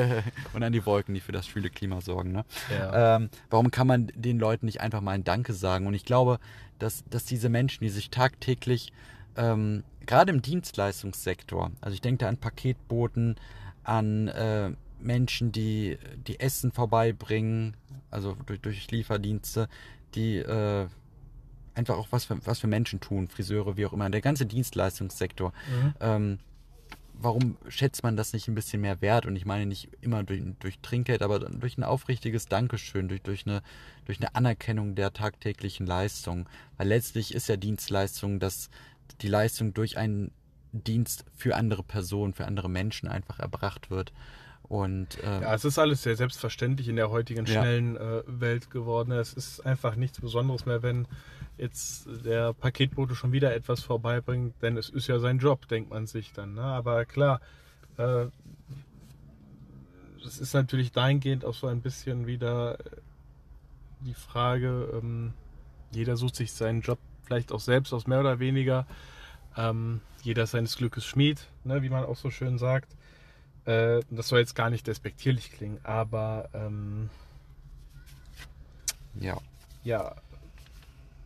und 0.52 0.62
an 0.62 0.72
die 0.72 0.84
Wolken, 0.86 1.14
die 1.14 1.20
für 1.20 1.32
das 1.32 1.46
schwüle 1.46 1.70
Klima 1.70 2.00
sorgen. 2.00 2.32
Ne? 2.32 2.44
Ja. 2.70 3.16
Ähm, 3.16 3.30
warum 3.48 3.70
kann 3.70 3.86
man 3.86 4.12
den 4.14 4.38
Leuten 4.38 4.66
nicht 4.66 4.80
einfach 4.80 5.00
mal 5.00 5.12
ein 5.12 5.24
Danke 5.24 5.52
sagen? 5.52 5.86
Und 5.86 5.94
ich 5.94 6.04
glaube, 6.04 6.38
dass, 6.78 7.04
dass 7.08 7.24
diese 7.24 7.48
Menschen, 7.48 7.84
die 7.84 7.90
sich 7.90 8.10
tagtäglich, 8.10 8.92
ähm, 9.36 9.84
gerade 10.06 10.32
im 10.32 10.42
Dienstleistungssektor, 10.42 11.70
also 11.80 11.94
ich 11.94 12.00
denke 12.00 12.24
da 12.24 12.28
an 12.28 12.36
Paketboten, 12.36 13.36
an 13.84 14.28
äh, 14.28 14.72
Menschen, 14.98 15.52
die, 15.52 15.98
die 16.26 16.40
Essen 16.40 16.72
vorbeibringen, 16.72 17.76
also 18.10 18.36
durch, 18.46 18.60
durch 18.60 18.90
Lieferdienste, 18.90 19.68
die 20.14 20.38
äh, 20.38 20.86
einfach 21.74 21.96
auch 21.96 22.08
was 22.10 22.26
für, 22.26 22.44
was 22.46 22.58
für 22.58 22.66
Menschen 22.66 23.00
tun, 23.00 23.28
Friseure, 23.28 23.76
wie 23.76 23.86
auch 23.86 23.92
immer, 23.92 24.10
der 24.10 24.20
ganze 24.20 24.46
Dienstleistungssektor. 24.46 25.52
Mhm. 25.52 25.94
Ähm, 26.00 26.38
warum 27.14 27.56
schätzt 27.68 28.02
man 28.02 28.16
das 28.16 28.32
nicht 28.32 28.48
ein 28.48 28.54
bisschen 28.54 28.80
mehr 28.80 29.00
wert? 29.00 29.26
Und 29.26 29.36
ich 29.36 29.46
meine 29.46 29.66
nicht 29.66 29.88
immer 30.00 30.22
durch, 30.22 30.42
durch 30.58 30.78
Trinkgeld, 30.80 31.22
aber 31.22 31.38
durch 31.38 31.78
ein 31.78 31.84
aufrichtiges 31.84 32.46
Dankeschön, 32.46 33.08
durch, 33.08 33.22
durch, 33.22 33.46
eine, 33.46 33.62
durch 34.10 34.20
eine 34.20 34.34
Anerkennung 34.34 34.96
der 34.96 35.12
tagtäglichen 35.12 35.86
Leistung. 35.86 36.48
Weil 36.76 36.88
letztlich 36.88 37.32
ist 37.32 37.48
ja 37.48 37.56
Dienstleistung, 37.56 38.40
dass 38.40 38.68
die 39.20 39.28
Leistung 39.28 39.72
durch 39.72 39.98
einen 39.98 40.32
Dienst 40.72 41.24
für 41.36 41.54
andere 41.54 41.84
Personen, 41.84 42.34
für 42.34 42.44
andere 42.44 42.68
Menschen 42.68 43.08
einfach 43.08 43.38
erbracht 43.38 43.88
wird. 43.88 44.12
Und 44.64 45.22
äh, 45.22 45.42
Ja, 45.42 45.54
es 45.54 45.64
ist 45.64 45.78
alles 45.78 46.02
sehr 46.02 46.16
selbstverständlich 46.16 46.88
in 46.88 46.96
der 46.96 47.10
heutigen 47.10 47.46
Ja. 47.46 47.60
schnellen 47.60 47.96
äh, 47.96 48.22
Welt 48.26 48.70
geworden. 48.72 49.12
Es 49.12 49.32
ist 49.32 49.64
einfach 49.64 49.94
nichts 49.94 50.20
Besonderes 50.20 50.66
mehr, 50.66 50.82
wenn 50.82 51.06
jetzt 51.56 52.08
der 52.24 52.52
Paketbote 52.52 53.14
schon 53.14 53.30
wieder 53.30 53.54
etwas 53.54 53.80
vorbeibringt, 53.80 54.60
denn 54.60 54.76
es 54.76 54.88
ist 54.88 55.06
ja 55.06 55.20
sein 55.20 55.38
Job, 55.38 55.68
denkt 55.68 55.90
man 55.90 56.08
sich 56.08 56.32
dann. 56.32 56.54
Ne? 56.54 56.62
Aber 56.62 57.04
klar, 57.04 57.40
äh, 57.96 58.26
es 60.26 60.38
ist 60.40 60.52
natürlich 60.52 60.90
dahingehend 60.90 61.44
auch 61.44 61.54
so 61.54 61.68
ein 61.68 61.80
bisschen 61.80 62.26
wieder 62.26 62.80
äh, 62.80 62.90
die 64.00 64.14
Frage, 64.14 64.90
ähm, 64.94 65.32
jeder 65.92 66.16
sucht 66.16 66.36
sich 66.36 66.52
seinen 66.52 66.80
Job 66.80 66.98
vielleicht 67.24 67.52
auch 67.52 67.60
selbst 67.60 67.92
aus, 67.92 68.06
mehr 68.06 68.20
oder 68.20 68.38
weniger. 68.38 68.86
Ähm, 69.56 70.00
jeder 70.22 70.44
ist 70.44 70.52
seines 70.52 70.76
Glückes 70.76 71.04
Schmied, 71.04 71.46
ne, 71.64 71.82
wie 71.82 71.88
man 71.88 72.04
auch 72.04 72.16
so 72.16 72.30
schön 72.30 72.58
sagt. 72.58 72.96
Äh, 73.64 74.00
das 74.10 74.28
soll 74.28 74.40
jetzt 74.40 74.54
gar 74.54 74.70
nicht 74.70 74.86
despektierlich 74.86 75.52
klingen, 75.52 75.78
aber 75.82 76.48
ähm, 76.54 77.10
ja, 79.18 79.38
ja, 79.84 80.14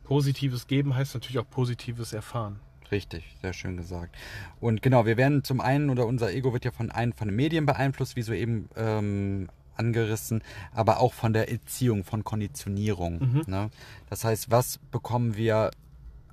positives 0.05 0.67
Geben 0.67 0.95
heißt 0.95 1.15
natürlich 1.15 1.39
auch 1.39 1.49
positives 1.49 2.13
Erfahren. 2.13 2.61
Richtig, 2.91 3.25
sehr 3.41 3.53
schön 3.53 3.77
gesagt. 3.77 4.15
Und 4.61 4.83
genau, 4.83 5.07
wir 5.07 5.17
werden 5.17 5.43
zum 5.43 5.61
einen, 5.61 5.91
oder 5.91 6.07
unser 6.07 6.33
Ego 6.33 6.53
wird 6.53 6.65
ja 6.65 6.71
von 6.71 6.91
einen 6.91 7.13
von 7.13 7.29
den 7.29 7.37
Medien 7.37 7.67
beeinflusst, 7.67 8.15
wie 8.15 8.23
so 8.23 8.33
eben 8.33 8.69
ähm, 8.77 9.49
angerissen, 9.77 10.43
aber 10.73 11.01
auch 11.01 11.13
von 11.13 11.33
der 11.33 11.51
Erziehung, 11.51 12.05
von 12.05 12.25
Konditionierung. 12.25 13.19
Mhm. 13.19 13.43
Ne? 13.47 13.71
Das 14.11 14.25
heißt, 14.25 14.51
was 14.51 14.79
bekommen 14.91 15.37
wir 15.37 15.71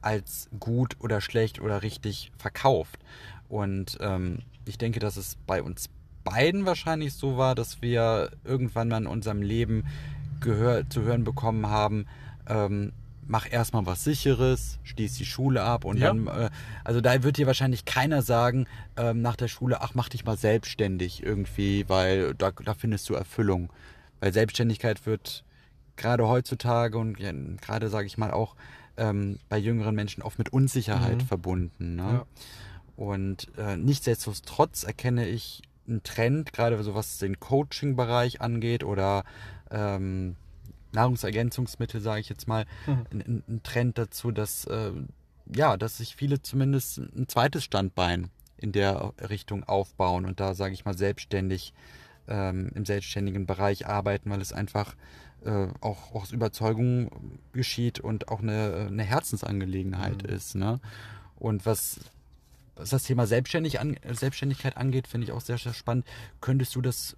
als 0.02 0.50
gut 0.60 0.98
oder 1.00 1.22
schlecht 1.22 1.62
oder 1.62 1.84
richtig 1.84 2.32
verkauft? 2.38 3.00
Und 3.50 3.98
ähm, 4.02 4.40
ich 4.66 4.78
denke, 4.78 5.00
dass 5.00 5.18
es 5.18 5.38
bei 5.48 5.62
uns 5.62 5.90
beiden 6.24 6.66
wahrscheinlich 6.66 7.14
so 7.14 7.38
war, 7.38 7.56
dass 7.56 7.82
wir 7.82 8.32
irgendwann 8.44 8.88
mal 8.88 8.98
in 8.98 9.08
unserem 9.08 9.42
Leben 9.42 9.86
gehör 10.40 10.90
zu 10.90 11.02
hören 11.02 11.24
bekommen 11.24 11.68
haben, 11.68 12.06
ähm, 12.48 12.94
mach 13.32 13.50
erstmal 13.50 13.86
was 13.86 14.04
sicheres, 14.04 14.78
schließ 14.84 15.16
die 15.16 15.26
Schule 15.26 15.64
ab 15.64 15.86
und 15.86 15.98
Ja. 15.98 16.08
dann, 16.10 16.28
äh, 16.28 16.50
also 16.84 17.00
da 17.00 17.24
wird 17.24 17.38
dir 17.38 17.48
wahrscheinlich 17.48 17.86
keiner 17.86 18.22
sagen 18.22 18.68
ähm, 18.98 19.22
nach 19.22 19.38
der 19.38 19.48
Schule, 19.48 19.82
ach 19.82 19.96
mach 19.96 20.10
dich 20.10 20.26
mal 20.26 20.38
selbstständig 20.38 21.24
irgendwie, 21.24 21.88
weil 21.88 22.36
da, 22.36 22.52
da 22.52 22.74
findest 22.74 23.10
du 23.10 23.14
Erfüllung. 23.16 23.72
Weil 24.20 24.34
Selbstständigkeit 24.34 25.06
wird 25.06 25.44
gerade 25.96 26.28
heutzutage 26.28 26.98
und 26.98 27.20
ja, 27.20 27.32
gerade 27.62 27.88
sage 27.90 28.06
ich 28.06 28.18
mal 28.18 28.32
auch 28.32 28.56
ähm, 28.98 29.40
bei 29.48 29.58
jüngeren 29.58 29.96
Menschen 29.96 30.22
oft 30.22 30.38
mit 30.38 30.50
Unsicherheit 30.52 31.18
Mhm. 31.20 31.22
verbunden. 31.22 31.96
Ne? 31.96 32.04
Ja. 32.04 32.26
Und 32.98 33.48
äh, 33.58 33.78
nichtsdestotrotz 33.78 34.84
erkenne 34.84 35.28
ich 35.28 35.62
einen 35.88 36.04
Trend, 36.04 36.52
gerade 36.54 36.82
so 36.84 36.94
was 36.96 37.18
den 37.18 37.40
Coaching-Bereich 37.40 38.42
angeht 38.42 38.84
oder 38.84 39.24
ähm, 39.72 40.36
Nahrungsergänzungsmittel, 40.94 42.02
sage 42.02 42.22
ich 42.22 42.30
jetzt 42.30 42.48
mal, 42.48 42.66
Mhm. 42.88 43.44
ein, 43.48 43.62
Trend 43.64 43.98
dazu, 43.98 44.32
dass 44.32 44.66
äh, 44.66 44.92
ja, 45.54 45.76
dass 45.78 45.98
sich 45.98 46.16
viele 46.16 46.42
zumindest 46.42 47.00
ein 47.00 47.28
zweites 47.28 47.64
Standbein 47.64 48.30
in 48.58 48.72
der 48.72 49.14
Richtung 49.30 49.64
aufbauen 49.64 50.26
und 50.26 50.40
da, 50.40 50.54
sage 50.54 50.74
ich 50.74 50.86
mal, 50.86 50.98
selbstständig 50.98 51.74
ähm, 52.28 52.72
im 52.76 52.86
selbstständigen 52.86 53.46
Bereich 53.46 53.88
arbeiten, 53.88 54.30
weil 54.30 54.40
es 54.40 54.54
einfach 54.54 54.96
äh, 55.44 55.68
auch, 55.82 56.14
auch 56.14 56.22
aus 56.24 56.32
Überzeugung 56.32 57.10
geschieht 57.52 58.00
und 58.00 58.30
auch 58.30 58.42
eine, 58.42 58.88
eine 58.88 59.04
Herzensangelegenheit 59.04 60.24
Mhm. 60.24 60.30
ist. 60.30 60.56
Ne? 60.56 60.80
Und 61.38 61.66
was, 61.66 62.00
was 62.76 62.92
das 62.92 63.04
Thema 63.04 63.26
Selbstständig 63.26 63.80
an, 63.80 63.98
Selbstständigkeit 64.12 64.78
angeht, 64.78 65.08
finde 65.08 65.26
ich 65.26 65.32
auch 65.34 65.42
sehr, 65.42 65.58
sehr 65.58 65.74
spannend. 65.74 66.06
Könntest 66.40 66.76
du 66.76 66.82
das 66.82 67.16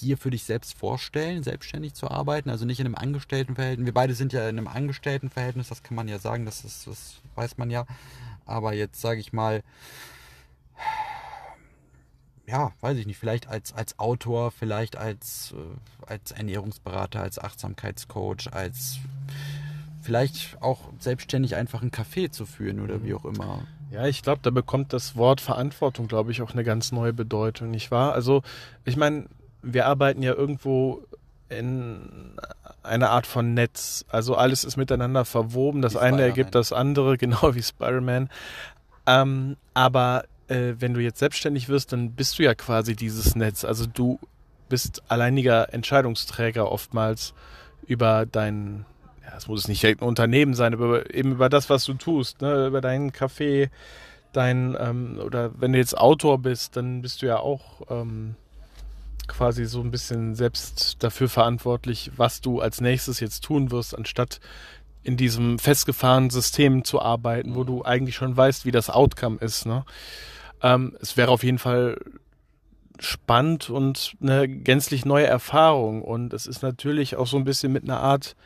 dir 0.00 0.16
für 0.16 0.30
dich 0.30 0.44
selbst 0.44 0.74
vorstellen, 0.78 1.42
selbstständig 1.42 1.94
zu 1.94 2.10
arbeiten? 2.10 2.50
Also 2.50 2.64
nicht 2.64 2.80
in 2.80 2.86
einem 2.86 2.94
Angestelltenverhältnis. 2.94 3.86
Wir 3.86 3.94
beide 3.94 4.14
sind 4.14 4.32
ja 4.32 4.48
in 4.48 4.58
einem 4.58 4.68
Angestelltenverhältnis, 4.68 5.68
das 5.68 5.82
kann 5.82 5.96
man 5.96 6.08
ja 6.08 6.18
sagen, 6.18 6.44
das, 6.44 6.64
ist, 6.64 6.86
das 6.86 7.16
weiß 7.34 7.58
man 7.58 7.70
ja. 7.70 7.86
Aber 8.46 8.74
jetzt 8.74 9.00
sage 9.00 9.20
ich 9.20 9.32
mal, 9.32 9.62
ja, 12.46 12.72
weiß 12.80 12.98
ich 12.98 13.06
nicht, 13.06 13.18
vielleicht 13.18 13.48
als, 13.48 13.72
als 13.72 13.98
Autor, 13.98 14.50
vielleicht 14.50 14.96
als, 14.96 15.54
äh, 15.56 16.10
als 16.10 16.32
Ernährungsberater, 16.32 17.22
als 17.22 17.38
Achtsamkeitscoach, 17.38 18.52
als 18.52 18.98
vielleicht 20.02 20.60
auch 20.60 20.80
selbstständig 20.98 21.54
einfach 21.56 21.82
ein 21.82 21.90
Café 21.90 22.30
zu 22.30 22.44
führen 22.44 22.80
oder 22.80 23.04
wie 23.04 23.14
auch 23.14 23.24
immer. 23.24 23.62
Ja, 23.92 24.06
ich 24.06 24.22
glaube, 24.22 24.40
da 24.42 24.50
bekommt 24.50 24.92
das 24.92 25.16
Wort 25.16 25.40
Verantwortung, 25.40 26.08
glaube 26.08 26.32
ich, 26.32 26.42
auch 26.42 26.52
eine 26.52 26.64
ganz 26.64 26.92
neue 26.92 27.12
Bedeutung, 27.12 27.70
nicht 27.70 27.90
wahr? 27.90 28.14
Also, 28.14 28.42
ich 28.84 28.96
meine, 28.96 29.26
wir 29.62 29.86
arbeiten 29.86 30.22
ja 30.22 30.34
irgendwo 30.34 31.04
in 31.48 32.36
einer 32.82 33.10
Art 33.10 33.26
von 33.26 33.54
Netz. 33.54 34.04
Also 34.08 34.34
alles 34.34 34.64
ist 34.64 34.76
miteinander 34.76 35.24
verwoben. 35.24 35.82
Das 35.82 35.96
eine 35.96 36.22
ergibt 36.22 36.54
das 36.54 36.72
andere, 36.72 37.16
genau 37.18 37.54
wie 37.54 37.62
Spider-Man. 37.62 38.28
Ähm, 39.06 39.56
aber 39.74 40.24
äh, 40.48 40.74
wenn 40.78 40.94
du 40.94 41.00
jetzt 41.00 41.18
selbstständig 41.18 41.68
wirst, 41.68 41.92
dann 41.92 42.12
bist 42.12 42.38
du 42.38 42.42
ja 42.42 42.54
quasi 42.54 42.96
dieses 42.96 43.36
Netz. 43.36 43.64
Also 43.64 43.86
du 43.86 44.18
bist 44.68 45.02
alleiniger 45.08 45.72
Entscheidungsträger 45.72 46.70
oftmals 46.70 47.34
über 47.86 48.26
dein, 48.26 48.86
ja, 49.22 49.36
es 49.36 49.48
muss 49.48 49.68
nicht 49.68 49.82
direkt 49.82 50.02
ein 50.02 50.08
Unternehmen 50.08 50.54
sein, 50.54 50.72
aber 50.72 51.12
eben 51.14 51.32
über 51.32 51.48
das, 51.48 51.68
was 51.68 51.84
du 51.84 51.94
tust, 51.94 52.40
ne? 52.40 52.68
über 52.68 52.80
deinen 52.80 53.12
Kaffee, 53.12 53.70
dein, 54.32 54.76
ähm, 54.80 55.20
oder 55.22 55.50
wenn 55.60 55.72
du 55.72 55.78
jetzt 55.78 55.96
Autor 55.96 56.38
bist, 56.38 56.76
dann 56.76 57.02
bist 57.02 57.22
du 57.22 57.26
ja 57.26 57.38
auch 57.38 57.82
ähm, 57.90 58.36
quasi 59.32 59.64
so 59.64 59.80
ein 59.80 59.90
bisschen 59.90 60.34
selbst 60.34 61.02
dafür 61.02 61.28
verantwortlich, 61.28 62.12
was 62.16 62.40
du 62.40 62.60
als 62.60 62.80
nächstes 62.80 63.20
jetzt 63.20 63.42
tun 63.44 63.70
wirst, 63.70 63.96
anstatt 63.96 64.40
in 65.02 65.16
diesem 65.16 65.58
festgefahrenen 65.58 66.30
System 66.30 66.84
zu 66.84 67.00
arbeiten, 67.00 67.56
wo 67.56 67.64
du 67.64 67.84
eigentlich 67.84 68.14
schon 68.14 68.36
weißt, 68.36 68.64
wie 68.64 68.70
das 68.70 68.90
Outcome 68.90 69.38
ist. 69.38 69.66
Ne? 69.66 69.84
Ähm, 70.62 70.96
es 71.00 71.16
wäre 71.16 71.30
auf 71.30 71.42
jeden 71.42 71.58
Fall 71.58 71.98
spannend 73.00 73.68
und 73.70 74.14
eine 74.22 74.48
gänzlich 74.48 75.04
neue 75.04 75.26
Erfahrung. 75.26 76.02
Und 76.02 76.32
es 76.32 76.46
ist 76.46 76.62
natürlich 76.62 77.16
auch 77.16 77.26
so 77.26 77.36
ein 77.36 77.44
bisschen 77.44 77.72
mit 77.72 77.84
einer 77.84 78.00
Art, 78.00 78.36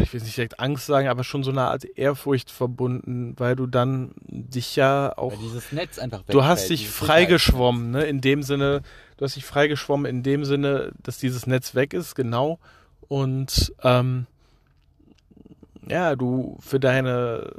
ich 0.00 0.12
will 0.12 0.20
nicht 0.20 0.36
direkt 0.36 0.60
Angst 0.60 0.86
sagen, 0.86 1.08
aber 1.08 1.24
schon 1.24 1.42
so 1.42 1.50
eine 1.50 1.62
Art 1.62 1.84
Ehrfurcht 1.84 2.50
verbunden, 2.50 3.34
weil 3.38 3.56
du 3.56 3.66
dann 3.66 4.12
dich 4.26 4.76
ja 4.76 5.16
auch. 5.16 5.32
Weil 5.32 5.38
dieses 5.38 5.72
Netz 5.72 5.98
einfach 5.98 6.22
Du 6.28 6.44
hast 6.44 6.68
dich 6.68 6.88
freigeschwommen, 6.90 7.90
ne? 7.90 8.04
In 8.04 8.20
dem 8.20 8.42
Sinne, 8.42 8.82
du 9.16 9.24
hast 9.24 9.36
dich 9.36 9.44
freigeschwommen 9.44 10.06
in 10.06 10.22
dem 10.22 10.44
Sinne, 10.44 10.92
dass 11.02 11.18
dieses 11.18 11.46
Netz 11.46 11.74
weg 11.74 11.94
ist, 11.94 12.14
genau. 12.14 12.58
Und 13.08 13.72
ähm, 13.82 14.26
ja, 15.88 16.16
du 16.16 16.58
für 16.60 16.80
deine 16.80 17.52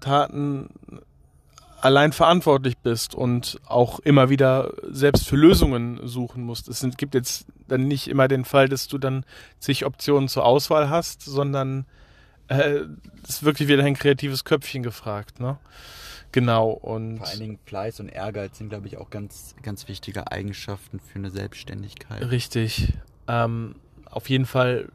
Taten 0.00 0.70
allein 1.80 2.12
verantwortlich 2.12 2.78
bist 2.78 3.14
und 3.14 3.60
auch 3.66 4.00
immer 4.00 4.30
wieder 4.30 4.72
selbst 4.90 5.28
für 5.28 5.36
Lösungen 5.36 6.00
suchen 6.06 6.42
musst. 6.42 6.68
Es 6.68 6.84
gibt 6.96 7.14
jetzt 7.14 7.46
dann 7.68 7.86
nicht 7.86 8.08
immer 8.08 8.26
den 8.26 8.44
Fall, 8.44 8.68
dass 8.68 8.88
du 8.88 8.98
dann 8.98 9.24
zig 9.60 9.84
Optionen 9.84 10.28
zur 10.28 10.44
Auswahl 10.44 10.90
hast, 10.90 11.22
sondern 11.22 11.86
äh, 12.48 12.80
ist 13.26 13.44
wirklich 13.44 13.68
wieder 13.68 13.84
ein 13.84 13.94
kreatives 13.94 14.44
Köpfchen 14.44 14.82
gefragt, 14.82 15.38
ne? 15.38 15.58
Genau 16.32 16.70
und 16.70 17.18
vor 17.18 17.26
allen 17.26 17.40
Dingen 17.40 17.58
Fleiß 17.64 18.00
und 18.00 18.08
Ehrgeiz 18.08 18.58
sind, 18.58 18.68
glaube 18.68 18.86
ich, 18.86 18.98
auch 18.98 19.10
ganz 19.10 19.54
ganz 19.62 19.88
wichtige 19.88 20.30
Eigenschaften 20.30 21.00
für 21.00 21.18
eine 21.18 21.30
Selbstständigkeit. 21.30 22.30
Richtig. 22.30 22.94
Ähm, 23.26 23.76
auf 24.04 24.28
jeden 24.28 24.46
Fall 24.46 24.90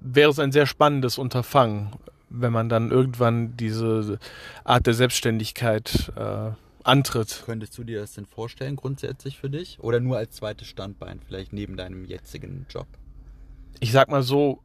wäre 0.00 0.30
es 0.30 0.38
ein 0.38 0.52
sehr 0.52 0.66
spannendes 0.66 1.18
Unterfangen, 1.18 1.92
wenn 2.28 2.52
man 2.52 2.68
dann 2.68 2.90
irgendwann 2.90 3.56
diese 3.56 4.18
Art 4.64 4.86
der 4.86 4.94
Selbstständigkeit 4.94 6.12
äh, 6.16 6.50
antritt. 6.84 7.42
Könntest 7.46 7.76
du 7.78 7.84
dir 7.84 8.00
das 8.00 8.14
denn 8.14 8.26
vorstellen 8.26 8.76
grundsätzlich 8.76 9.38
für 9.38 9.50
dich? 9.50 9.78
Oder 9.80 10.00
nur 10.00 10.16
als 10.16 10.34
zweites 10.36 10.66
Standbein, 10.66 11.20
vielleicht 11.24 11.52
neben 11.52 11.76
deinem 11.76 12.04
jetzigen 12.04 12.66
Job? 12.68 12.86
Ich 13.80 13.92
sag 13.92 14.10
mal 14.10 14.22
so, 14.22 14.60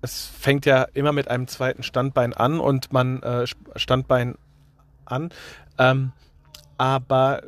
es 0.00 0.26
fängt 0.26 0.66
ja 0.66 0.82
immer 0.94 1.12
mit 1.12 1.28
einem 1.28 1.46
zweiten 1.48 1.82
Standbein 1.82 2.32
an 2.32 2.60
und 2.60 2.92
man 2.92 3.22
äh, 3.22 3.46
Standbein 3.76 4.36
an. 5.10 5.30
Ähm, 5.78 6.12
aber 6.76 7.42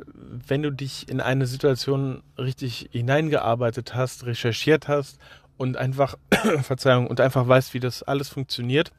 wenn 0.47 0.61
du 0.61 0.71
dich 0.71 1.07
in 1.07 1.21
eine 1.21 1.47
Situation 1.47 2.21
richtig 2.37 2.89
hineingearbeitet 2.91 3.95
hast, 3.95 4.25
recherchiert 4.25 4.89
hast 4.89 5.19
und 5.57 5.77
einfach, 5.77 6.17
Verzeihung, 6.63 7.07
und 7.07 7.21
einfach 7.21 7.47
weißt, 7.47 7.73
wie 7.73 7.79
das 7.79 8.03
alles 8.03 8.27
funktioniert, 8.27 8.91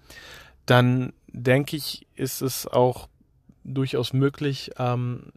dann 0.65 1.13
denke 1.29 1.77
ich, 1.77 2.07
ist 2.15 2.41
es 2.41 2.67
auch 2.67 3.09
durchaus 3.65 4.13
möglich, 4.13 4.71
ähm, 4.79 5.33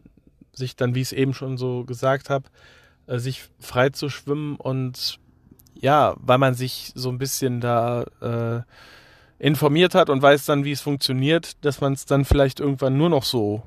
sich 0.52 0.76
dann, 0.76 0.94
wie 0.94 1.02
ich 1.02 1.08
es 1.08 1.12
eben 1.12 1.34
schon 1.34 1.58
so 1.58 1.84
gesagt 1.84 2.30
habe, 2.30 2.48
äh, 3.06 3.18
sich 3.18 3.48
frei 3.60 3.90
zu 3.90 4.08
schwimmen 4.08 4.56
und 4.56 5.18
ja, 5.74 6.14
weil 6.18 6.38
man 6.38 6.54
sich 6.54 6.92
so 6.94 7.10
ein 7.10 7.18
bisschen 7.18 7.60
da 7.60 8.04
äh, 8.20 8.62
informiert 9.38 9.94
hat 9.94 10.10
und 10.10 10.22
weiß 10.22 10.46
dann, 10.46 10.64
wie 10.64 10.72
es 10.72 10.80
funktioniert, 10.80 11.64
dass 11.64 11.80
man 11.80 11.92
es 11.92 12.06
dann 12.06 12.24
vielleicht 12.24 12.60
irgendwann 12.60 12.96
nur 12.96 13.10
noch 13.10 13.24
so 13.24 13.62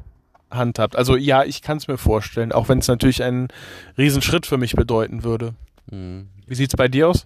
handhabt. 0.49 0.95
Also 0.95 1.15
ja, 1.15 1.43
ich 1.43 1.61
kann 1.61 1.77
es 1.77 1.87
mir 1.87 1.97
vorstellen, 1.97 2.51
auch 2.51 2.69
wenn 2.69 2.79
es 2.79 2.87
natürlich 2.87 3.23
einen 3.23 3.49
Riesenschritt 3.97 4.45
für 4.45 4.57
mich 4.57 4.73
bedeuten 4.73 5.23
würde. 5.23 5.53
Mhm. 5.91 6.29
Wie 6.47 6.55
sieht 6.55 6.73
es 6.73 6.77
bei 6.77 6.87
dir 6.87 7.09
aus? 7.09 7.25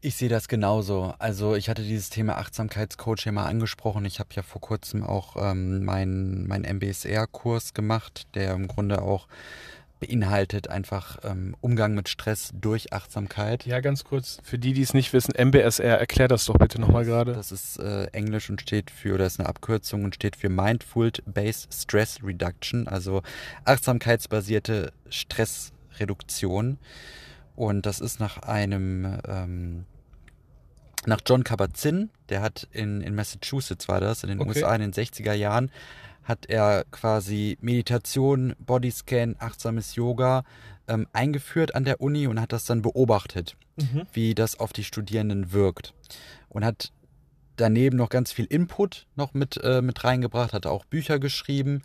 Ich 0.00 0.16
sehe 0.16 0.28
das 0.28 0.48
genauso. 0.48 1.14
Also 1.18 1.54
ich 1.54 1.70
hatte 1.70 1.82
dieses 1.82 2.10
Thema 2.10 2.36
Achtsamkeitscoach 2.36 3.24
ja 3.24 3.32
mal 3.32 3.46
angesprochen. 3.46 4.04
Ich 4.04 4.20
habe 4.20 4.28
ja 4.34 4.42
vor 4.42 4.60
kurzem 4.60 5.02
auch 5.02 5.36
ähm, 5.38 5.82
meinen 5.82 6.46
mein 6.46 6.62
MBSR-Kurs 6.62 7.72
gemacht, 7.72 8.26
der 8.34 8.52
im 8.52 8.68
Grunde 8.68 9.00
auch 9.00 9.26
beinhaltet 10.00 10.68
einfach 10.68 11.18
ähm, 11.22 11.56
Umgang 11.60 11.94
mit 11.94 12.08
Stress 12.08 12.50
durch 12.54 12.92
Achtsamkeit. 12.92 13.64
Ja, 13.66 13.80
ganz 13.80 14.04
kurz, 14.04 14.38
für 14.42 14.58
die, 14.58 14.72
die 14.72 14.82
es 14.82 14.94
nicht 14.94 15.12
wissen, 15.12 15.34
MBSR, 15.34 15.98
erklär 15.98 16.28
das 16.28 16.44
doch 16.44 16.58
bitte 16.58 16.80
nochmal 16.80 17.04
gerade. 17.04 17.32
Das 17.32 17.52
ist 17.52 17.78
äh, 17.78 18.04
Englisch 18.06 18.50
und 18.50 18.60
steht 18.60 18.90
für, 18.90 19.14
oder 19.14 19.26
ist 19.26 19.40
eine 19.40 19.48
Abkürzung 19.48 20.04
und 20.04 20.14
steht 20.14 20.36
für 20.36 20.48
Mindful 20.48 21.12
Based 21.26 21.72
Stress 21.72 22.18
Reduction, 22.22 22.88
also 22.88 23.22
achtsamkeitsbasierte 23.64 24.92
Stressreduktion. 25.08 26.78
Und 27.56 27.86
das 27.86 28.00
ist 28.00 28.20
nach 28.20 28.38
einem 28.38 29.20
ähm, 29.26 29.84
nach 31.06 31.20
John 31.26 31.44
Kabat-Zinn, 31.44 32.10
der 32.28 32.40
hat 32.40 32.66
in, 32.72 33.00
in 33.00 33.14
Massachusetts 33.14 33.88
war 33.88 34.00
das, 34.00 34.22
in 34.22 34.30
den 34.30 34.40
okay. 34.40 34.48
USA 34.48 34.74
in 34.74 34.80
den 34.80 34.92
60er 34.92 35.34
Jahren, 35.34 35.70
hat 36.24 36.46
er 36.46 36.84
quasi 36.90 37.58
Meditation, 37.60 38.54
Bodyscan, 38.58 39.36
achtsames 39.38 39.94
Yoga 39.94 40.44
ähm, 40.88 41.06
eingeführt 41.12 41.74
an 41.74 41.84
der 41.84 42.00
Uni 42.00 42.26
und 42.26 42.40
hat 42.40 42.52
das 42.52 42.64
dann 42.64 42.82
beobachtet, 42.82 43.56
mhm. 43.76 44.02
wie 44.12 44.34
das 44.34 44.58
auf 44.58 44.72
die 44.72 44.84
Studierenden 44.84 45.52
wirkt. 45.52 45.94
Und 46.48 46.64
hat 46.64 46.92
daneben 47.56 47.96
noch 47.96 48.08
ganz 48.08 48.32
viel 48.32 48.46
Input 48.46 49.06
noch 49.16 49.34
mit, 49.34 49.58
äh, 49.62 49.82
mit 49.82 50.04
reingebracht, 50.04 50.52
hat 50.52 50.66
auch 50.66 50.84
Bücher 50.84 51.18
geschrieben 51.18 51.82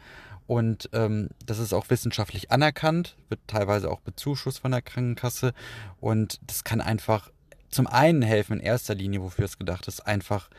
und 0.48 0.90
ähm, 0.94 1.30
das 1.46 1.60
ist 1.60 1.74
auch 1.74 1.90
wissenschaftlich 1.92 2.50
anerkannt, 2.50 3.16
wird 3.30 3.42
teilweise 3.46 3.92
auch 3.92 4.00
bezuschusst 4.00 4.60
von 4.60 4.72
der 4.72 4.82
Krankenkasse 4.82 5.54
und 6.00 6.40
das 6.48 6.64
kann 6.64 6.82
einfach 6.82 7.30
zum 7.70 7.86
einen 7.86 8.24
helfen 8.24 8.54
in 8.54 8.66
erster 8.66 8.96
Linie, 8.96 9.22
wofür 9.22 9.46
es 9.46 9.60
gedacht 9.60 9.88
ist, 9.88 10.08
einfach 10.08 10.50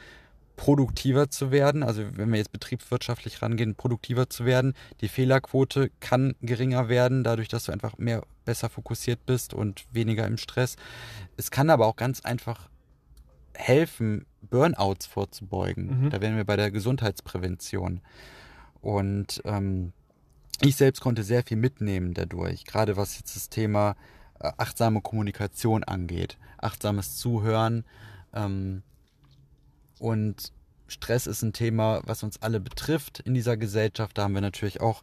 produktiver 0.61 1.31
zu 1.31 1.51
werden. 1.51 1.83
Also 1.83 2.05
wenn 2.19 2.31
wir 2.31 2.37
jetzt 2.37 2.53
betriebswirtschaftlich 2.53 3.41
rangehen, 3.41 3.77
produktiver 3.77 4.29
zu 4.29 4.45
werden. 4.45 4.75
Die 5.01 5.09
Fehlerquote 5.09 5.91
kann 6.01 6.35
geringer 6.43 6.91
werden, 6.91 7.25
dadurch, 7.25 7.49
dass 7.49 7.65
du 7.65 7.73
einfach 7.73 7.97
mehr 7.97 8.25
besser 8.45 8.69
fokussiert 8.69 9.25
bist 9.25 9.55
und 9.55 9.87
weniger 9.91 10.27
im 10.27 10.37
Stress. 10.37 10.77
Es 11.39 11.51
kann 11.51 11.71
aber 11.71 11.87
auch 11.87 11.97
ganz 11.97 12.21
einfach 12.21 12.69
helfen, 13.55 14.27
Burnouts 14.43 15.07
vorzubeugen. 15.07 16.03
Mhm. 16.03 16.11
Da 16.11 16.21
wären 16.21 16.37
wir 16.37 16.45
bei 16.45 16.57
der 16.57 16.71
Gesundheitsprävention. 16.71 18.03
Und 18.83 19.41
ähm, 19.47 19.95
ich 20.61 20.77
selbst 20.77 21.01
konnte 21.01 21.23
sehr 21.23 21.43
viel 21.43 21.57
mitnehmen 21.57 22.13
dadurch, 22.13 22.67
gerade 22.67 22.99
was 22.99 23.19
jetzt 23.19 23.35
das 23.35 23.49
Thema 23.49 23.97
äh, 24.39 24.51
achtsame 24.59 25.01
Kommunikation 25.01 25.85
angeht, 25.85 26.37
achtsames 26.59 27.17
Zuhören. 27.17 27.87
Ähm, 28.35 28.83
und 30.01 30.53
Stress 30.89 31.27
ist 31.27 31.43
ein 31.43 31.53
Thema, 31.53 32.01
was 32.05 32.23
uns 32.23 32.43
alle 32.43 32.59
betrifft 32.59 33.21
in 33.21 33.35
dieser 33.35 33.57
Gesellschaft. 33.57 34.19
Da 34.19 34.25
haben 34.25 34.35
wir 34.35 34.41
natürlich 34.41 34.81
auch 34.81 35.03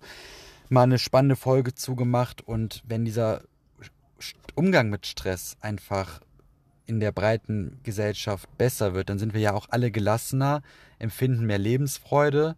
mal 0.70 0.84
eine 0.84 1.00
spannende 1.00 1.38
Folge 1.38 1.74
zugemacht. 1.74 2.42
Und 2.42 2.84
wenn 2.86 3.06
dieser 3.06 3.44
Umgang 4.56 4.90
mit 4.90 5.06
Stress 5.06 5.56
einfach 5.62 6.20
in 6.86 7.00
der 7.00 7.12
breiten 7.12 7.80
Gesellschaft 7.84 8.50
besser 8.58 8.94
wird, 8.94 9.10
dann 9.10 9.20
sind 9.20 9.34
wir 9.34 9.42
ja 9.42 9.54
auch 9.54 9.68
alle 9.70 9.92
gelassener, 9.92 10.62
empfinden 11.00 11.46
mehr 11.46 11.60
Lebensfreude 11.60 12.58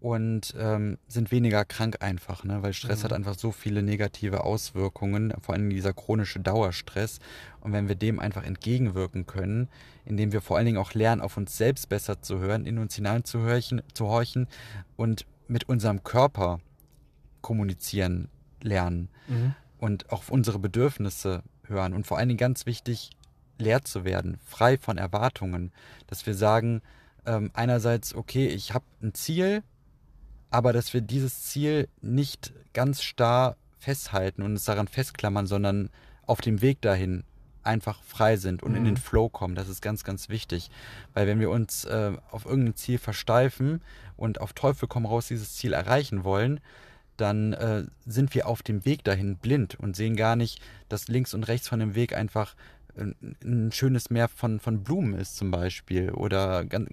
und 0.00 0.54
ähm, 0.56 0.98
sind 1.08 1.32
weniger 1.32 1.64
krank 1.64 1.96
einfach, 2.00 2.44
ne? 2.44 2.62
weil 2.62 2.72
Stress 2.72 3.00
mhm. 3.00 3.04
hat 3.04 3.12
einfach 3.12 3.34
so 3.34 3.50
viele 3.50 3.82
negative 3.82 4.44
Auswirkungen, 4.44 5.32
vor 5.40 5.54
allem 5.54 5.70
dieser 5.70 5.92
chronische 5.92 6.38
Dauerstress. 6.38 7.18
Und 7.60 7.72
wenn 7.72 7.88
wir 7.88 7.96
dem 7.96 8.20
einfach 8.20 8.44
entgegenwirken 8.44 9.26
können, 9.26 9.68
indem 10.04 10.32
wir 10.32 10.40
vor 10.40 10.56
allen 10.56 10.66
Dingen 10.66 10.78
auch 10.78 10.94
lernen, 10.94 11.20
auf 11.20 11.36
uns 11.36 11.56
selbst 11.56 11.88
besser 11.88 12.22
zu 12.22 12.38
hören, 12.38 12.64
in 12.64 12.78
uns 12.78 12.94
hinein 12.94 13.24
zu, 13.24 13.42
horchen, 13.42 13.82
zu 13.92 14.06
horchen 14.06 14.46
und 14.96 15.26
mit 15.48 15.68
unserem 15.68 16.04
Körper 16.04 16.60
kommunizieren 17.40 18.28
lernen 18.62 19.08
mhm. 19.26 19.54
und 19.78 20.10
auf 20.10 20.30
unsere 20.30 20.58
Bedürfnisse 20.58 21.42
hören 21.66 21.92
und 21.92 22.06
vor 22.06 22.18
allen 22.18 22.28
Dingen 22.28 22.38
ganz 22.38 22.66
wichtig, 22.66 23.10
leer 23.58 23.82
zu 23.82 24.04
werden, 24.04 24.38
frei 24.44 24.78
von 24.78 24.98
Erwartungen, 24.98 25.72
dass 26.06 26.26
wir 26.26 26.34
sagen, 26.34 26.82
ähm, 27.26 27.50
einerseits, 27.54 28.14
okay, 28.14 28.46
ich 28.46 28.72
habe 28.72 28.84
ein 29.02 29.14
Ziel, 29.14 29.64
aber 30.50 30.72
dass 30.72 30.94
wir 30.94 31.00
dieses 31.00 31.44
Ziel 31.44 31.88
nicht 32.00 32.52
ganz 32.72 33.02
starr 33.02 33.56
festhalten 33.78 34.42
und 34.42 34.52
uns 34.52 34.64
daran 34.64 34.88
festklammern, 34.88 35.46
sondern 35.46 35.90
auf 36.26 36.40
dem 36.40 36.60
Weg 36.60 36.80
dahin 36.80 37.24
einfach 37.62 38.02
frei 38.02 38.36
sind 38.36 38.62
und 38.62 38.72
mhm. 38.72 38.78
in 38.78 38.84
den 38.84 38.94
mhm. 38.94 38.98
Flow 38.98 39.28
kommen. 39.28 39.54
Das 39.54 39.68
ist 39.68 39.82
ganz, 39.82 40.04
ganz 40.04 40.28
wichtig. 40.28 40.70
Weil 41.14 41.26
wenn 41.26 41.40
wir 41.40 41.50
uns 41.50 41.84
äh, 41.84 42.12
auf 42.30 42.46
irgendein 42.46 42.76
Ziel 42.76 42.98
versteifen 42.98 43.82
und 44.16 44.40
auf 44.40 44.52
Teufel 44.52 44.88
komm 44.88 45.06
raus 45.06 45.28
dieses 45.28 45.54
Ziel 45.54 45.74
erreichen 45.74 46.24
wollen, 46.24 46.60
dann 47.16 47.52
äh, 47.52 47.84
sind 48.06 48.34
wir 48.34 48.46
auf 48.46 48.62
dem 48.62 48.84
Weg 48.84 49.04
dahin 49.04 49.36
blind 49.36 49.74
und 49.78 49.96
sehen 49.96 50.16
gar 50.16 50.36
nicht, 50.36 50.62
dass 50.88 51.08
links 51.08 51.34
und 51.34 51.48
rechts 51.48 51.68
von 51.68 51.80
dem 51.80 51.94
Weg 51.94 52.14
einfach 52.14 52.54
ein, 52.96 53.14
ein 53.44 53.72
schönes 53.72 54.10
Meer 54.10 54.28
von, 54.28 54.60
von 54.60 54.82
Blumen 54.82 55.14
ist 55.14 55.36
zum 55.36 55.50
Beispiel. 55.50 56.10
Oder, 56.10 56.64
ganz, 56.64 56.88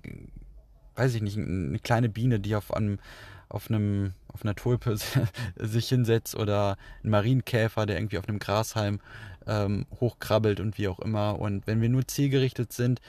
weiß 0.96 1.16
ich 1.16 1.22
nicht, 1.22 1.38
eine 1.38 1.80
kleine 1.80 2.10
Biene, 2.10 2.40
die 2.40 2.56
auf 2.56 2.74
einem 2.74 3.00
auf 3.50 3.70
einem 3.70 4.14
auf 4.36 4.44
einer 4.44 4.56
Tulpe 4.56 4.98
sich 5.56 5.90
hinsetzt 5.90 6.36
oder 6.36 6.78
ein 7.04 7.10
Marienkäfer, 7.10 7.86
der 7.86 7.98
irgendwie 7.98 8.18
auf 8.18 8.28
einem 8.28 8.40
Grashalm 8.40 9.00
ähm, 9.48 9.86
hochkrabbelt 10.00 10.60
und 10.60 10.78
wie 10.78 10.88
auch 10.88 11.00
immer. 11.00 11.40
Und 11.40 11.66
wenn 11.68 11.82
wir 11.82 11.90
nur 11.90 12.08
zielgerichtet 12.08 12.74
sind, 12.74 13.02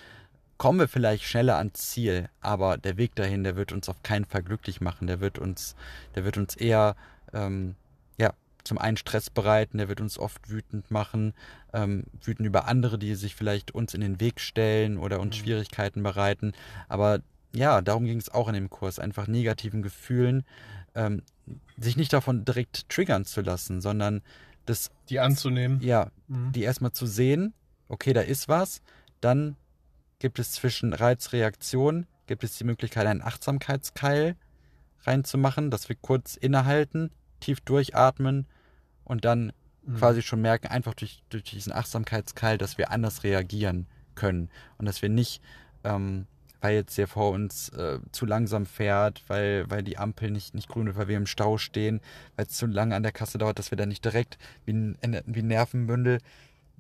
kommen 0.59 0.79
wir 0.79 0.89
vielleicht 0.89 1.25
schneller 1.25 1.59
ans 1.59 1.91
Ziel, 1.91 2.29
aber 2.41 2.79
der 2.79 2.97
Weg 2.97 3.15
dahin, 3.15 3.45
der 3.45 3.57
wird 3.57 3.73
uns 3.73 3.89
auf 3.89 4.03
keinen 4.03 4.25
Fall 4.25 4.43
glücklich 4.43 4.81
machen. 4.81 5.07
Der 5.07 5.21
wird 5.21 5.39
uns, 5.39 5.75
der 6.15 6.25
wird 6.25 6.39
uns 6.39 6.57
eher 6.57 6.97
ähm, 7.35 7.75
ja, 8.19 8.33
zum 8.65 8.79
einen 8.79 8.97
Stress 8.97 9.29
bereiten, 9.29 9.79
der 9.79 9.89
wird 9.89 10.01
uns 10.01 10.19
oft 10.19 10.49
wütend 10.49 10.91
machen, 10.91 11.35
ähm, 11.73 12.05
wütend 12.23 12.47
über 12.47 12.67
andere, 12.67 12.99
die 12.99 13.15
sich 13.15 13.35
vielleicht 13.35 13.73
uns 13.73 13.95
in 13.95 14.01
den 14.01 14.21
Weg 14.21 14.41
stellen 14.41 14.97
oder 14.97 15.21
uns 15.21 15.37
mhm. 15.37 15.41
Schwierigkeiten 15.41 16.03
bereiten. 16.03 16.53
Aber 16.89 17.21
ja, 17.57 17.81
darum 17.81 18.05
ging 18.05 18.19
es 18.19 18.29
auch 18.29 18.49
in 18.49 18.55
dem 18.55 18.71
Kurs, 18.71 18.99
einfach 18.99 19.27
negativen 19.27 19.83
Gefühlen, 19.83 20.45
ähm, 20.95 21.23
sich 21.79 21.97
nicht 21.97 22.13
davon 22.13 22.45
direkt 22.45 22.89
triggern 22.89 23.25
zu 23.25 23.41
lassen, 23.41 23.81
sondern 23.81 24.23
das. 24.65 24.91
Die 25.09 25.21
anzunehmen. 25.21 25.81
Ja, 25.81 26.11
mhm. 26.29 26.53
die 26.53 26.63
erstmal 26.63 26.93
zu 26.93 27.07
sehen, 27.07 27.55
okay, 27.89 28.13
da 28.13 28.21
ist 28.21 28.49
was, 28.49 28.83
dann 29.21 29.57
gibt 30.19 30.39
es 30.39 30.53
zwischen 30.53 30.93
Reizreaktion, 30.93 32.07
gibt 32.27 32.45
es 32.45 32.57
die 32.59 32.65
Möglichkeit, 32.65 33.07
einen 33.07 33.23
Achtsamkeitskeil 33.23 34.37
reinzumachen, 35.05 35.71
dass 35.71 35.89
wir 35.89 35.97
kurz 35.97 36.37
innehalten, 36.37 37.11
tief 37.41 37.61
durchatmen 37.61 38.47
und 39.05 39.25
dann 39.25 39.53
mhm. 39.85 39.97
quasi 39.97 40.23
schon 40.23 40.41
merken, 40.41 40.69
einfach 40.69 40.95
durch, 40.95 41.23
durch 41.29 41.45
diesen 41.45 41.73
Achtsamkeitskeil, 41.73 42.59
dass 42.59 42.79
wir 42.79 42.91
anders 42.91 43.25
reagieren 43.25 43.87
können 44.15 44.51
und 44.79 44.87
dass 44.87 45.03
wir 45.03 45.09
nicht, 45.09 45.43
ähm, 45.85 46.27
weil 46.67 46.75
jetzt 46.75 46.99
der 46.99 47.07
vor 47.07 47.31
uns 47.31 47.69
äh, 47.71 48.01
zu 48.11 48.27
langsam 48.27 48.67
fährt, 48.67 49.23
weil, 49.29 49.71
weil 49.71 49.85
die 49.85 49.99
Ampel 49.99 50.33
nicht, 50.33 50.53
nicht 50.53 50.69
grün 50.69 50.87
wird, 50.87 50.97
weil 50.97 51.07
wir 51.07 51.17
im 51.17 51.27
Stau 51.27 51.59
stehen, 51.59 52.01
weil 52.35 52.47
es 52.47 52.53
zu 52.57 52.67
lange 52.67 52.97
an 52.97 53.05
der 53.05 53.13
Kasse 53.13 53.39
dauert, 53.39 53.61
dass 53.61 53.71
wir 53.71 53.79
da 53.79 53.87
nicht 53.87 54.05
direkt 54.05 54.37
wie 54.65 54.73
ein, 54.73 54.99
wie 55.27 55.41
ein 55.41 55.47
Nervenbündel 55.47 56.19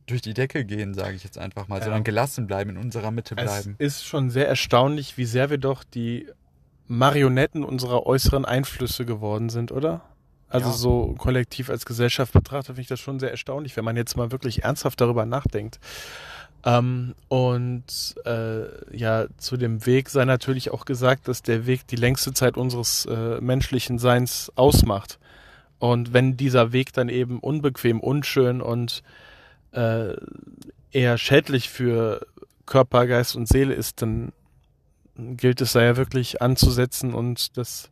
durch 0.06 0.22
die 0.22 0.34
Decke 0.34 0.64
gehen, 0.64 0.92
sage 0.94 1.14
ich 1.14 1.22
jetzt 1.22 1.38
einfach 1.38 1.68
mal, 1.68 1.78
ja. 1.78 1.84
sondern 1.84 2.02
gelassen 2.02 2.48
bleiben, 2.48 2.70
in 2.70 2.78
unserer 2.78 3.12
Mitte 3.12 3.36
bleiben. 3.36 3.76
Es 3.78 3.98
ist 3.98 4.06
schon 4.06 4.30
sehr 4.30 4.48
erstaunlich, 4.48 5.16
wie 5.18 5.24
sehr 5.24 5.50
wir 5.50 5.58
doch 5.58 5.84
die 5.84 6.26
Marionetten 6.88 7.62
unserer 7.62 8.06
äußeren 8.06 8.44
Einflüsse 8.44 9.04
geworden 9.04 9.50
sind, 9.50 9.70
oder? 9.70 10.02
Also 10.48 10.68
ja. 10.68 10.74
so 10.74 11.14
kollektiv 11.16 11.70
als 11.70 11.86
Gesellschaft 11.86 12.32
betrachtet, 12.32 12.66
finde 12.66 12.80
ich 12.82 12.88
das 12.88 12.98
schon 12.98 13.20
sehr 13.20 13.30
erstaunlich, 13.30 13.76
wenn 13.76 13.84
man 13.84 13.96
jetzt 13.96 14.16
mal 14.16 14.32
wirklich 14.32 14.64
ernsthaft 14.64 15.00
darüber 15.00 15.26
nachdenkt. 15.26 15.78
Ähm, 16.66 17.14
und 17.28 18.16
äh, 18.24 18.96
ja, 18.96 19.26
zu 19.38 19.56
dem 19.56 19.86
Weg 19.86 20.10
sei 20.10 20.24
natürlich 20.24 20.72
auch 20.72 20.84
gesagt, 20.84 21.28
dass 21.28 21.42
der 21.42 21.66
Weg 21.66 21.86
die 21.86 21.96
längste 21.96 22.34
Zeit 22.34 22.56
unseres 22.56 23.06
äh, 23.06 23.40
menschlichen 23.40 24.00
Seins 24.00 24.52
ausmacht. 24.56 25.20
Und 25.78 26.12
wenn 26.12 26.36
dieser 26.36 26.72
Weg 26.72 26.92
dann 26.92 27.08
eben 27.08 27.38
unbequem, 27.38 28.00
unschön 28.00 28.60
und 28.60 29.04
äh, 29.70 30.14
eher 30.90 31.18
schädlich 31.18 31.70
für 31.70 32.26
Körper, 32.66 33.06
Geist 33.06 33.36
und 33.36 33.46
Seele 33.46 33.74
ist, 33.74 34.02
dann 34.02 34.32
gilt 35.16 35.60
es 35.60 35.72
da 35.72 35.82
ja 35.82 35.96
wirklich 35.96 36.42
anzusetzen 36.42 37.14
und 37.14 37.56
das 37.56 37.90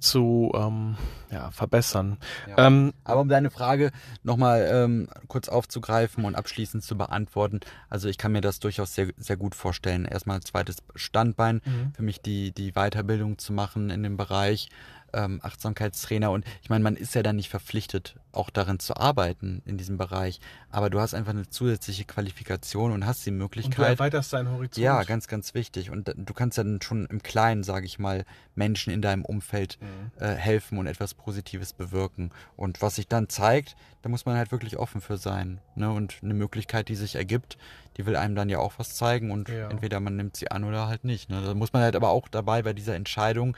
zu 0.00 0.50
ähm, 0.54 0.96
ja, 1.30 1.50
verbessern. 1.50 2.18
Ja. 2.48 2.66
Ähm, 2.66 2.92
Aber 3.04 3.20
um 3.20 3.28
deine 3.28 3.50
Frage 3.50 3.92
nochmal 4.22 4.68
ähm, 4.72 5.08
kurz 5.28 5.48
aufzugreifen 5.48 6.24
und 6.24 6.34
abschließend 6.34 6.82
zu 6.82 6.96
beantworten, 6.96 7.60
also 7.88 8.08
ich 8.08 8.18
kann 8.18 8.32
mir 8.32 8.40
das 8.40 8.60
durchaus 8.60 8.94
sehr, 8.94 9.08
sehr 9.16 9.36
gut 9.36 9.54
vorstellen. 9.54 10.04
Erstmal 10.04 10.40
zweites 10.40 10.78
Standbein 10.94 11.60
mhm. 11.64 11.92
für 11.94 12.02
mich 12.02 12.20
die, 12.20 12.52
die 12.52 12.72
Weiterbildung 12.72 13.38
zu 13.38 13.52
machen 13.52 13.90
in 13.90 14.02
dem 14.02 14.16
Bereich 14.16 14.68
ähm, 15.12 15.40
Achtsamkeitstrainer 15.42 16.30
und 16.30 16.44
ich 16.62 16.70
meine, 16.70 16.84
man 16.84 16.96
ist 16.96 17.14
ja 17.14 17.22
dann 17.22 17.36
nicht 17.36 17.48
verpflichtet, 17.48 18.16
auch 18.32 18.50
darin 18.50 18.78
zu 18.78 18.96
arbeiten 18.96 19.62
in 19.64 19.76
diesem 19.76 19.96
Bereich, 19.96 20.40
aber 20.70 20.90
du 20.90 21.00
hast 21.00 21.14
einfach 21.14 21.32
eine 21.32 21.48
zusätzliche 21.48 22.04
Qualifikation 22.04 22.92
und 22.92 23.06
hast 23.06 23.26
die 23.26 23.30
Möglichkeit. 23.30 23.78
Und 23.78 23.84
du 23.84 23.90
erweiterst 23.90 24.32
deinen 24.32 24.50
Horizont. 24.50 24.76
Ja, 24.76 25.02
ganz, 25.02 25.26
ganz 25.26 25.54
wichtig. 25.54 25.90
Und 25.90 26.12
du 26.14 26.34
kannst 26.34 26.58
dann 26.58 26.80
schon 26.80 27.06
im 27.06 27.22
Kleinen, 27.22 27.64
sage 27.64 27.86
ich 27.86 27.98
mal, 27.98 28.24
Menschen 28.54 28.92
in 28.92 29.02
deinem 29.02 29.24
Umfeld 29.24 29.78
mhm. 29.80 30.22
äh, 30.22 30.34
helfen 30.34 30.78
und 30.78 30.86
etwas 30.86 31.14
Positives 31.14 31.72
bewirken. 31.72 32.30
Und 32.56 32.82
was 32.82 32.96
sich 32.96 33.08
dann 33.08 33.28
zeigt, 33.28 33.76
da 34.02 34.08
muss 34.08 34.26
man 34.26 34.36
halt 34.36 34.52
wirklich 34.52 34.76
offen 34.76 35.00
für 35.00 35.16
sein. 35.16 35.60
Ne? 35.74 35.90
Und 35.90 36.18
eine 36.22 36.34
Möglichkeit, 36.34 36.88
die 36.88 36.96
sich 36.96 37.16
ergibt, 37.16 37.58
die 37.96 38.06
will 38.06 38.16
einem 38.16 38.34
dann 38.34 38.48
ja 38.48 38.58
auch 38.58 38.74
was 38.78 38.94
zeigen 38.94 39.30
und 39.30 39.48
ja. 39.48 39.68
entweder 39.68 40.00
man 40.00 40.16
nimmt 40.16 40.36
sie 40.36 40.50
an 40.50 40.64
oder 40.64 40.86
halt 40.86 41.04
nicht. 41.04 41.28
Ne? 41.30 41.42
Da 41.44 41.54
muss 41.54 41.72
man 41.72 41.82
halt 41.82 41.96
aber 41.96 42.10
auch 42.10 42.28
dabei 42.28 42.62
bei 42.62 42.72
dieser 42.72 42.94
Entscheidung 42.94 43.56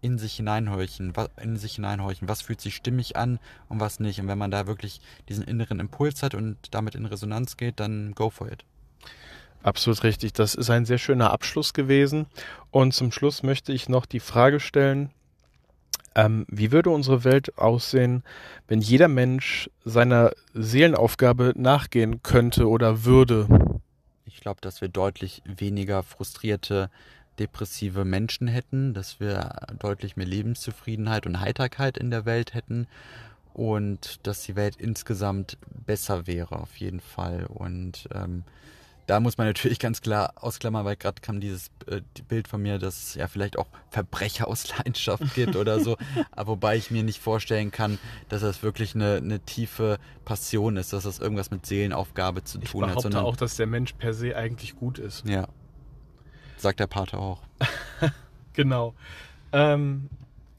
in 0.00 0.18
sich 0.18 0.34
hineinhorchen, 0.34 1.12
in 1.40 1.56
sich 1.56 1.74
hineinhorchen, 1.74 2.28
was 2.28 2.42
fühlt 2.42 2.60
sich 2.60 2.74
stimmig 2.74 3.16
an 3.16 3.38
und 3.68 3.80
was 3.80 4.00
nicht. 4.00 4.20
Und 4.20 4.28
wenn 4.28 4.38
man 4.38 4.50
da 4.50 4.66
wirklich 4.66 5.00
diesen 5.28 5.44
inneren 5.44 5.80
Impuls 5.80 6.22
hat 6.22 6.34
und 6.34 6.56
damit 6.70 6.94
in 6.94 7.06
Resonanz 7.06 7.56
geht, 7.56 7.80
dann 7.80 8.14
go 8.14 8.30
for 8.30 8.50
it. 8.50 8.64
Absolut 9.62 10.02
richtig. 10.04 10.32
Das 10.32 10.54
ist 10.54 10.70
ein 10.70 10.86
sehr 10.86 10.98
schöner 10.98 11.32
Abschluss 11.32 11.74
gewesen. 11.74 12.26
Und 12.70 12.94
zum 12.94 13.12
Schluss 13.12 13.42
möchte 13.42 13.72
ich 13.72 13.88
noch 13.88 14.06
die 14.06 14.20
Frage 14.20 14.58
stellen, 14.58 15.10
ähm, 16.14 16.46
wie 16.48 16.72
würde 16.72 16.90
unsere 16.90 17.24
Welt 17.24 17.56
aussehen, 17.58 18.24
wenn 18.68 18.80
jeder 18.80 19.08
Mensch 19.08 19.70
seiner 19.84 20.32
Seelenaufgabe 20.54 21.52
nachgehen 21.56 22.22
könnte 22.22 22.68
oder 22.68 23.04
würde? 23.04 23.46
Ich 24.24 24.40
glaube, 24.40 24.60
dass 24.60 24.80
wir 24.80 24.88
deutlich 24.88 25.42
weniger 25.44 26.02
frustrierte 26.02 26.90
depressive 27.40 28.04
Menschen 28.04 28.46
hätten, 28.46 28.94
dass 28.94 29.18
wir 29.18 29.66
deutlich 29.78 30.16
mehr 30.16 30.26
Lebenszufriedenheit 30.26 31.26
und 31.26 31.40
Heiterkeit 31.40 31.98
in 31.98 32.10
der 32.10 32.26
Welt 32.26 32.54
hätten 32.54 32.86
und 33.54 34.26
dass 34.26 34.42
die 34.42 34.56
Welt 34.56 34.76
insgesamt 34.76 35.58
besser 35.86 36.26
wäre 36.26 36.56
auf 36.60 36.76
jeden 36.76 37.00
Fall. 37.00 37.46
Und 37.46 38.08
ähm, 38.14 38.44
da 39.06 39.18
muss 39.18 39.38
man 39.38 39.46
natürlich 39.48 39.78
ganz 39.78 40.02
klar 40.02 40.34
ausklammern, 40.36 40.84
weil 40.84 40.96
gerade 40.96 41.20
kam 41.20 41.40
dieses 41.40 41.70
äh, 41.86 42.02
Bild 42.28 42.46
von 42.46 42.62
mir, 42.62 42.78
dass 42.78 43.02
es 43.02 43.14
ja 43.14 43.26
vielleicht 43.26 43.58
auch 43.58 43.66
Verbrecher 43.88 44.46
aus 44.46 44.68
Leidenschaft 44.76 45.24
gibt 45.34 45.56
oder 45.56 45.80
so. 45.80 45.96
Aber 46.30 46.52
wobei 46.52 46.76
ich 46.76 46.90
mir 46.90 47.02
nicht 47.02 47.20
vorstellen 47.20 47.70
kann, 47.70 47.98
dass 48.28 48.42
das 48.42 48.62
wirklich 48.62 48.94
eine, 48.94 49.16
eine 49.16 49.40
tiefe 49.40 49.98
Passion 50.24 50.76
ist, 50.76 50.92
dass 50.92 51.04
das 51.04 51.18
irgendwas 51.18 51.50
mit 51.50 51.66
Seelenaufgabe 51.66 52.44
zu 52.44 52.58
tun 52.58 52.82
hat. 52.82 52.90
Ich 52.90 52.96
behaupte 52.96 53.22
auch, 53.22 53.36
dass 53.36 53.56
der 53.56 53.66
Mensch 53.66 53.94
per 53.94 54.14
se 54.14 54.36
eigentlich 54.36 54.76
gut 54.76 54.98
ist. 54.98 55.26
Ja, 55.26 55.48
Sagt 56.60 56.78
der 56.78 56.86
Pater 56.86 57.18
auch. 57.18 57.40
genau. 58.52 58.94
Ähm, 59.52 60.10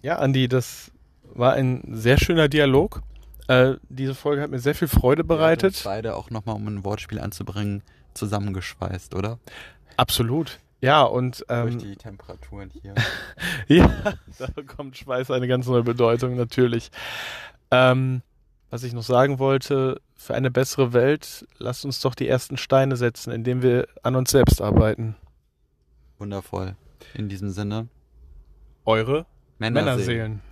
ja, 0.02 0.18
Andi, 0.18 0.48
das 0.48 0.92
war 1.34 1.54
ein 1.54 1.84
sehr 1.92 2.18
schöner 2.18 2.50
Dialog. 2.50 3.04
Äh, 3.48 3.76
diese 3.90 4.16
Folge 4.16 4.42
hat 4.42 4.50
mir 4.50 4.60
sehr 4.60 4.74
viel 4.74 4.88
Freude 4.88 5.24
bereitet. 5.24 5.76
Ja, 5.84 5.92
beide 5.92 6.16
auch 6.16 6.32
nochmal, 6.32 6.56
um 6.56 6.68
ein 6.68 6.84
Wortspiel 6.84 7.20
anzubringen, 7.20 7.84
zusammengeschweißt, 8.16 9.14
oder? 9.14 9.38
Absolut. 9.98 10.60
Ja, 10.82 11.04
und 11.04 11.46
ähm, 11.50 11.70
durch 11.70 11.78
die 11.78 11.96
Temperaturen 11.96 12.72
hier. 12.72 12.96
ja, 13.68 14.14
da 14.40 14.48
bekommt 14.48 14.98
Schweiß 14.98 15.30
eine 15.30 15.48
ganz 15.48 15.68
neue 15.68 15.84
Bedeutung, 15.84 16.36
natürlich. 16.36 16.90
Ähm, 17.70 18.24
was 18.72 18.84
ich 18.84 18.94
noch 18.94 19.04
sagen 19.04 19.38
wollte, 19.38 20.02
für 20.16 20.34
eine 20.34 20.50
bessere 20.50 20.94
Welt, 20.94 21.46
lasst 21.60 21.86
uns 21.86 22.00
doch 22.00 22.16
die 22.16 22.28
ersten 22.28 22.58
Steine 22.58 22.96
setzen, 22.96 23.32
indem 23.32 23.62
wir 23.62 23.88
an 24.02 24.16
uns 24.16 24.32
selbst 24.32 24.62
arbeiten. 24.62 25.16
Wundervoll. 26.22 26.76
In 27.16 27.30
diesem 27.30 27.50
Sinne. 27.50 27.88
Eure 28.86 29.26
Männerseelen. 29.58 29.86
Männerseelen. 29.86 30.51